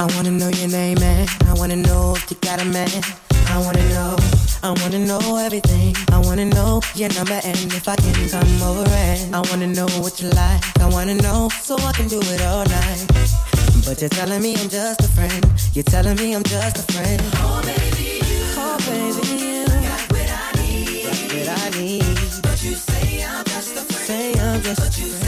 I 0.00 0.06
wanna 0.16 0.30
know 0.30 0.48
your 0.48 0.68
name, 0.68 0.98
man. 0.98 1.28
I 1.46 1.52
wanna 1.52 1.76
know 1.76 2.14
if 2.16 2.30
you 2.30 2.36
got 2.40 2.58
a 2.58 2.64
man. 2.64 2.88
I 3.48 3.58
wanna 3.58 3.86
know. 3.90 4.16
I 4.62 4.70
wanna 4.80 4.98
know 4.98 5.36
everything. 5.36 5.94
I 6.10 6.18
wanna 6.20 6.46
know 6.46 6.80
your 6.94 7.10
number 7.12 7.38
and 7.44 7.58
if 7.74 7.86
I 7.86 7.96
can 7.96 8.14
come 8.30 8.62
over 8.62 8.88
and 8.88 9.36
I 9.36 9.40
wanna 9.50 9.66
know 9.66 9.88
what 10.00 10.22
you 10.22 10.30
like. 10.30 10.62
I 10.80 10.88
wanna 10.88 11.16
know 11.16 11.50
so 11.50 11.76
I 11.76 11.92
can 11.92 12.08
do 12.08 12.18
it 12.18 12.40
all 12.40 12.64
night. 12.64 13.06
But 13.84 14.00
you're 14.00 14.08
telling 14.08 14.40
me 14.40 14.56
I'm 14.56 14.70
just 14.70 15.02
a 15.02 15.08
friend. 15.08 15.44
You're 15.74 15.84
telling 15.84 16.16
me 16.16 16.34
I'm 16.34 16.44
just 16.44 16.78
a 16.78 16.92
friend. 16.94 17.20
Oh 17.34 17.60
baby, 17.60 18.24
you. 18.24 18.40
Oh 18.56 18.78
baby, 18.88 19.28
you. 19.36 19.66
Got 19.66 20.12
what 20.12 20.30
I 20.32 20.62
need. 20.62 21.04
Got 21.04 21.28
what 21.28 21.48
I 21.60 21.78
need. 21.78 22.40
But 22.40 22.62
you 22.64 22.72
say 22.72 23.22
I'm 23.22 23.44
just 23.44 23.76
a 23.76 23.84
friend. 23.84 24.06
Say 24.08 24.32
I'm 24.40 24.62
just 24.62 24.80
but 24.80 24.88
a 24.88 24.92
friend. 24.92 25.19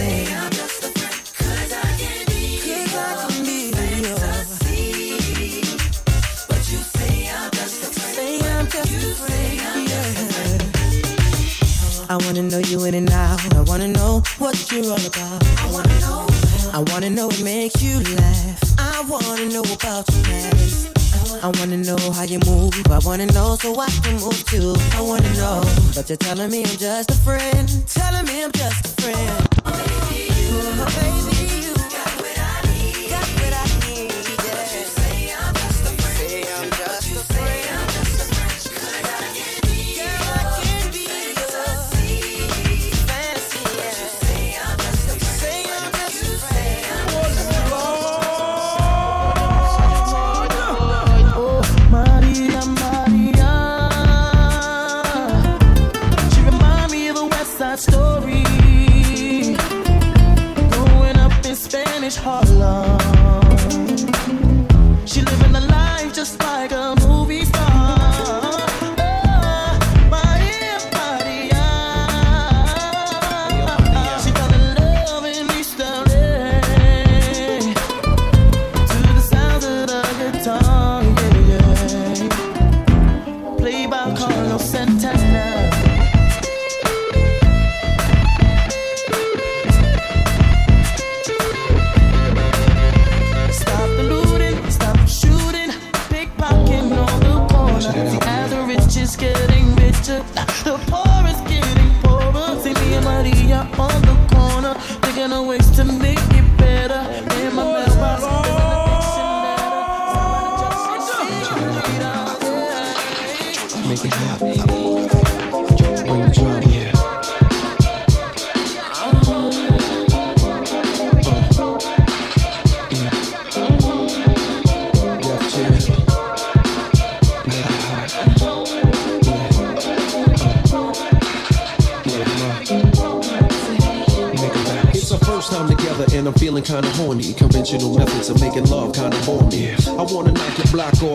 I 12.13 12.17
wanna 12.27 12.43
know 12.43 12.59
you 12.59 12.85
in 12.85 12.93
and 12.93 13.11
out. 13.11 13.41
I 13.55 13.63
wanna 13.63 13.89
know 13.89 14.23
what 14.37 14.71
you're 14.71 14.85
all 14.85 15.07
about. 15.07 15.43
I 15.65 15.73
wanna 15.73 15.99
know. 16.01 16.27
I 16.75 16.85
wanna 16.93 17.09
know 17.09 17.29
what 17.29 17.43
makes 17.43 17.83
you 17.83 18.01
laugh. 18.01 18.61
I 18.79 19.03
wanna 19.09 19.47
know 19.47 19.63
about 19.63 20.05
your 20.13 20.23
past. 20.25 20.91
I 21.43 21.49
wanna 21.59 21.79
know 21.79 21.97
how 22.13 22.25
you 22.25 22.39
move. 22.45 22.75
I 22.91 22.99
wanna 22.99 23.25
know 23.33 23.57
so 23.57 23.81
I 23.81 23.89
can 24.05 24.21
move 24.21 24.45
too. 24.45 24.75
I 24.93 25.01
wanna 25.01 25.33
know, 25.41 25.63
but 25.95 26.11
you're 26.11 26.19
telling 26.19 26.51
me 26.51 26.65
I'm 26.65 26.77
just 26.77 27.11
a 27.13 27.15
friend. 27.15 27.67
Telling 27.87 28.27
me 28.27 28.45
I'm 28.45 28.53
just 28.53 28.85
a 28.85 29.01
friend. 29.01 29.49
Oh, 29.65 29.73
baby, 29.73 30.35
you 30.51 30.61
got 30.77 31.42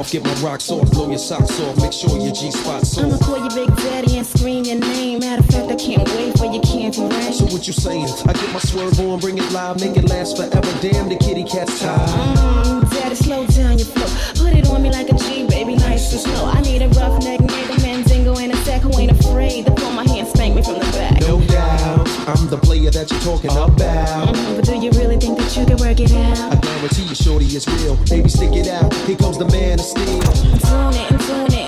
off, 0.07 0.11
get 0.11 0.23
my 0.23 0.33
rocks 0.47 0.69
off, 0.69 0.89
blow 0.91 1.09
your 1.09 1.17
socks 1.17 1.59
off, 1.61 1.77
make 1.81 1.91
sure 1.91 2.17
your 2.17 2.31
G 2.31 2.51
spot's 2.51 2.97
off. 2.97 3.05
I'ma 3.05 3.17
call 3.17 3.43
you 3.43 3.49
Big 3.49 3.75
Daddy 3.77 4.17
and 4.17 4.25
scream 4.25 4.63
your 4.63 4.79
name. 4.79 5.19
Matter 5.19 5.41
of 5.41 5.49
fact, 5.49 5.71
I 5.71 5.75
can't 5.75 6.07
wait 6.15 6.37
for 6.37 6.45
your 6.45 6.61
candy 6.63 7.01
rain. 7.01 7.33
So 7.33 7.45
what 7.45 7.67
you 7.67 7.73
saying? 7.73 8.07
I 8.25 8.33
get 8.33 8.51
my 8.53 8.59
swerve 8.59 8.99
on, 8.99 9.19
bring 9.19 9.37
it 9.37 9.51
live, 9.51 9.79
make 9.79 9.97
it 9.97 10.09
last 10.09 10.37
forever. 10.37 10.61
Damn, 10.81 11.09
the 11.09 11.17
kitty 11.17 11.43
cat's 11.43 11.79
tired. 11.79 11.99
Mm, 12.09 12.89
Daddy, 12.91 13.15
slow 13.15 13.45
down 13.47 13.77
your 13.77 13.87
flow. 13.87 14.07
Put 14.43 14.57
it 14.57 14.67
on 14.69 14.81
me 14.81 14.91
like 14.91 15.09
a 15.09 15.15
G, 15.15 15.47
baby, 15.47 15.75
nice 15.75 16.11
and 16.13 16.21
slow. 16.21 16.45
I 16.45 16.61
need 16.61 16.81
a 16.81 16.87
rough 16.89 17.23
neck 17.23 17.39
nigga, 17.41 17.81
Mandingo, 17.81 18.37
and 18.37 18.53
a 18.53 18.57
sack 18.57 18.81
who 18.81 18.97
ain't 18.99 19.11
afraid 19.11 19.65
to 19.65 19.71
pull 19.71 19.91
my 19.91 20.07
hand, 20.07 20.27
spank 20.27 20.55
me 20.55 20.63
from 20.63 20.75
the 20.75 20.87
back. 20.95 21.19
No 21.21 21.41
doubt, 21.41 22.07
I'm 22.27 22.47
the 22.49 22.57
player 22.57 22.91
that 22.91 23.11
you're 23.11 23.19
talking 23.21 23.51
about. 23.51 23.71
Mm, 23.77 24.55
but 24.55 24.65
do 24.65 24.75
you 24.75 24.91
really 24.91 25.17
think 25.17 25.37
that 25.37 25.55
you 25.57 25.65
can 25.65 25.77
work 25.77 25.99
it 25.99 26.11
out? 26.13 26.53
I 26.53 26.55
guarantee 26.55 27.03
you, 27.03 27.15
it's 27.55 27.67
real. 27.67 27.95
Baby, 28.09 28.29
stick 28.29 28.53
it 28.53 28.67
out. 28.67 28.93
Here 29.05 29.17
comes 29.17 29.37
the 29.37 29.45
man 29.45 29.79
of 29.79 29.85
steel. 29.85 30.21
I'm 30.67 30.91
doing 30.91 31.05
it 31.05 31.27
doing 31.27 31.53
it 31.53 31.66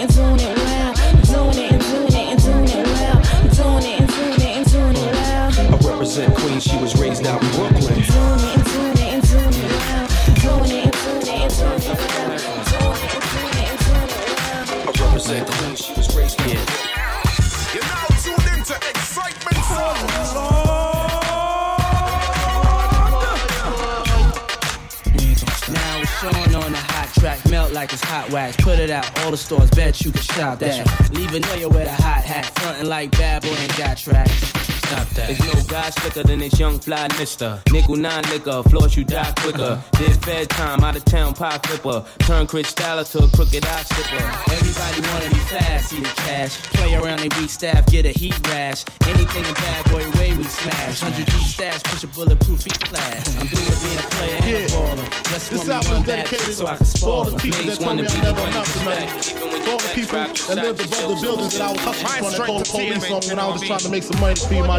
like 27.80 27.94
it's 27.94 28.04
hot 28.04 28.30
wax. 28.32 28.58
Put 28.58 28.78
it 28.78 28.90
out, 28.90 29.08
all 29.22 29.32
the 29.32 29.38
stores, 29.38 29.70
bet 29.72 30.02
you 30.02 30.12
can 30.12 30.22
shop 30.22 30.60
that. 30.60 30.86
Leave 31.14 31.34
a 31.34 31.40
nigga 31.40 31.74
with 31.74 31.88
a 31.88 32.02
hot 32.02 32.24
hat, 32.24 32.46
frontin' 32.60 32.90
like 32.90 33.10
bad 33.12 33.42
boy 33.42 33.56
and 33.58 33.78
got 33.78 33.96
tracks. 33.98 34.69
Stop 34.90 35.08
that. 35.10 35.28
There's 35.28 35.54
no 35.54 35.62
guy 35.70 35.90
slicker 35.92 36.24
than 36.24 36.40
this 36.40 36.60
young 36.60 36.80
fly 36.80 37.08
mister. 37.20 37.62
Nickel 37.72 37.96
nine 37.96 38.24
liquor, 38.32 38.64
floors 38.64 38.98
you 38.98 39.04
die 39.04 39.32
quicker. 39.38 39.80
Did 40.00 40.16
fed 40.26 40.50
time, 40.50 40.84
out 40.84 40.96
of 40.96 41.06
town 41.06 41.36
pie 41.36 41.60
flipper. 41.60 42.04
Turn 42.26 42.48
crystal 42.48 43.04
to 43.04 43.18
a 43.20 43.28
crooked 43.30 43.64
eye 43.64 43.84
slipper. 43.84 44.26
Everybody 44.52 45.02
wanna 45.14 45.30
be 45.30 45.42
fast, 45.46 45.90
see 45.90 46.00
the 46.00 46.10
cash. 46.26 46.58
Play 46.74 46.96
around, 46.96 47.20
they 47.20 47.30
beat 47.30 47.52
staff, 47.52 47.86
get 47.86 48.08
a 48.08 48.10
heat 48.10 48.34
rash. 48.48 48.84
Anything 49.06 49.46
a 49.46 49.54
bad 49.54 49.92
boy 49.92 50.10
way 50.18 50.36
we 50.36 50.44
smash. 50.46 51.04
100 51.04 51.24
deep 51.24 51.36
stash, 51.44 51.84
push 51.84 52.04
a 52.04 52.08
bulletproof 52.08 52.64
heat 52.64 52.80
class. 52.80 53.38
I'm 53.38 53.46
doing 53.46 53.70
being 53.86 54.00
a 54.00 54.10
player 54.10 54.38
and 54.42 54.66
a 54.66 54.68
baller. 54.74 55.30
Just 55.30 55.52
This 55.52 55.70
album 55.70 56.02
is 56.02 56.06
dedicated 56.08 56.56
so 56.56 56.66
I 56.66 56.72
to 56.72 56.78
can 56.78 56.86
spoil 56.88 57.12
all 57.12 57.26
the 57.26 57.38
people 57.38 57.64
that 57.64 57.80
told 57.80 57.96
me 57.96 58.02
be 58.02 58.08
I 58.10 58.22
never 58.24 58.42
the 58.42 58.50
amount 58.50 58.66
to 58.66 58.84
nothing. 58.86 59.70
All 59.70 59.78
the 59.78 59.92
people 59.94 60.18
that 60.18 60.56
lived 60.58 60.82
above 60.82 61.10
the 61.14 61.22
buildings 61.22 61.54
that 61.54 61.62
I 61.62 61.72
was 61.72 61.82
hustling 61.82 62.18
from 62.18 62.34
and 62.34 62.44
called 62.46 62.66
the 62.66 62.72
police 62.72 63.12
on 63.12 63.22
when 63.30 63.40
I 63.40 63.46
was 63.46 63.62
just 63.62 63.70
trying 63.70 63.86
to 63.86 63.90
make 63.90 64.04
some 64.04 64.20
money 64.20 64.34
to 64.34 64.48
feed 64.50 64.66
my 64.66 64.79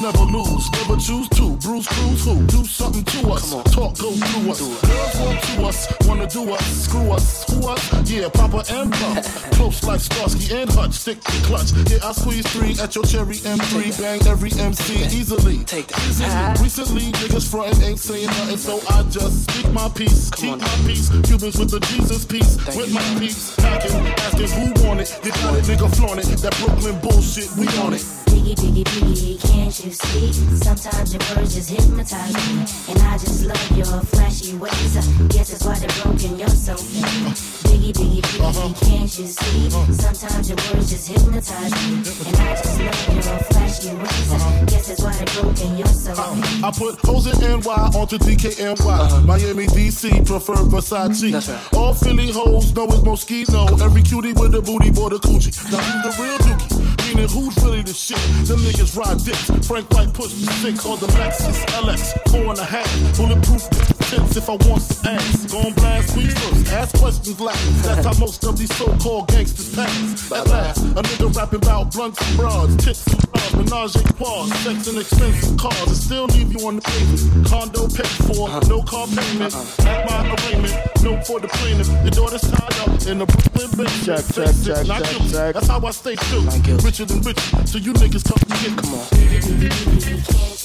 Never 0.00 0.24
lose, 0.24 0.70
never 0.72 0.96
choose 0.96 1.28
to. 1.30 1.56
Bruce 1.56 1.86
Cruz 1.86 2.24
who? 2.24 2.46
Do 2.46 2.64
something 2.64 3.04
to 3.04 3.32
us. 3.32 3.50
Talk 3.74 3.98
go 3.98 4.12
through 4.12 4.50
us. 4.50 4.60
Girls 4.60 5.20
want 5.20 5.42
to 5.42 5.62
us, 5.66 6.08
wanna 6.08 6.26
do 6.26 6.52
us. 6.54 6.84
Screw 6.84 7.10
us, 7.12 7.44
who 7.52 7.68
us? 7.68 8.10
Yeah, 8.10 8.30
Papa 8.30 8.64
and 8.70 8.90
Pump. 8.90 9.24
Close 9.52 9.84
like 9.84 10.00
Starsky 10.00 10.54
and 10.56 10.70
Hutch. 10.70 10.92
Stick 10.92 11.20
to 11.20 11.32
clutch. 11.44 11.72
Yeah, 11.90 11.98
I 12.02 12.12
squeeze 12.12 12.46
three 12.50 12.72
at 12.80 12.94
your 12.94 13.04
cherry 13.04 13.36
M3. 13.44 14.00
Bang 14.00 14.26
every 14.26 14.52
MC 14.52 15.04
easily. 15.14 15.58
Take 15.64 15.88
that. 15.88 16.58
Recently, 16.62 17.12
niggas 17.20 17.50
frontin' 17.50 17.82
ain't 17.82 17.98
saying 17.98 18.26
nothing, 18.26 18.56
so 18.56 18.80
I 18.88 19.02
just 19.10 19.50
speak 19.50 19.70
my 19.70 19.90
peace. 19.90 20.30
Keep 20.30 20.60
my 20.60 20.76
peace. 20.86 21.10
Cubans 21.28 21.58
with 21.58 21.70
the 21.72 21.80
Jesus 21.92 22.24
piece. 22.24 22.56
with 22.74 22.90
my 22.90 23.04
peace. 23.18 23.54
Packing, 23.56 24.06
asking 24.24 24.48
who 24.48 24.88
want 24.88 25.00
it. 25.00 25.20
You 25.22 25.30
got 25.32 25.58
it, 25.58 25.64
nigga 25.64 25.94
flaunt 25.94 26.20
it. 26.20 26.38
That 26.40 26.56
Brooklyn 26.56 26.98
bullshit, 27.00 27.52
we 27.58 27.68
on 27.84 27.92
it. 27.92 28.19
Biggie, 28.30 28.54
biggie, 28.54 28.84
biggie, 28.84 29.40
can't 29.50 29.84
you 29.84 29.90
see? 29.90 30.32
Sometimes 30.56 31.12
your 31.12 31.22
words 31.36 31.54
just 31.54 31.70
hypnotize 31.70 32.34
me. 32.34 32.64
And 32.88 32.98
I 33.02 33.18
just 33.18 33.44
love 33.44 33.76
your 33.76 34.00
flashy 34.12 34.56
ways. 34.56 34.96
I 34.96 35.02
guess 35.28 35.50
that's 35.50 35.64
why 35.64 35.78
they're 35.78 36.02
broken, 36.02 36.38
you're 36.38 36.48
so 36.48 36.76
fake. 36.76 37.34
Biggie, 37.66 37.92
biggie, 37.92 38.22
biggie, 38.22 38.48
uh-huh. 38.48 38.86
can't 38.86 39.18
you 39.18 39.26
see? 39.26 39.66
Uh-huh. 39.66 39.92
Sometimes 39.92 40.48
your 40.48 40.58
words 40.70 40.90
just 40.90 41.08
hypnotize 41.08 41.72
me. 41.72 42.02
And 42.28 42.36
I 42.36 42.54
just 42.56 42.78
love 42.78 43.14
your 43.14 43.38
flashy 43.50 43.94
ways. 43.96 44.32
I 44.32 44.36
uh-huh. 44.36 44.64
guess 44.66 44.88
that's 44.88 45.02
why 45.02 45.12
they're 45.12 45.42
broken, 45.42 45.76
you're 45.76 45.86
so 45.86 46.14
fake. 46.14 46.60
I 46.62 46.70
put 46.76 46.98
hoes 47.00 47.26
in 47.26 47.40
NY 47.40 47.90
onto 47.98 48.18
DKNY. 48.18 49.24
Miami, 49.24 49.66
DC, 49.66 50.26
prefer 50.26 50.54
Versace. 50.54 51.74
All 51.76 51.94
Philly 51.94 52.30
hoes 52.30 52.74
know 52.74 52.84
it's 52.84 52.98
Moschino. 52.98 53.80
Every 53.80 54.02
cutie 54.02 54.32
with 54.34 54.54
a 54.54 54.62
booty, 54.62 54.90
boy, 54.90 55.08
the 55.08 55.18
coochie. 55.18 55.56
Now 55.72 56.02
the 56.02 56.22
real 56.22 56.38
dookie? 56.38 56.89
Meaning 57.14 57.28
who's 57.28 57.56
really 57.64 57.82
the 57.82 57.92
shit? 57.92 58.18
Them 58.46 58.60
niggas 58.60 58.96
ride 58.96 59.18
dicks. 59.24 59.66
Frank 59.66 59.90
White 59.90 60.12
push 60.14 60.32
the 60.32 60.52
six 60.62 60.86
on 60.86 61.00
the 61.00 61.06
Lexus 61.06 61.64
LX. 61.82 62.30
Four 62.30 62.50
and 62.50 62.58
a 62.58 62.64
half. 62.64 63.16
Bulletproof 63.16 63.99
tips 64.10 64.36
if 64.36 64.48
I 64.48 64.56
want 64.66 64.82
some 64.82 65.14
ass. 65.14 65.52
Gon' 65.52 65.72
blast 65.74 66.16
me 66.16 66.26
first. 66.26 66.72
Ask 66.72 66.98
questions 66.98 67.40
last. 67.40 67.82
That's 67.84 68.04
how 68.06 68.14
most 68.18 68.44
of 68.44 68.58
these 68.58 68.74
so-called 68.76 69.28
gangsters 69.28 69.74
pass. 69.74 70.32
At 70.32 70.48
last, 70.48 70.78
a 70.98 71.02
nigga 71.02 71.34
rapping 71.36 71.62
about 71.62 71.92
blunts 71.92 72.18
and 72.26 72.36
broads, 72.36 72.76
tits 72.84 73.06
and 73.06 73.30
bras, 73.30 73.54
menage 73.54 73.96
a 73.96 74.02
trois, 74.14 74.46
sex 74.64 74.88
and 74.88 74.98
expensive 74.98 75.56
cars, 75.56 75.86
and 75.86 75.96
still 75.96 76.26
leave 76.26 76.50
you 76.52 76.66
on 76.66 76.76
the 76.76 76.82
pavement. 76.82 77.46
Condo 77.46 77.86
paid 77.86 78.14
for, 78.26 78.48
no 78.68 78.82
car 78.82 79.06
payment. 79.06 79.54
At 79.86 80.06
my 80.10 80.18
arraignment, 80.26 80.74
no 81.04 81.20
for 81.22 81.38
the 81.38 81.48
plaintiff. 81.48 81.88
Your 82.02 82.10
daughter's 82.10 82.42
tied 82.50 82.78
up 82.82 82.90
in 83.06 83.18
the 83.18 83.26
Brooklyn 83.26 83.70
basement. 83.78 83.90
Check, 84.04 84.26
check, 84.34 84.50
Face 84.50 84.66
it, 84.66 84.74
check, 84.74 84.86
not 84.88 85.02
check, 85.04 85.10
guilty. 85.10 85.30
check. 85.30 85.54
That's 85.54 85.68
how 85.68 85.86
I 85.86 85.90
stay 85.92 86.16
true. 86.16 86.42
Richer 86.82 87.04
than 87.04 87.22
rich, 87.22 87.38
so 87.64 87.78
you 87.78 87.92
niggas 87.94 88.26
come 88.26 88.42
and 88.42 88.58
get. 88.58 88.74
Come 88.82 88.94
on. 88.94 89.06
Can't 89.06 89.30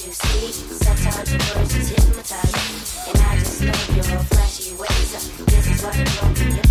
you 0.02 0.10
see? 0.10 0.50
Sometimes 0.82 1.30
your 1.30 1.40
words 1.54 1.74
just 1.74 1.90
hypnotize 1.94 2.75
your 3.60 4.04
flashy 4.04 4.74
ways. 4.76 5.40
I 5.40 5.44
guess 5.50 5.66
that's 5.66 5.82
why 5.82 5.90
they're 5.92 6.20
broken, 6.20 6.65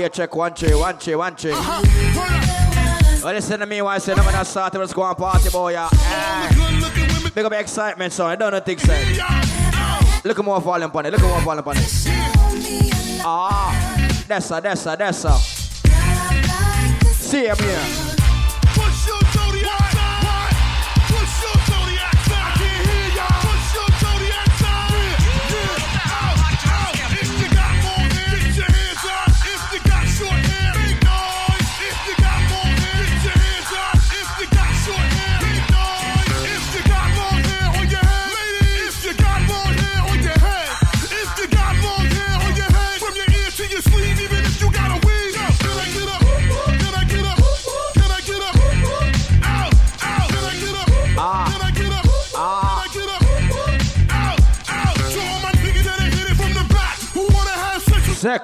Audio 0.00 0.08
check 0.08 0.34
one 0.34 0.54
three, 0.54 0.74
one 0.74 0.96
three, 0.96 1.14
one 1.14 1.36
three. 1.36 1.50
Well, 1.50 3.34
listen 3.34 3.60
to 3.60 3.66
me 3.66 3.82
while 3.82 3.96
I 3.96 3.98
say, 3.98 4.12
I'm 4.12 4.24
gonna 4.24 4.46
start, 4.46 4.72
let's 4.72 4.94
go 4.94 5.02
on 5.02 5.14
party, 5.14 5.50
boy. 5.50 5.72
Yeah. 5.72 5.90
Eh. 5.92 7.30
Big 7.34 7.44
up 7.44 7.52
Xsytment, 7.52 8.10
son. 8.10 8.30
I 8.30 8.36
don't 8.36 8.50
know 8.50 8.60
things, 8.60 8.80
say. 8.80 9.18
Look 10.24 10.38
at 10.38 10.44
more 10.46 10.58
volume 10.58 10.90
on 10.94 11.04
it, 11.04 11.10
look 11.12 11.20
at 11.20 11.28
more 11.28 11.42
volume 11.42 11.68
on 11.68 11.76
it. 11.76 11.84
Ah, 13.22 14.24
that's 14.26 14.48
her, 14.48 14.62
that's 14.62 14.84
her, 14.84 14.96
that's 14.96 15.22
her. 15.22 15.36
See 17.12 17.44
him 17.44 17.58
here. 17.58 17.99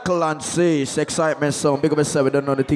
Zekel 0.07 0.22
and 0.22 0.40
Cease, 0.40 0.96
Xsytment 0.98 1.52
song. 1.52 1.80
Big 1.80 1.90
up 1.90 1.98
yourself, 1.98 2.24
we 2.24 2.30
don't 2.30 2.44
know 2.44 2.54
the 2.54 2.62
thing. 2.62 2.74